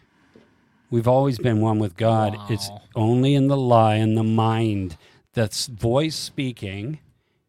[0.90, 2.36] We've always been one with God.
[2.50, 4.98] It's only in the lie, in the mind.
[5.32, 6.98] That's voice speaking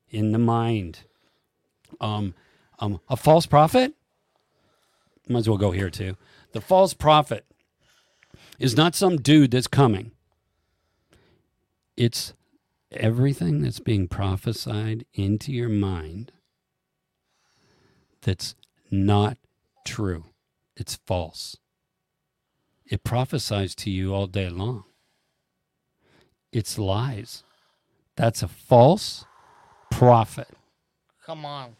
[0.09, 0.99] in the mind.
[1.99, 2.33] Um,
[2.79, 3.93] um, a false prophet?
[5.27, 6.15] Might as well go here too.
[6.53, 7.45] The false prophet
[8.57, 10.11] is not some dude that's coming.
[11.97, 12.33] It's
[12.91, 16.31] everything that's being prophesied into your mind
[18.21, 18.55] that's
[18.89, 19.37] not
[19.85, 20.25] true.
[20.75, 21.57] It's false.
[22.85, 24.83] It prophesies to you all day long.
[26.51, 27.43] It's lies.
[28.15, 29.25] That's a false
[29.89, 30.49] prophet.
[31.25, 31.75] come on.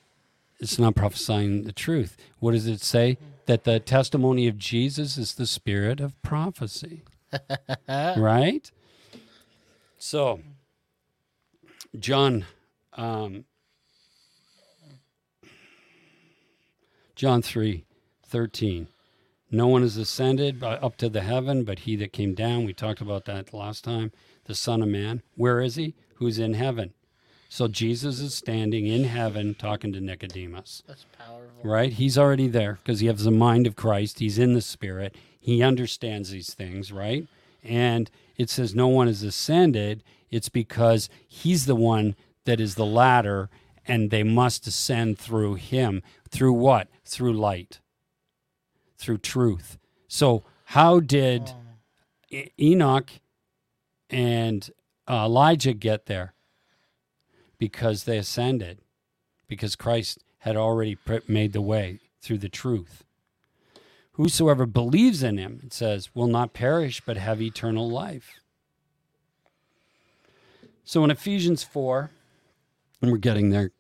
[0.60, 2.16] It's not prophesying the truth.
[2.40, 3.18] What does it say?
[3.48, 7.02] That the testimony of Jesus is the spirit of prophecy.
[7.90, 8.70] right?
[9.98, 10.40] So,
[12.00, 12.46] John,
[12.94, 13.46] um,
[17.22, 17.86] John 3
[18.26, 18.88] 13.
[19.52, 22.66] No one has ascended up to the heaven, but he that came down.
[22.66, 24.12] We talked about that last time.
[24.46, 25.22] The Son of Man.
[25.36, 25.94] Where is he?
[26.16, 26.96] Who's in heaven?
[27.48, 31.62] So Jesus is standing in heaven talking to Nicodemus That's powerful.
[31.64, 31.94] right?
[31.94, 34.18] He's already there because he has the mind of Christ.
[34.18, 35.16] He's in the spirit.
[35.40, 37.28] He understands these things, right?
[37.64, 40.02] And it says no one has ascended.
[40.32, 42.16] It's because he's the one
[42.46, 43.52] that is the ladder,
[43.92, 46.02] and they must ascend through him.
[46.30, 46.88] Through what?
[47.04, 47.82] Through light,
[48.98, 49.78] through truth.
[50.08, 51.52] So, how did
[52.58, 53.12] Enoch
[54.10, 54.72] and
[55.10, 56.34] Elijah get there?
[57.58, 58.80] Because they ascended
[59.50, 60.98] because Christ had already
[61.28, 63.04] made the way through the truth.
[64.14, 68.40] Whosoever believes in him, it says, will not perish but have eternal life.
[70.86, 72.10] So in Ephesians 4,
[73.02, 73.72] and we're getting there,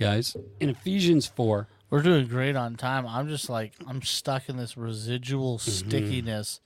[0.00, 0.36] guys.
[0.58, 3.06] In Ephesians 4, We're doing great on time.
[3.06, 5.88] I'm just like I'm stuck in this residual Mm-hmm.
[5.88, 6.60] stickiness.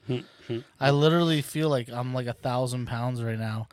[0.80, 3.68] I literally feel like I'm like a thousand pounds right now,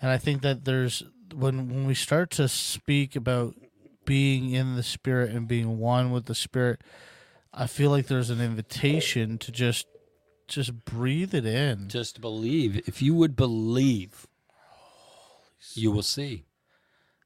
[0.00, 1.02] and I think that there's
[1.34, 3.54] when when we start to speak about
[4.04, 6.80] being in the spirit and being one with the spirit,
[7.54, 9.86] I feel like there's an invitation to just
[10.48, 11.88] just breathe it in.
[11.88, 12.76] just believe.
[12.86, 14.26] If you would believe,
[15.74, 16.44] you will see.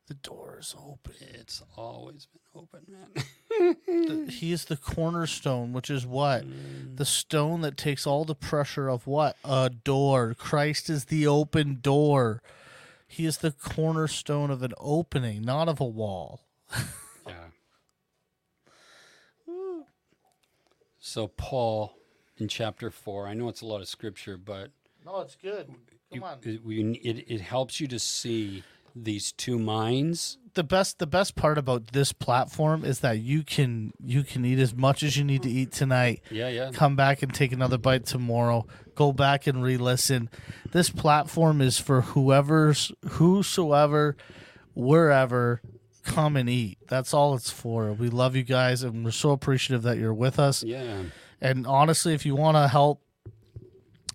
[0.06, 1.14] The door is open.
[1.34, 4.28] It's always been open, man.
[4.30, 6.44] He is the cornerstone, which is what?
[6.94, 9.36] The stone that takes all the pressure of what?
[9.44, 10.34] A door.
[10.38, 12.40] Christ is the open door.
[13.08, 16.42] He is the cornerstone of an opening, not of a wall.
[17.26, 17.46] Yeah.
[21.00, 21.96] So Paul
[22.36, 24.70] in chapter 4, I know it's a lot of scripture, but
[25.04, 25.66] No, it's good.
[25.66, 25.76] Come
[26.12, 26.38] you- on.
[26.42, 26.60] it,
[27.18, 28.62] it, it helps you to see
[28.96, 30.38] these two minds.
[30.54, 34.58] The best the best part about this platform is that you can you can eat
[34.58, 36.22] as much as you need to eat tonight.
[36.30, 36.70] Yeah, yeah.
[36.72, 38.66] come back and take another bite tomorrow.
[38.94, 40.30] Go back and re-listen.
[40.72, 44.16] This platform is for whoever's whosoever,
[44.74, 45.60] wherever,
[46.04, 46.78] come and eat.
[46.88, 47.92] That's all it's for.
[47.92, 50.64] We love you guys and we're so appreciative that you're with us.
[50.64, 51.02] Yeah.
[51.38, 53.02] And honestly, if you want to help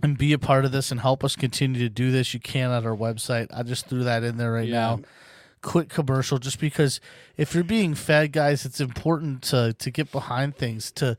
[0.04, 2.72] and be a part of this and help us continue to do this, you can
[2.72, 3.48] at our website.
[3.54, 4.80] I just threw that in there right Yeah.
[4.80, 5.00] now.
[5.62, 7.00] Quick commercial, just because
[7.38, 10.92] if you're being fed, guys, it's important to to get behind things.
[10.94, 11.16] To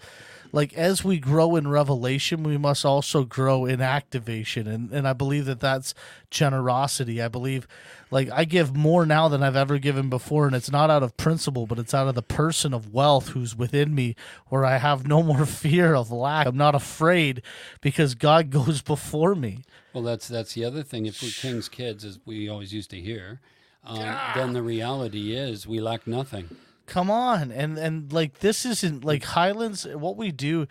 [0.51, 5.13] like as we grow in revelation, we must also grow in activation, and and I
[5.13, 5.95] believe that that's
[6.29, 7.23] generosity.
[7.23, 7.69] I believe,
[8.13, 11.17] like I give more now than I've ever given before, and it's not out of
[11.17, 14.15] principle, but it's out of the person of wealth who's within me,
[14.49, 16.47] where I have no more fear of lack.
[16.47, 17.43] I'm not afraid
[17.81, 19.65] because God goes before me.
[19.93, 21.07] Well, that's that's the other thing.
[21.07, 23.41] If we're king's kids, as we always used to hear,
[23.85, 23.99] um,
[24.35, 26.49] then the reality is we lack nothing.
[26.87, 30.67] come on and and like this isn't like highlands what we do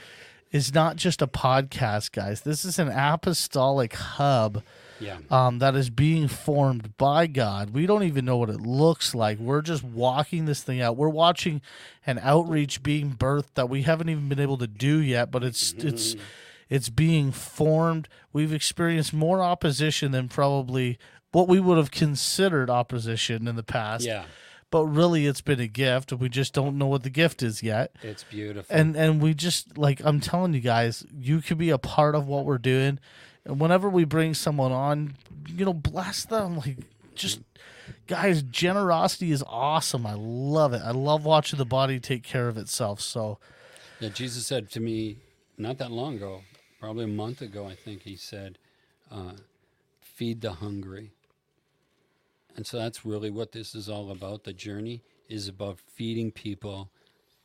[0.51, 4.61] is not just a podcast guys this is an apostolic hub
[5.02, 5.18] Yeah.
[5.30, 9.40] um, that is being formed by god we don't even know what it looks like
[9.40, 11.61] we're just walking this thing out we're watching
[12.06, 15.73] an outreach being birthed that we haven't even been able to do yet but it's
[15.73, 16.15] it's
[16.69, 18.07] It's being formed.
[18.32, 20.98] We've experienced more opposition than probably
[21.34, 24.06] what we would have considered opposition in the past.
[24.06, 24.23] Yeah,
[24.69, 26.14] But really, it's been a gift.
[26.14, 27.94] We just don't know what the gift is yet.
[28.02, 28.73] it's beautiful.
[28.73, 32.26] And and we just like I'm telling you guys, you could be a part of
[32.28, 32.99] what we're doing.
[33.45, 35.15] And whenever we bring someone on,
[35.47, 36.57] you know, bless them.
[36.57, 36.77] Like
[37.15, 37.41] just
[38.07, 40.05] guys, generosity is awesome.
[40.05, 40.81] I love it.
[40.84, 43.01] I love watching the body take care of itself.
[43.01, 43.39] So
[43.99, 45.18] Yeah, Jesus said to me
[45.57, 46.41] not that long ago,
[46.80, 48.57] probably a month ago, I think he said,
[49.11, 49.34] uh,
[49.99, 51.11] "Feed the hungry."
[52.55, 54.43] And so that's really what this is all about.
[54.43, 56.89] The journey is about feeding people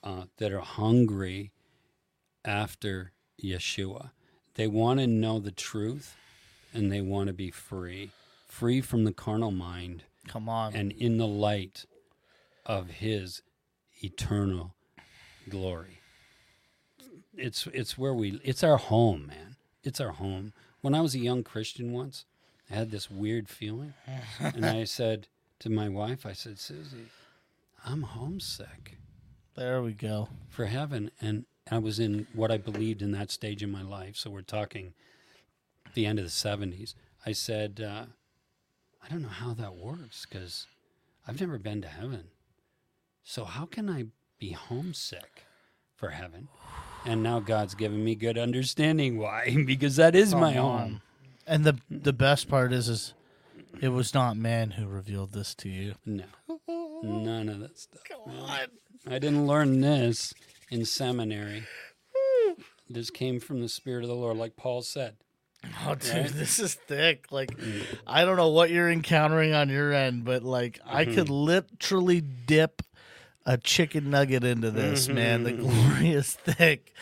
[0.03, 1.53] uh, that are hungry
[2.45, 3.13] after
[3.43, 4.11] Yeshua.
[4.57, 6.17] They want to know the truth,
[6.73, 8.11] and they want to be free,
[8.49, 10.75] free from the carnal mind come on.
[10.75, 11.85] and in the light
[12.65, 13.43] of his
[14.03, 14.75] eternal
[15.49, 16.01] glory.
[17.37, 19.57] It's it's where we it's our home, man.
[19.85, 20.53] It's our home.
[20.81, 22.25] When I was a young Christian once,
[22.71, 23.95] I had this weird feeling.
[24.39, 25.29] and I said
[25.61, 27.07] to my wife, I said, Susie,
[27.85, 28.97] I'm homesick
[29.57, 30.29] there we go.
[30.49, 31.11] for heaven.
[31.21, 34.17] And I was in what I believed in that stage in my life.
[34.17, 34.95] So we're talking
[35.95, 36.95] the end of the 70s.
[37.25, 38.05] I said, uh,
[39.03, 40.67] I don't know how that works because
[41.27, 42.29] I've never been to heaven.
[43.25, 44.07] So how can I
[44.39, 45.45] be homesick
[45.97, 46.49] for heaven?
[47.05, 51.03] And now God's given me good understanding why, because that is my home.
[51.47, 53.15] And the the best part is is
[53.81, 55.95] it was not man who revealed this to you.
[56.05, 56.25] No,
[57.03, 58.03] none of that stuff.
[58.05, 58.67] Come on.
[59.07, 60.35] I didn't learn this
[60.71, 61.65] in seminary.
[62.89, 65.17] This came from the Spirit of the Lord, like Paul said.
[65.85, 66.29] Oh, dude, Right?
[66.33, 67.27] this is thick.
[67.31, 67.83] Like, mm.
[68.07, 71.15] I don't know what you're encountering on your end, but like, I mm-hmm.
[71.15, 72.83] could literally dip
[73.45, 75.15] a chicken nugget into this, mm-hmm.
[75.15, 75.45] man.
[75.45, 76.93] The glory is thick.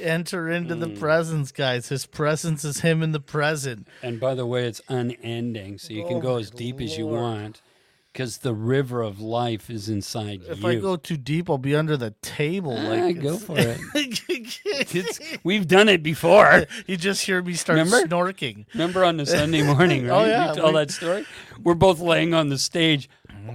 [0.00, 1.00] Enter into the mm.
[1.00, 1.88] presence, guys.
[1.88, 3.88] His presence is Him in the present.
[4.00, 7.08] And by the way, it's unending, so you can Oh go as deep as you
[7.08, 7.60] want,
[8.12, 10.52] because the river of life is inside If you.
[10.54, 12.76] If I go too deep, I'll be under the table.
[12.78, 15.40] Ah, Like, go for it.
[15.44, 16.66] We've done it before.
[16.86, 18.06] you just hear me start Remember?
[18.08, 18.66] snorking.
[18.74, 20.22] Remember on the Sunday morning, right?
[20.22, 21.26] Oh, yeah, You tell we- that story.
[21.62, 23.08] We're both laying on the stage.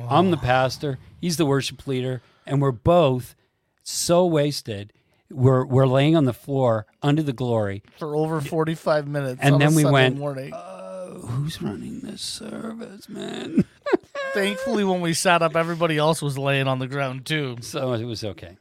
[0.10, 0.98] I'm the pastor.
[1.20, 3.36] He's the worship leader, and we're both
[3.84, 4.92] so wasted.
[5.30, 7.84] We're we're laying on the floor under the glory.
[7.98, 9.40] for over 45 minutes.
[9.42, 10.54] And then we Sunday went, Morning.
[10.54, 13.66] Uh, who's running this service, man?
[14.34, 17.58] Thankfully, when we sat up, everybody else was laying on the ground too.
[17.62, 18.58] So it was okay.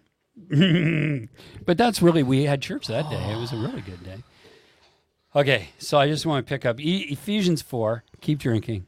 [1.66, 3.32] but that's really we had church that day.
[3.32, 4.22] It was a really good day.
[5.34, 8.04] Okay, so I just want to pick up e- Ephesians four.
[8.20, 8.86] Keep drinking.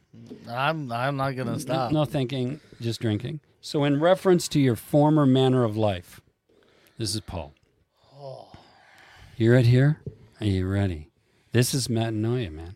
[0.49, 1.91] I'm I'm not gonna stop.
[1.91, 3.39] No thinking, just drinking.
[3.61, 6.21] So, in reference to your former manner of life,
[6.99, 7.51] this is Paul.
[8.15, 8.49] Oh.
[9.37, 10.01] You right here?
[10.39, 11.09] Are you ready?
[11.51, 12.75] This is metanoia, man.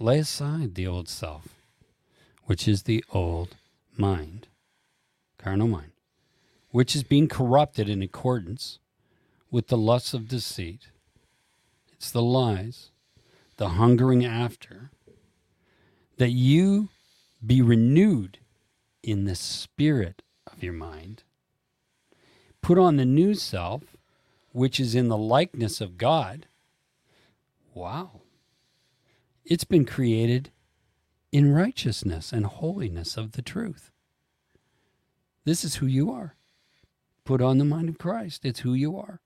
[0.00, 1.51] Lay aside the old self,
[2.52, 3.56] which is the old
[3.96, 4.46] mind,
[5.38, 5.92] carnal mind,
[6.70, 8.78] which is being corrupted in accordance
[9.50, 10.88] with the lusts of deceit.
[11.94, 12.90] It's the lies,
[13.56, 14.90] the hungering after,
[16.18, 16.90] that you
[17.42, 18.36] be renewed
[19.02, 21.22] in the spirit of your mind.
[22.60, 23.96] Put on the new self,
[24.50, 26.48] which is in the likeness of God.
[27.72, 28.20] Wow.
[29.42, 30.50] It's been created
[31.32, 33.90] in righteousness and holiness of the truth.
[35.44, 36.36] This is who you are.
[37.24, 38.44] Put on the mind of Christ.
[38.44, 39.20] It's who you are.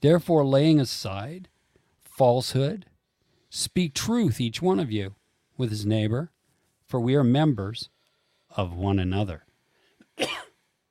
[0.00, 1.48] Therefore, laying aside
[2.04, 2.86] falsehood,
[3.48, 5.14] speak truth, each one of you,
[5.56, 6.32] with his neighbor,
[6.84, 7.88] for we are members
[8.50, 9.44] of one another.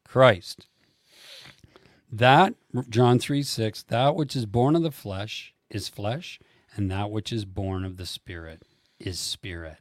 [0.08, 0.68] Christ.
[2.12, 2.54] That,
[2.90, 6.40] John 3 6, that which is born of the flesh is flesh,
[6.76, 8.64] and that which is born of the spirit
[9.00, 9.80] is spirit.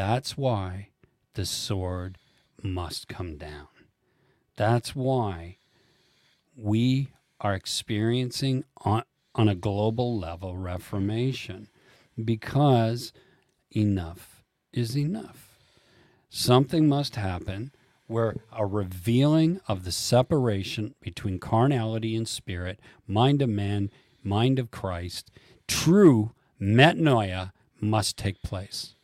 [0.00, 0.88] That's why
[1.34, 2.16] the sword
[2.62, 3.68] must come down.
[4.56, 5.58] That's why
[6.56, 7.08] we
[7.38, 9.02] are experiencing on,
[9.34, 11.68] on a global level reformation
[12.24, 13.12] because
[13.76, 15.58] enough is enough.
[16.30, 17.70] Something must happen
[18.06, 23.90] where a revealing of the separation between carnality and spirit, mind of man,
[24.24, 25.30] mind of Christ,
[25.68, 27.52] true metanoia
[27.82, 28.94] must take place.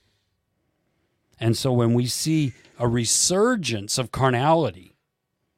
[1.38, 4.94] And so when we see a resurgence of carnality,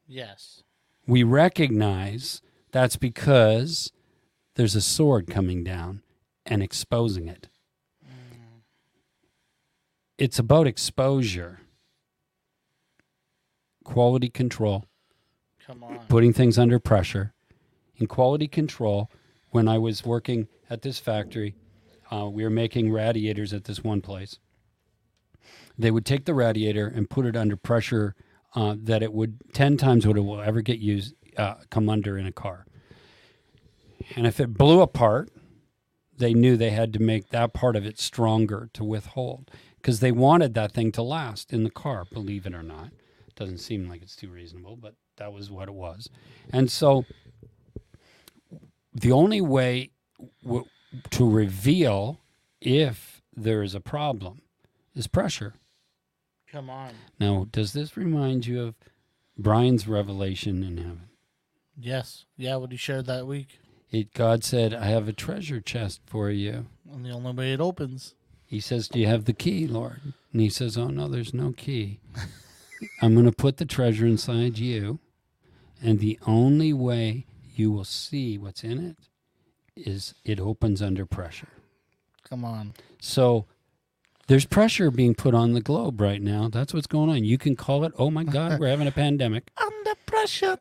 [0.06, 0.62] Yes.
[1.06, 2.40] we recognize
[2.72, 3.92] that's because
[4.56, 6.02] there's a sword coming down
[6.46, 7.48] and exposing it.
[10.16, 11.60] It's about exposure,
[13.84, 14.84] quality control,
[15.64, 15.98] Come on.
[16.08, 17.32] putting things under pressure.
[17.96, 19.10] In quality control,
[19.50, 21.54] when I was working at this factory.
[22.10, 24.38] Uh, we were making radiators at this one place.
[25.78, 28.14] They would take the radiator and put it under pressure
[28.54, 32.18] uh, that it would 10 times what it will ever get used, uh, come under
[32.18, 32.66] in a car.
[34.16, 35.30] And if it blew apart,
[36.16, 40.10] they knew they had to make that part of it stronger to withhold because they
[40.10, 42.90] wanted that thing to last in the car, believe it or not.
[43.36, 46.08] Doesn't seem like it's too reasonable, but that was what it was.
[46.52, 47.04] And so
[48.92, 49.90] the only way
[50.42, 50.64] w-
[51.10, 52.18] to reveal
[52.60, 54.42] if there is a problem
[54.94, 55.54] is pressure.
[56.50, 56.92] Come on.
[57.20, 58.74] Now, does this remind you of
[59.36, 61.08] Brian's revelation in heaven?
[61.78, 62.24] Yes.
[62.36, 63.58] Yeah, what he shared that week.
[63.90, 66.66] It, God said, I have a treasure chest for you.
[66.90, 68.14] And the only way it opens.
[68.44, 70.00] He says, Do you have the key, Lord?
[70.32, 72.00] And he says, Oh, no, there's no key.
[73.02, 75.00] I'm going to put the treasure inside you.
[75.82, 78.96] And the only way you will see what's in it
[79.76, 81.48] is it opens under pressure.
[82.28, 82.74] Come on.
[83.00, 83.46] So
[84.28, 86.48] there's pressure being put on the globe right now.
[86.48, 87.24] That's what's going on.
[87.24, 89.50] You can call it, oh my God, we're having a pandemic.
[89.56, 90.58] Under pressure.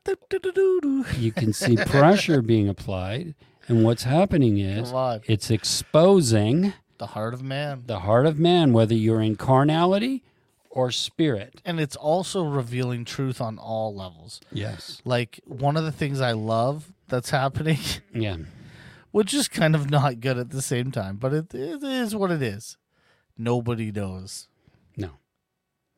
[1.18, 3.36] You can see pressure being applied.
[3.68, 4.92] And what's happening is
[5.28, 7.84] it's exposing The heart of man.
[7.86, 10.24] the heart of man, whether you're in carnality
[10.70, 11.62] or spirit.
[11.66, 14.40] And it's also revealing truth on all levels.
[14.52, 15.02] Yes.
[15.04, 17.80] Like one of the things I love that's happening,
[18.14, 18.38] Yeah.
[19.12, 22.32] which is kind of not good at the same time, but it, it is what
[22.32, 22.78] it is.
[23.38, 24.48] Nobody knows.
[24.96, 25.12] No.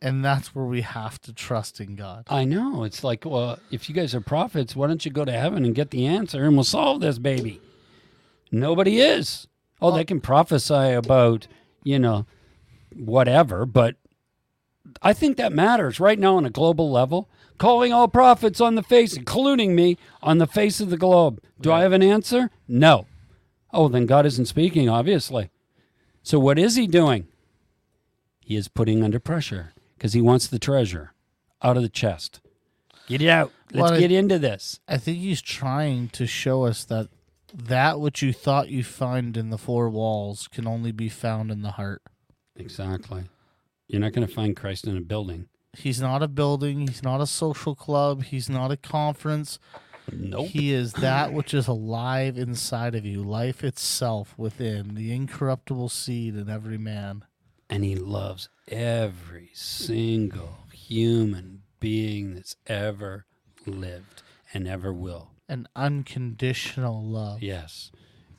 [0.02, 2.26] And that's where we have to trust in God.
[2.30, 2.84] I know.
[2.84, 5.76] It's like, well, if you guys are prophets, why don't you go to heaven and
[5.76, 7.62] get the answer and we'll solve this baby?
[8.52, 9.48] Nobody is.
[9.82, 11.48] Oh, they can prophesy about,
[11.84, 12.26] you know,
[12.94, 13.96] whatever, but
[15.02, 17.30] I think that matters right now on a global level.
[17.58, 21.42] Calling all prophets on the face, including me, on the face of the globe.
[21.60, 22.50] Do I have an answer?
[22.70, 23.06] No.
[23.74, 25.50] Oh, then God isn't speaking, obviously.
[26.24, 27.28] So what is he doing?
[28.40, 31.14] He is putting under pressure because he wants the treasure
[31.62, 32.42] out of the chest.
[33.08, 33.52] Get it out.
[33.72, 34.80] Let's Well, I- get into this.
[34.88, 37.10] I think he's trying to show us that
[37.54, 41.64] that which you thought you find in the four walls can only be found in
[41.64, 42.04] the heart.
[42.56, 43.24] Exactly.
[43.88, 45.48] You're not going to find Christ in a building.
[45.74, 49.58] He's not a building, he's not a social club, he's not a conference.
[50.14, 50.48] Nope.
[50.48, 56.36] He is that which is alive inside of you, life itself within, the incorruptible seed
[56.36, 57.26] in every man.
[57.70, 63.26] and he loves every single human being that's ever
[63.66, 64.24] lived
[64.54, 65.32] and ever will.
[65.48, 67.42] An unconditional love.
[67.44, 67.92] Yes.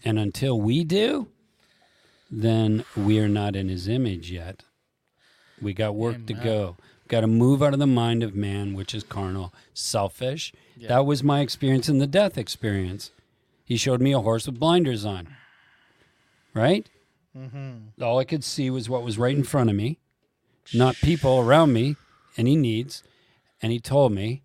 [0.04, 1.28] And until we do,
[2.30, 4.64] then we are not in his image yet.
[5.60, 6.76] We got work to go.
[7.08, 10.52] Got to move out of the mind of man, which is carnal, selfish.
[10.88, 13.10] That was my experience in the death experience.
[13.64, 15.28] He showed me a horse with blinders on.
[16.54, 16.88] Right?
[17.36, 18.02] Mm-hmm.
[18.02, 19.98] All I could see was what was right in front of me,
[20.74, 21.96] not people around me,
[22.36, 23.02] any needs.
[23.62, 24.42] And he told me,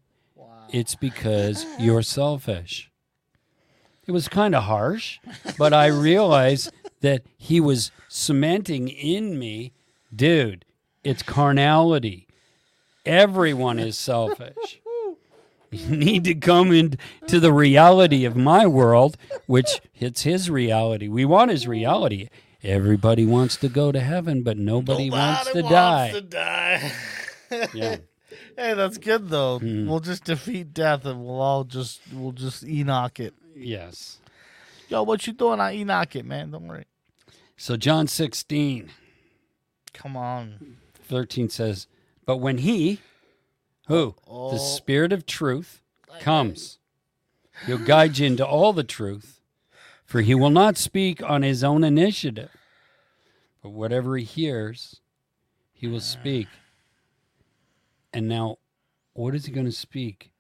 [0.69, 2.91] it's because you're selfish.
[4.07, 5.19] It was kind of harsh,
[5.57, 6.71] but I realized
[7.01, 9.73] that he was cementing in me,
[10.15, 10.65] dude,
[11.03, 12.27] it's carnality.
[13.05, 14.81] Everyone is selfish.
[15.89, 21.07] Need to come into the reality of my world, which hits his reality.
[21.07, 22.29] We want his reality.
[22.63, 26.11] Everybody wants to go to heaven, but nobody, wants to die.
[26.11, 26.91] to die.
[27.73, 27.97] Yeah.
[28.57, 29.59] hey, that's good though.
[29.59, 29.87] Hmm.
[29.87, 33.35] We'll just defeat death and we'll all just we'll just Enoch it.
[33.55, 34.17] Yes.
[34.89, 35.59] Yo, what you doing?
[35.59, 36.51] I Enoch it, man.
[36.51, 36.85] Don't worry.
[37.57, 38.91] So John 16,
[39.95, 40.77] Come on.
[41.07, 41.87] 13 says,
[42.25, 42.99] But when he,
[43.87, 44.15] who?
[44.27, 44.51] Oh, oh.
[44.51, 45.81] The Spirit of truth
[46.19, 46.79] comes,
[47.65, 49.41] he'll guide you into all the truth,
[50.05, 52.51] for he will not speak on his own initiative,
[53.61, 55.01] but whatever he hears,
[55.73, 56.47] he will speak.
[58.13, 58.57] And now,
[59.13, 60.31] what is he going to speak?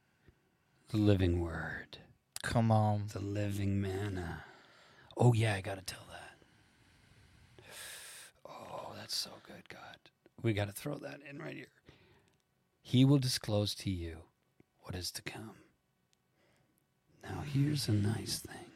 [0.89, 1.97] The living word,
[2.41, 3.07] Come on.
[3.11, 4.43] the living manna.
[5.17, 6.37] Oh, yeah, I got to tell that.
[8.47, 9.97] Oh, that's so good, God.
[10.41, 11.67] We got to throw that in right here.
[12.87, 14.17] He will disclose to you
[14.81, 15.55] what is to come.
[17.23, 18.67] Now, here's a nice thing.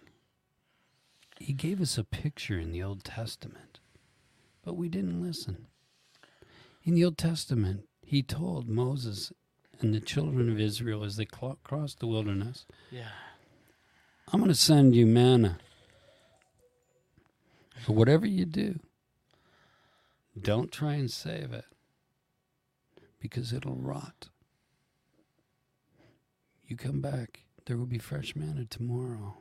[1.40, 3.80] He gave us a picture in the Old Testament,
[4.66, 5.68] but we didn't listen.
[6.84, 9.32] In the Old Testament, he told Moses
[9.80, 13.12] and the children of Israel as they crossed the wilderness, Yeah.
[14.34, 15.60] I'm going to send you manna.
[17.86, 18.80] But whatever you do,
[20.40, 21.66] don't try and save it
[23.20, 24.30] because it'll rot.
[26.66, 29.38] You come back, there will be fresh manna tomorrow.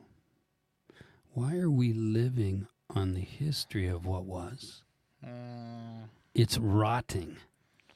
[1.33, 4.83] Why are we living on the history of what was?
[5.23, 6.05] Hmm.
[6.33, 7.37] It's rotting.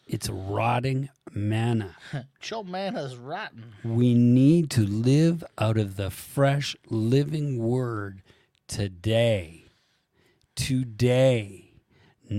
[0.05, 1.95] It's rotting manna.
[2.39, 3.73] Joe Mana's rotten.
[3.83, 8.21] We need to live out of the fresh living word
[8.67, 9.65] today.
[10.55, 11.62] Today.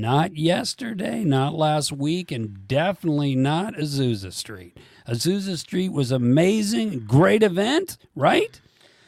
[0.01, 4.77] Not yesterday, not last week, and definitely not Azusa Street.
[5.09, 8.61] Azusa Street was amazing, great event, right?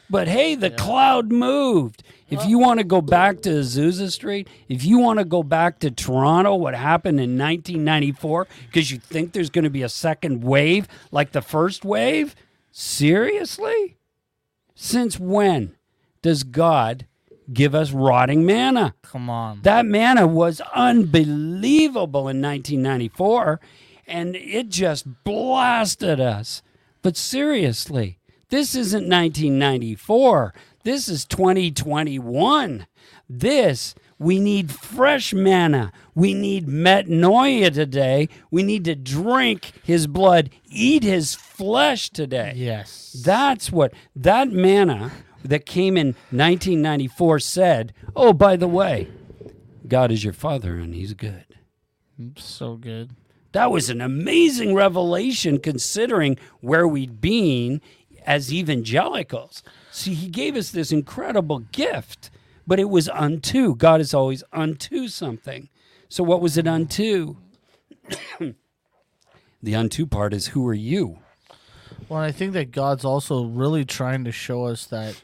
[0.09, 2.03] But hey, the cloud moved.
[2.29, 5.79] If you want to go back to Azusa Street, if you want to go back
[5.79, 10.41] to Toronto, what happened in 1994, because you think there's going to be a second
[10.41, 12.33] wave like the first wave,
[12.71, 13.97] seriously?
[14.73, 15.75] Since when
[16.21, 17.07] does God
[17.51, 18.95] give us rotting manna?
[19.01, 19.61] Come on.
[19.63, 23.59] That manna was unbelievable in 1994,
[24.05, 26.61] and it just blasted us.
[27.01, 28.19] But seriously,
[28.49, 30.53] this isn't 1994.
[30.83, 32.87] This is 2021.
[33.29, 35.91] This, we need fresh manna.
[36.15, 38.29] We need metanoia today.
[38.49, 42.53] We need to drink his blood, eat his flesh today.
[42.55, 43.21] Yes.
[43.25, 45.11] That's what that manna
[45.43, 47.93] that came in 1994 said.
[48.15, 49.09] Oh, by the way,
[49.87, 51.45] God is your father and he's good.
[52.37, 53.11] So good.
[53.51, 57.81] That was an amazing revelation considering where we'd been
[58.25, 59.63] as evangelicals.
[59.91, 62.29] See, he gave us this incredible gift,
[62.67, 63.75] but it was unto.
[63.75, 65.69] God is always unto something.
[66.09, 67.37] So, what was it unto?
[69.63, 71.19] the unto part is who are you?
[72.09, 75.21] Well, I think that God's also really trying to show us that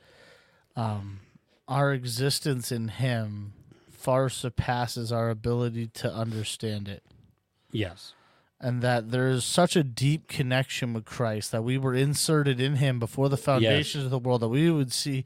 [0.75, 1.19] um,
[1.67, 3.53] our existence in Him
[3.89, 7.03] far surpasses our ability to understand it.
[7.71, 8.13] Yes.
[8.59, 12.75] And that there is such a deep connection with Christ that we were inserted in
[12.75, 15.25] Him before the foundations of the world, that we would see,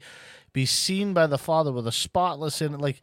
[0.52, 2.80] be seen by the Father with a spotless in it.
[2.80, 3.00] Like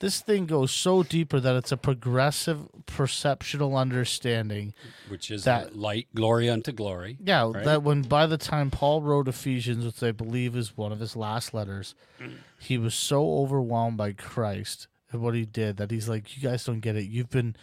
[0.00, 4.74] this thing goes so deeper that it's a progressive perceptual understanding
[5.08, 7.18] Which is That- light, glory unto glory.
[7.20, 7.64] Yeah, Right.
[7.64, 11.16] that when by the time Paul wrote Ephesians, which I believe is one of his
[11.16, 12.38] last letters, mm.
[12.58, 16.64] he was so overwhelmed by Christ and what he did that he's like, "You guys
[16.64, 17.06] don't get it.
[17.06, 17.56] You've been,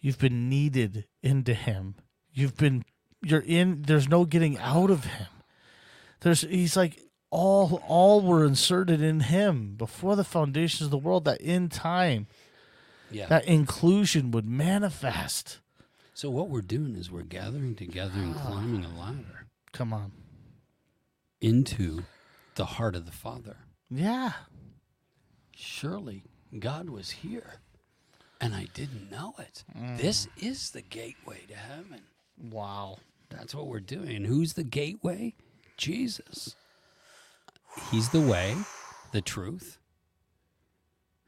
[0.00, 1.94] you've been needed into Him.
[2.32, 2.84] You've been,
[3.22, 3.82] you're in.
[3.82, 5.28] There's no getting out of Him.
[6.20, 6.42] There's.
[6.42, 11.24] He's like." All, all were inserted in him before the foundations of the world.
[11.24, 12.26] That in time,
[13.10, 13.26] Yeah.
[13.26, 15.58] that inclusion would manifest.
[16.14, 18.46] so what we're doing is we're gathering together and ah.
[18.46, 20.12] climbing a ladder Come on,
[21.40, 22.04] into
[22.56, 23.56] the heart of the Father.
[23.90, 24.32] yeah.
[25.54, 26.22] Surely
[26.58, 27.60] God was here,
[28.40, 29.64] and I didn't know it.
[29.76, 29.98] Mm.
[29.98, 32.02] This is the gateway to heaven.
[32.40, 32.98] Wow.
[33.28, 34.24] That's what we're doing.
[34.24, 35.34] Who's the gateway?
[35.76, 36.54] Jesus.
[37.90, 38.56] He's the way,
[39.12, 39.78] the truth,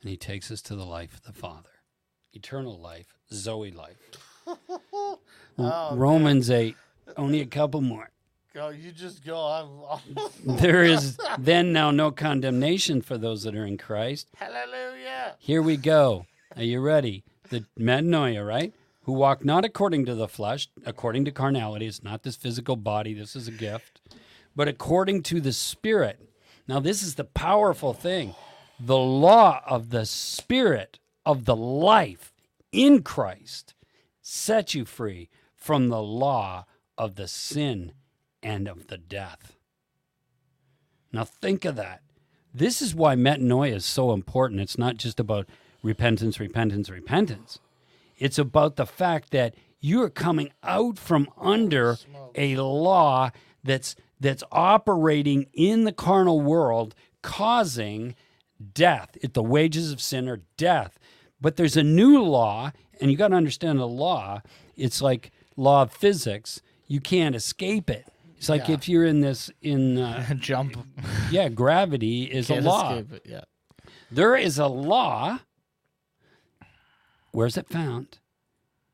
[0.01, 1.71] and he takes us to the life of the Father.
[2.33, 3.97] Eternal life, Zoe life.
[5.59, 6.75] Oh, Romans 8,
[7.19, 8.09] only a couple more.
[8.55, 9.37] Go, you just go.
[9.37, 10.09] I'm,
[10.57, 14.29] There is then now no condemnation for those that are in Christ.
[14.37, 15.37] hallelujah.
[15.39, 16.25] Here we go.
[16.57, 17.25] Are you ready?
[17.51, 18.73] The metanoia, right?
[19.03, 21.87] Who walk not according to the flesh, according to carnality.
[21.87, 23.13] It's not this physical body.
[23.13, 24.01] This is a gift,
[24.57, 26.21] but according to the Spirit.
[26.71, 28.37] Now, this is the powerful thing.
[28.79, 32.33] The law of the Spirit of the life
[32.71, 33.75] in Christ
[34.23, 36.67] sets you free from the law
[36.97, 37.91] of the sin
[38.41, 39.57] and of the death.
[41.13, 42.03] Now, think of that.
[42.55, 44.61] This is why metanoia is so important.
[44.61, 45.49] It's not just about
[45.83, 47.59] repentance, repentance, repentance.
[48.17, 51.99] It's about the fact that you're coming out from under
[52.37, 53.31] a law
[53.65, 58.15] that's that's operating in the carnal world, causing
[58.75, 59.17] death.
[59.23, 60.99] It, the wages of sin are death.
[61.41, 64.43] But there's a new law, and you got to understand the law.
[64.77, 66.61] It's like law of physics.
[66.87, 68.07] You can't escape it.
[68.37, 68.75] It's like Yeah.
[68.75, 70.77] if you're in this in uh, Jump.
[71.31, 72.91] yeah, gravity is Can't a law.
[72.95, 73.23] escape it.
[73.27, 73.41] Yeah.
[74.11, 75.39] There is a law.
[77.33, 78.19] Where's it found?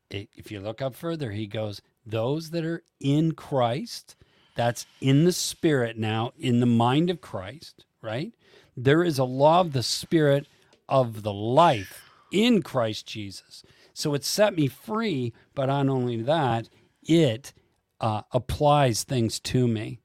[0.09, 4.15] It, if you look up further, he goes, Those that are in Christ,
[4.57, 8.33] that's in the Spirit now, in the mind of Christ, right?
[8.75, 10.47] There is a law of the Spirit
[10.89, 13.63] of the life in Christ Jesus.
[13.93, 16.69] So it set me free, but not only that,
[17.03, 17.53] it
[18.01, 19.99] uh, applies things to me.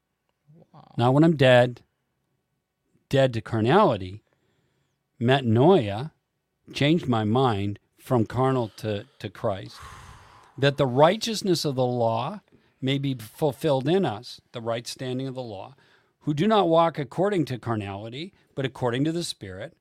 [0.96, 1.82] Not when I'm dead,
[3.08, 4.22] dead to carnality,
[5.20, 6.12] metanoia
[6.74, 9.76] changed my mind from carnal to, to Christ.
[10.58, 12.40] That the righteousness of the law
[12.82, 15.74] may be fulfilled in us, the right standing of the law,
[16.20, 19.76] who do not walk according to carnality, but according to the Spirit.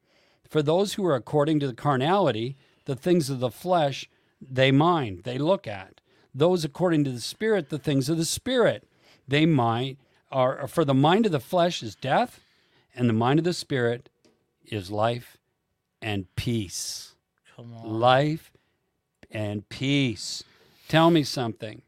[0.48, 2.56] For those who are according to the carnality,
[2.86, 4.10] the things of the flesh
[4.41, 6.02] they mind, they look at.
[6.34, 8.88] Those according to the Spirit, the things of the Spirit
[9.28, 9.98] they mind
[10.32, 10.68] are.
[10.68, 12.40] For the mind of the flesh is death,
[12.95, 14.10] and the mind of the Spirit
[14.65, 15.38] is life
[16.02, 17.15] and peace.
[17.56, 17.99] Come on.
[17.99, 18.52] Life
[19.30, 20.44] and peace.
[20.88, 21.82] Tell me something.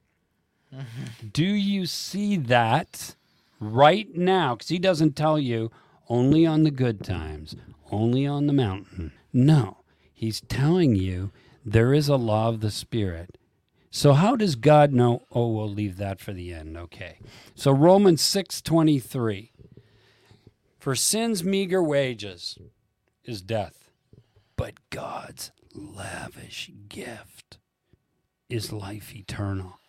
[1.32, 3.16] Do you see that
[3.60, 4.56] right now?
[4.56, 5.72] Because he doesn't tell you
[6.10, 7.56] only on the good times,
[7.92, 9.14] only on the mountain.
[9.32, 9.78] No,
[10.14, 11.32] he's telling you
[11.66, 13.38] there is a law of the Spirit.
[13.90, 15.22] So how does God know?
[15.32, 16.76] Oh, we'll leave that for the end.
[16.78, 17.20] Okay.
[17.56, 19.52] So Romans 6:23.
[20.80, 22.58] For sin's meager wages
[23.24, 23.90] is death,
[24.58, 27.58] but God's lavish gift
[28.50, 29.80] is life eternal.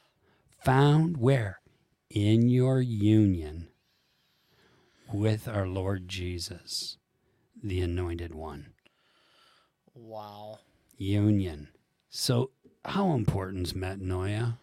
[0.64, 1.60] Found where?
[2.08, 3.68] In your union
[5.12, 6.96] with our Lord Jesus,
[7.62, 8.72] the anointed one.
[9.94, 10.60] Wow.
[10.96, 11.68] Union.
[12.08, 12.50] So,
[12.82, 14.56] how important is metanoia?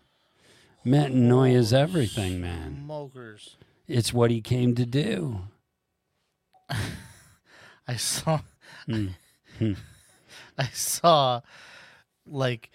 [0.83, 2.81] Metanoia is everything, man.
[2.83, 3.57] Smokers.
[3.87, 5.41] It's what he came to do.
[7.87, 8.39] I saw.
[9.59, 9.73] Hmm.
[10.57, 11.41] I saw,
[12.25, 12.71] like,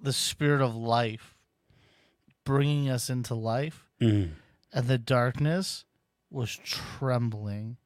[0.00, 1.34] the spirit of life
[2.48, 4.30] bringing us into life, Mm.
[4.72, 5.84] and the darkness
[6.30, 7.76] was trembling.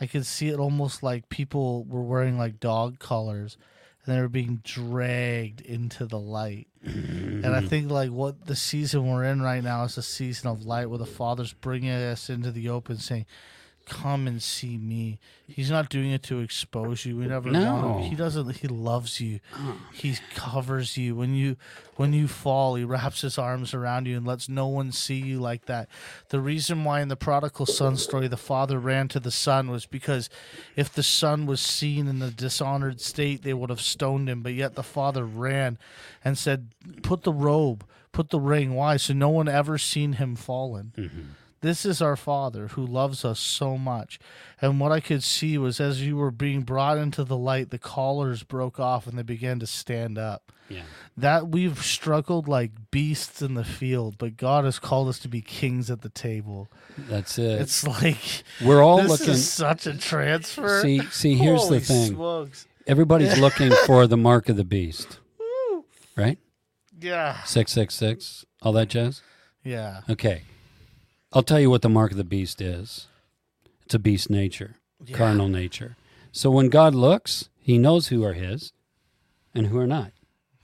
[0.00, 3.58] I could see it almost like people were wearing like dog collars,
[4.04, 6.68] and they were being dragged into the light.
[6.82, 10.64] And I think like what the season we're in right now is a season of
[10.64, 13.26] light, where the Father's bringing us into the open, saying,
[13.86, 15.18] "Come and see me."
[15.48, 17.16] He's not doing it to expose you.
[17.16, 17.50] We never.
[17.50, 18.00] No.
[18.02, 18.56] He doesn't.
[18.56, 19.38] He loves you.
[19.92, 21.56] He covers you when you
[21.94, 22.74] when you fall.
[22.74, 25.88] He wraps his arms around you and lets no one see you like that.
[26.30, 29.86] The reason why in the prodigal son story the father ran to the son was
[29.86, 30.28] because
[30.74, 34.42] if the son was seen in a dishonored state, they would have stoned him.
[34.42, 35.78] But yet the father ran
[36.24, 36.68] and said,
[37.02, 38.74] "Put the robe, put the ring.
[38.74, 38.96] Why?
[38.96, 41.22] So no one ever seen him fallen." Mm-hmm.
[41.62, 44.18] This is our Father who loves us so much.
[44.60, 47.78] And what I could see was as you were being brought into the light, the
[47.78, 50.52] collars broke off and they began to stand up.
[50.68, 50.82] Yeah.
[51.16, 55.40] That we've struggled like beasts in the field, but God has called us to be
[55.40, 56.68] kings at the table.
[56.98, 57.60] That's it.
[57.60, 59.30] It's like We're all this looking.
[59.34, 60.82] is such a transfer.
[60.82, 61.34] See, see.
[61.36, 62.12] Here's Holy the thing.
[62.14, 62.66] smokes.
[62.86, 65.20] Everybody's looking for the mark of the beast,
[66.16, 66.38] right?
[67.00, 67.42] Yeah.
[67.44, 68.44] Six six six.
[68.62, 69.22] All that jazz.
[69.62, 70.00] Yeah.
[70.10, 70.42] Okay.
[71.32, 73.08] I'll tell you what the mark of the beast is.
[73.84, 75.16] It's a beast nature, Yeah.
[75.16, 75.96] carnal nature.
[76.32, 78.72] So when God looks, He knows who are His,
[79.54, 80.12] and who are not.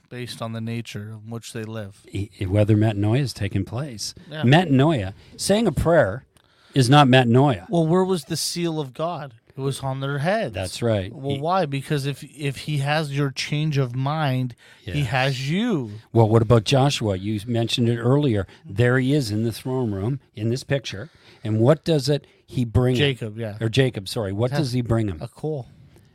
[0.09, 2.05] Based on the nature in which they live.
[2.07, 4.13] He- Whether metanoia is taking place.
[4.29, 4.43] Yeah.
[4.43, 6.25] Metanoia, saying a prayer,
[6.73, 7.67] is not metanoia.
[7.69, 9.33] Well, where was the seal of God?
[9.55, 10.53] It was on their heads.
[10.55, 11.13] That's right.
[11.13, 11.65] Well, He- why?
[11.67, 15.91] Because if if he has your change of mind, he has you.
[16.11, 17.15] Well, what about Joshua?
[17.17, 18.47] You mentioned it earlier.
[18.65, 21.09] There he is in the throne room in this picture.
[21.43, 22.95] And what does it he bring?
[22.95, 22.99] him?
[22.99, 23.57] Jacob, yeah.
[23.61, 24.31] Or Jacob, sorry.
[24.33, 24.57] What Yeah.
[24.59, 25.19] does he bring him?
[25.21, 25.67] A coal.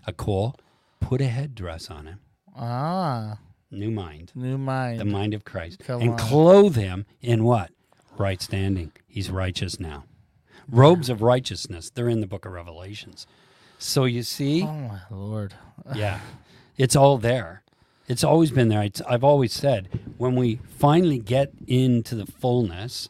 [0.06, 0.56] A coal.
[1.00, 2.18] Put a headdress on him.
[2.56, 3.38] Ah,
[3.70, 4.32] New mind.
[4.34, 4.98] new mind.
[4.98, 5.78] The mind of Christ.
[5.80, 6.18] Come and on.
[6.18, 7.70] clothe him in what?
[8.16, 8.90] Right standing.
[9.06, 10.04] He's righteous now.
[10.70, 11.90] Robes of righteousness.
[11.90, 13.26] They're in the book of Revelations.
[13.78, 15.54] So you see, oh my lord.
[15.94, 16.20] yeah,
[16.76, 17.62] it's all there.
[18.08, 18.88] It's always been there.
[19.06, 23.08] I've always said when we finally get into the fullness,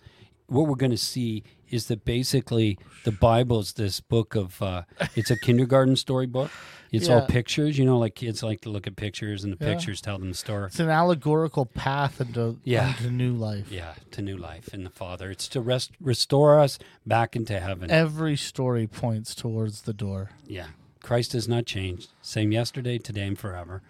[0.49, 4.61] what we're going to see is that basically the Bible is this book of.
[4.63, 4.83] Uh,
[5.15, 6.51] it's a kindergarten storybook.
[6.91, 7.77] It's all pictures.
[7.79, 9.75] You know, like kids like to look at pictures, and the Yeah.
[9.75, 10.67] pictures tell them the story.
[10.69, 12.89] It's an allegorical path into Yeah.
[12.89, 13.71] into new life.
[13.71, 15.31] Yeah, to new life in the Father.
[15.31, 17.91] It's to rest, restore us back into heaven.
[17.91, 20.31] Every story points towards the door.
[20.47, 20.69] yeah.
[21.01, 22.09] Christ has not changed.
[22.23, 23.83] Same yesterday, today, and forever.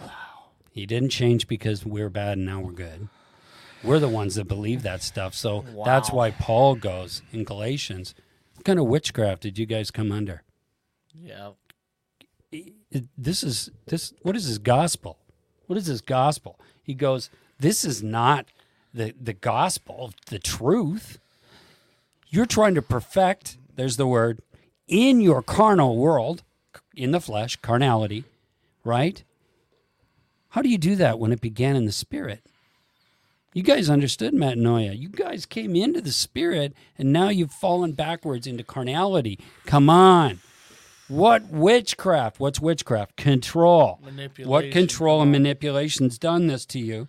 [0.00, 0.08] Wow.
[0.70, 3.08] He didn't change because we're bad and now we're good.
[3.84, 5.34] We're the ones that believe that stuff.
[5.34, 8.14] So that's why Paul goes in Galatians.
[8.54, 10.42] What kind of witchcraft did you guys come under?
[11.14, 11.50] Yeah.
[13.16, 15.18] this is this what is this gospel
[15.66, 18.46] what is this gospel he goes this is not
[18.92, 21.18] the the gospel the truth
[22.28, 24.40] you're trying to perfect there's the word
[24.88, 26.42] in your carnal world
[26.94, 28.24] in the flesh carnality
[28.84, 29.22] right
[30.50, 32.40] how do you do that when it began in the spirit
[33.52, 34.98] you guys understood metanoia.
[34.98, 39.38] You guys came into the spirit and now you've fallen backwards into carnality.
[39.66, 40.40] Come on.
[41.08, 42.40] What witchcraft?
[42.40, 43.16] What's witchcraft?
[43.16, 44.00] Control.
[44.44, 47.08] What control and manipulation's done this to you?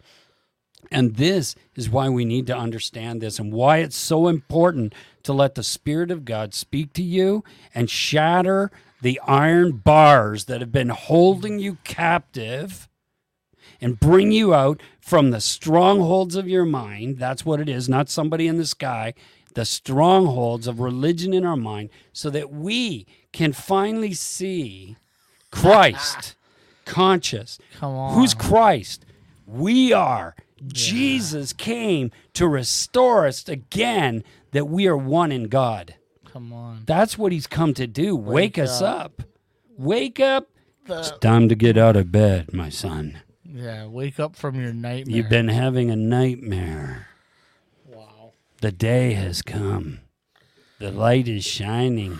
[0.92, 4.94] And this is why we need to understand this and why it's so important
[5.24, 8.70] to let the Spirit of God speak to you and shatter
[9.02, 12.90] the iron bars that have been holding you captive
[13.84, 17.18] and bring you out from the strongholds of your mind.
[17.18, 19.14] That's what it is, not somebody in the sky.
[19.54, 24.96] The strongholds of religion in our mind, so that we can finally see
[25.52, 26.36] Christ
[26.86, 27.60] conscious.
[27.80, 28.16] Come on.
[28.16, 29.06] Who's Christ?
[29.46, 30.36] We are.
[30.66, 34.24] Jesus came to restore us again
[34.54, 35.96] that we are one in God.
[36.26, 36.84] Come on.
[36.86, 38.16] That's what he's come to do.
[38.16, 39.20] Wake, Wake us up.
[39.20, 39.22] up.
[39.78, 40.50] Wake up.
[40.88, 43.20] It's time to get out of bed, my son.
[43.54, 45.16] Yeah, wake up from your nightmare.
[45.16, 47.08] You've been having a nightmare.
[47.86, 48.32] wow.
[48.62, 50.00] The day has come.
[50.80, 52.20] The light is shining.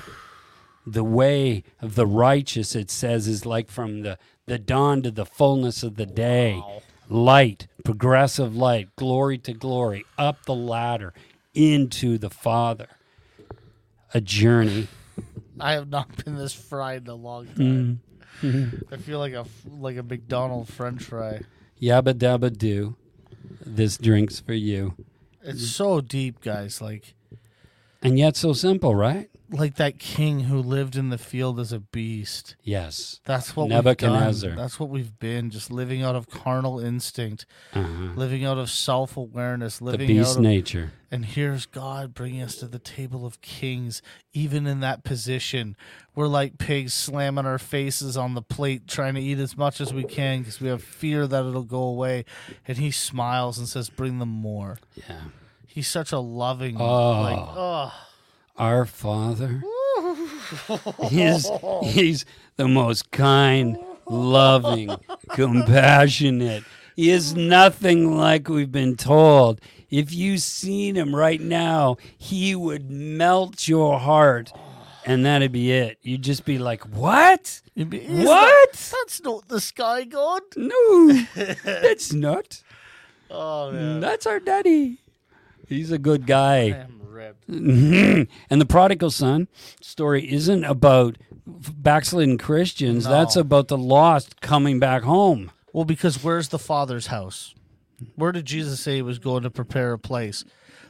[0.86, 5.26] The way of the righteous, it says, is like from the, the dawn to the
[5.26, 6.58] fullness of the day.
[6.58, 6.82] Wow.
[7.10, 11.14] Light, progressive light, glory to glory, up the ladder
[11.54, 12.88] into the Father.
[14.14, 14.88] A journey.
[15.60, 17.56] I have not been this fried in a long time.
[17.56, 18.13] Mm-hmm.
[18.42, 18.94] Mm-hmm.
[18.94, 19.46] I feel like a
[19.80, 21.42] like a McDonald French fry.
[21.82, 22.96] Yabba dabba do.
[23.66, 24.96] This drink's for you.
[25.42, 26.82] It's so deep, guys.
[26.82, 27.14] Like
[28.02, 29.30] And yet so simple, right?
[29.54, 32.56] Like that king who lived in the field as a beast.
[32.64, 33.20] Yes.
[33.26, 34.50] That's what Nebuchadnezzar.
[34.50, 34.64] We've done.
[34.64, 35.50] That's what we've been.
[35.52, 38.14] Just living out of carnal instinct, Uh-huh.
[38.16, 40.92] living out of self awareness, The living beast out of nature.
[41.12, 44.02] And here's God bringing us to the table of kings,
[44.34, 45.78] even in that position.
[46.16, 49.94] We're like pigs slamming our faces on the plate, trying to eat as much as
[49.94, 52.26] we can because we have fear that it'll go away.
[52.68, 54.80] And he smiles and says, Bring them more.
[54.96, 55.22] Yeah.
[55.68, 57.22] He's such a loving, Oh.
[57.22, 57.94] like, oh,
[58.58, 59.64] Our Father.
[61.10, 61.50] He's,
[61.84, 62.26] he's
[62.58, 63.78] the most kind,
[64.08, 64.96] loving,
[65.30, 66.64] compassionate.
[66.96, 69.60] He is nothing like we've been told.
[69.90, 74.52] If you seen him right now, he would melt your heart,
[75.06, 75.98] and that'd be it.
[76.04, 77.62] You'd just be like, "What?
[77.76, 78.74] That- What?
[78.74, 80.42] that's not the sky god.
[80.56, 81.14] No,
[81.64, 82.62] that's not.
[83.32, 84.00] Oh, man.
[84.00, 85.00] That's our daddy.
[85.68, 86.86] He's a good guy."
[87.50, 88.28] Mhm.
[88.50, 89.48] and the prodigal son
[89.82, 93.06] story isn't about backslidden Christians.
[93.06, 93.12] No.
[93.12, 95.52] That's about the lost coming back home.
[95.74, 97.54] Well, because where's the father's house?
[98.16, 100.44] Where did Jesus say he was going to prepare a place?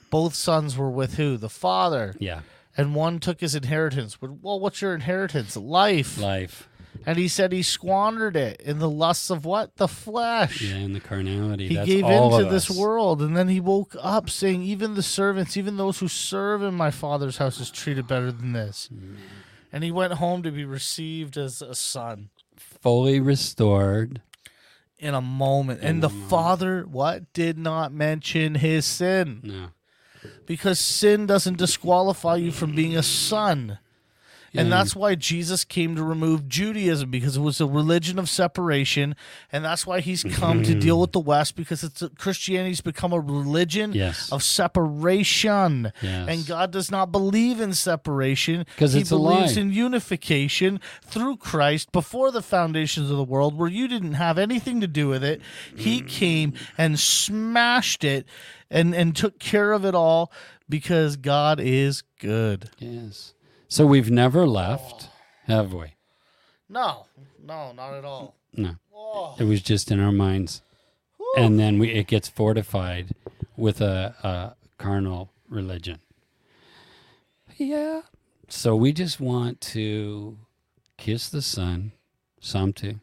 [0.10, 1.38] Both sons were with who?
[1.38, 2.16] The father.
[2.20, 2.42] Yeah,
[2.78, 4.18] And one took his inheritance.
[4.22, 5.56] Well, what's your inheritance?
[5.56, 6.20] Life.
[6.20, 6.68] life.
[7.06, 9.76] And he said he squandered it in the lusts of what?
[9.78, 10.62] The flesh.
[10.62, 11.68] Yeah, in the carnality.
[11.68, 13.22] He That's gave into this world.
[13.22, 16.92] And then he woke up saying, Even the servants, even those who serve in my
[16.92, 18.90] father's house is treated better than this.
[19.72, 24.22] And he went home to be received as a son fully restored.
[25.00, 25.82] in a moment.
[25.82, 27.34] And the father, what?
[27.34, 29.42] Did not mention his sin.
[29.44, 29.68] No,
[30.46, 33.80] because sin doesn't disqualify you from being a son.
[34.56, 39.16] And that's why Jesus came to remove Judaism because it was a religion of separation,
[39.52, 43.20] and that's why he's come to deal with the West because it's Christianity's become a
[43.20, 44.32] religion Yes.
[44.32, 45.92] of separation.
[46.02, 46.28] Yes.
[46.30, 48.66] And God does not believe in separation.
[48.76, 49.62] Because he believes lie.
[49.64, 54.82] in unification through Christ before the foundations of the world where you didn't have anything
[54.82, 55.42] to do with it.
[55.76, 56.08] He Mm.
[56.08, 58.26] came and smashed it
[58.70, 60.32] and and took care of it all
[60.70, 62.70] because God is good.
[62.80, 63.34] yes.
[63.74, 65.10] So we've never left,
[65.48, 65.96] have we?
[66.70, 67.08] No,
[67.44, 68.36] no, not at all.
[68.56, 70.62] No, Oh, it was just in our minds,
[71.36, 73.16] and then we it gets fortified
[73.58, 76.02] with a, a carnal religion.
[77.58, 78.04] Yeah.
[78.48, 80.38] So we just want to
[80.98, 81.94] kiss the Son,
[82.40, 83.00] Psalm 2.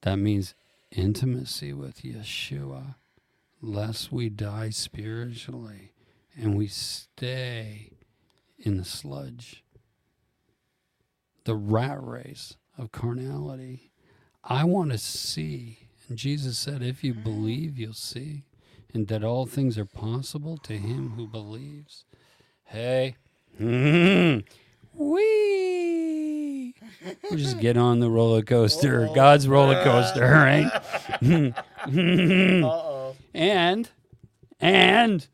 [0.00, 0.54] That means
[0.90, 2.94] intimacy with Yeshua,
[3.60, 5.92] lest we die spiritually
[6.36, 7.90] and we stay
[8.64, 9.62] in the sludge,
[11.44, 13.92] the rat race of carnality.
[14.42, 15.88] I want to see.
[16.08, 17.22] And Jesus said, if you mm-hmm.
[17.22, 18.44] believe, you'll see.
[18.92, 22.04] And that all things are possible to him who believes.
[22.64, 23.16] Hey.
[23.58, 24.44] Wee.
[27.22, 30.70] We'll just get on the roller coaster, God's roller coaster, right?
[31.22, 33.14] uh-oh.
[33.34, 33.90] and,
[34.58, 35.26] and.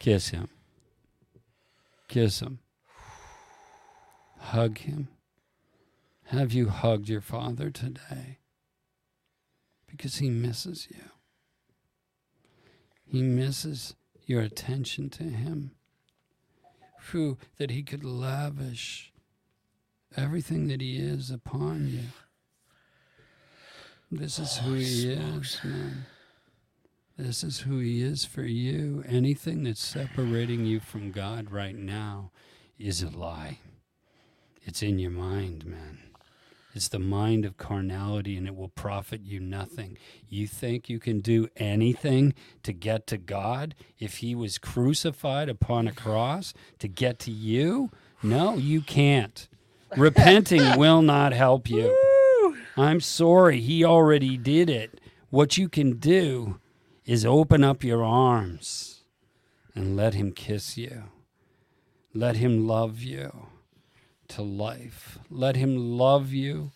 [0.00, 0.48] Kiss him.
[2.08, 2.58] Kiss him.
[4.38, 5.08] Hug him.
[6.24, 8.38] Have you hugged your father today?
[9.86, 11.04] Because he misses you.
[13.04, 13.94] He misses
[14.26, 15.72] your attention to him.
[17.10, 19.12] Whew, that he could lavish
[20.16, 22.04] everything that he is upon you.
[24.10, 26.06] This is who he is, man.
[27.22, 29.04] This is who he is for you.
[29.06, 32.30] Anything that's separating you from God right now
[32.78, 33.58] is a lie.
[34.62, 35.98] It's in your mind, man.
[36.74, 39.98] It's the mind of carnality and it will profit you nothing.
[40.30, 42.32] You think you can do anything
[42.62, 47.90] to get to God if he was crucified upon a cross to get to you?
[48.22, 49.46] No, you can't.
[49.94, 51.94] Repenting will not help you.
[52.78, 55.02] I'm sorry, he already did it.
[55.28, 56.58] What you can do
[57.10, 59.00] is open up your arms
[59.74, 61.02] and let him kiss you.
[62.14, 63.48] Let him love you
[64.28, 65.18] to life.
[65.28, 66.70] Let him love you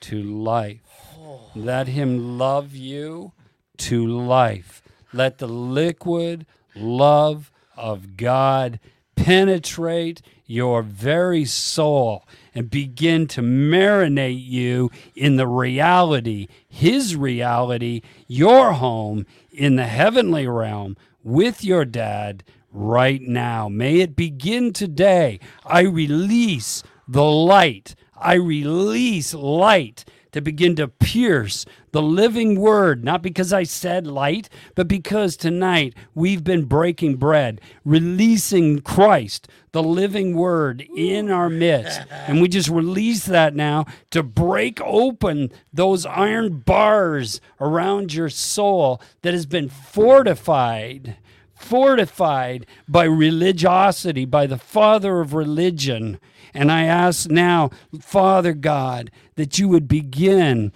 [0.00, 1.16] to life.
[1.54, 3.32] Let him love you
[3.78, 4.82] to life.
[5.14, 6.44] Let the liquid
[6.76, 8.80] love of God
[9.16, 18.72] penetrate your very soul and begin to marinate you in the reality, His reality, your
[18.72, 19.26] home
[19.58, 23.68] in the heavenly realm with your dad right now.
[23.68, 25.40] May it begin today.
[25.64, 27.96] I release the light.
[28.16, 34.48] I release light to begin to pierce the living word, not because I said light,
[34.74, 42.00] but because tonight we've been breaking bread, releasing Christ, the living word, in our midst.
[42.10, 49.00] And we just release that now to break open those iron bars around your soul
[49.22, 51.16] that has been fortified
[51.58, 56.18] fortified by religiosity, by the father of religion.
[56.54, 57.70] And I ask now,
[58.00, 60.72] Father God, that you would begin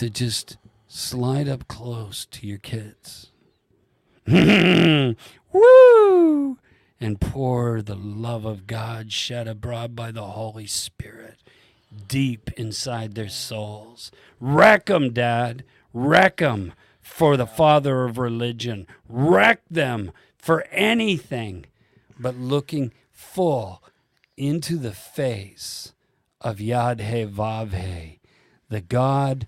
[0.00, 0.56] to just
[0.88, 3.32] slide up close to your kids.
[4.26, 5.14] Woo!
[6.98, 11.42] And pour the love of God shed abroad by the Holy Spirit
[12.08, 14.10] deep inside their souls.
[14.40, 15.64] Wreck them, Dad.
[15.92, 16.72] Wreck them
[17.02, 18.86] for the father of religion.
[19.06, 21.66] Wreck them for anything
[22.18, 23.82] but looking full
[24.38, 25.92] into the face
[26.40, 28.18] of Yadhe Vavhe,
[28.70, 29.46] the God,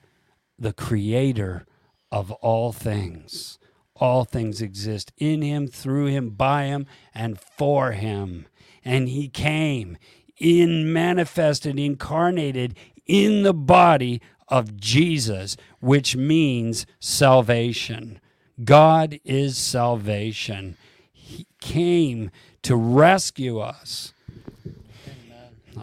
[0.63, 1.67] the creator
[2.11, 3.59] of all things.
[3.97, 8.47] All things exist in him, through him, by him, and for him.
[8.85, 9.97] And he came
[10.39, 12.77] in manifested, incarnated
[13.07, 18.21] in the body of Jesus, which means salvation.
[18.65, 20.77] God is salvation.
[21.13, 22.31] He came
[22.63, 24.13] to rescue us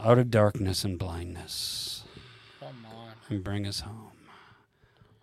[0.03, 2.03] out of darkness and blindness
[2.59, 3.13] Come on.
[3.29, 4.08] and bring us home.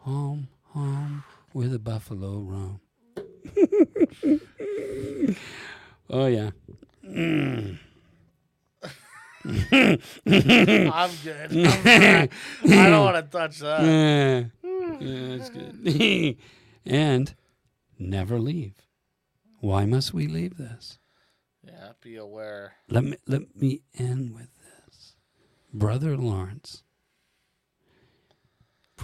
[0.07, 2.81] Home, home, where the buffalo roam.
[6.09, 6.51] oh, yeah.
[7.05, 7.79] Mm.
[9.45, 9.99] I'm
[11.25, 11.67] good.
[11.67, 11.91] I'm.
[11.91, 12.29] I
[12.89, 14.51] don't want to touch that.
[14.63, 16.37] Yeah, yeah that's good.
[16.87, 17.35] and
[17.99, 18.75] never leave.
[19.59, 20.99] Why must we leave this?
[21.65, 22.75] Yeah, be aware.
[22.89, 25.17] Let me let me end with this.
[25.75, 26.85] Brother Lawrence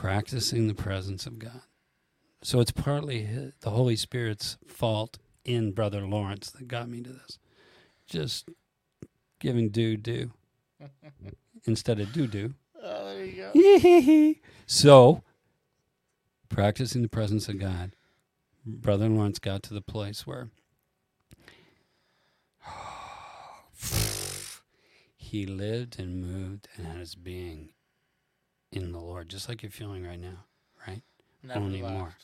[0.02, 1.62] practicing the presence of God.
[2.42, 7.38] So it's partly the Holy Spirit's fault in Brother Lawrence that got me to this.
[8.08, 8.48] Just
[9.38, 10.32] giving do do
[11.66, 12.52] instead of do do.
[12.82, 14.40] Oh, there you go.
[14.66, 15.22] so,
[16.48, 17.94] practicing the presence of God,
[18.66, 20.50] Brother Lawrence got to the place where
[25.14, 27.68] he lived and moved and had his being
[28.72, 30.44] in the Lord, just like you're feeling right now,
[30.86, 31.02] right?
[31.42, 31.94] Never Only left.
[31.94, 32.14] more.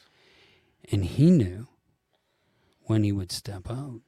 [0.90, 1.66] And he knew
[2.82, 4.00] when he would step out.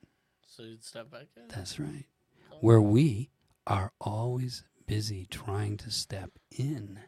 [0.47, 1.49] So you'd step back in.
[1.49, 2.07] That's right.
[2.53, 2.57] Oh.
[2.61, 3.31] Where we
[3.67, 6.99] are always busy trying to step in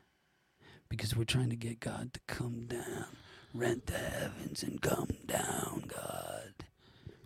[0.89, 3.07] because we're trying to get God to come down,
[3.55, 6.53] rent the heavens and come down, God.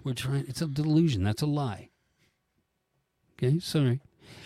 [0.05, 1.25] We're trying, it's a delusion.
[1.25, 1.91] That's a lie.
[3.33, 4.01] Okay, sorry.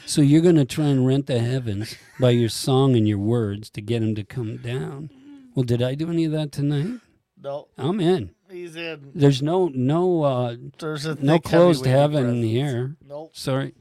[0.06, 3.70] So you're going to try and rent the heavens by your song and your words
[3.70, 5.10] to get him to come down.
[5.54, 7.00] Well, did I do any of that tonight?
[7.42, 8.34] No, I'm in.
[8.50, 9.12] he's in.
[9.14, 12.44] There's no no uh There's a no closed heaven presence.
[12.44, 12.96] here.
[13.06, 13.30] Nope.
[13.34, 13.74] Sorry.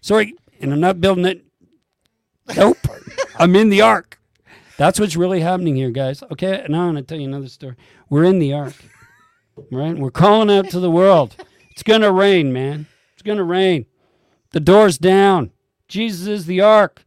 [0.00, 1.44] Sorry, and I'm not building it.
[2.56, 2.78] Nope.
[3.38, 4.20] I'm in the ark.
[4.76, 6.22] That's what's really happening here, guys.
[6.30, 7.74] Okay, now I'm to tell you another story.
[8.10, 8.74] We're in the ark,
[9.72, 9.96] right?
[9.96, 11.36] We're calling out to the world.
[11.70, 12.86] It's going to rain, man.
[13.14, 13.86] It's going to rain.
[14.50, 15.50] The door's down.
[15.88, 17.04] Jesus is the ark.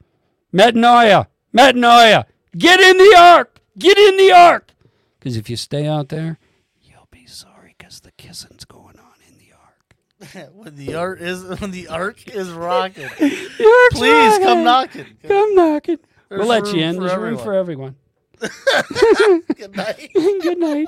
[0.53, 1.27] Metanoia.
[1.55, 2.26] Metanoia.
[2.57, 3.59] Get in the ark.
[3.77, 4.73] Get in the ark.
[5.19, 6.39] Because if you stay out there,
[6.81, 10.51] you'll be sorry because the kissing's going on in the ark.
[10.53, 14.63] when the ark is when the ark is rocking, please come rocking.
[14.63, 15.05] knocking.
[15.27, 15.99] Come knocking.
[16.30, 16.99] we'll let you in.
[16.99, 17.95] There's room for everyone.
[19.55, 20.09] Good night.
[20.13, 20.88] Good night.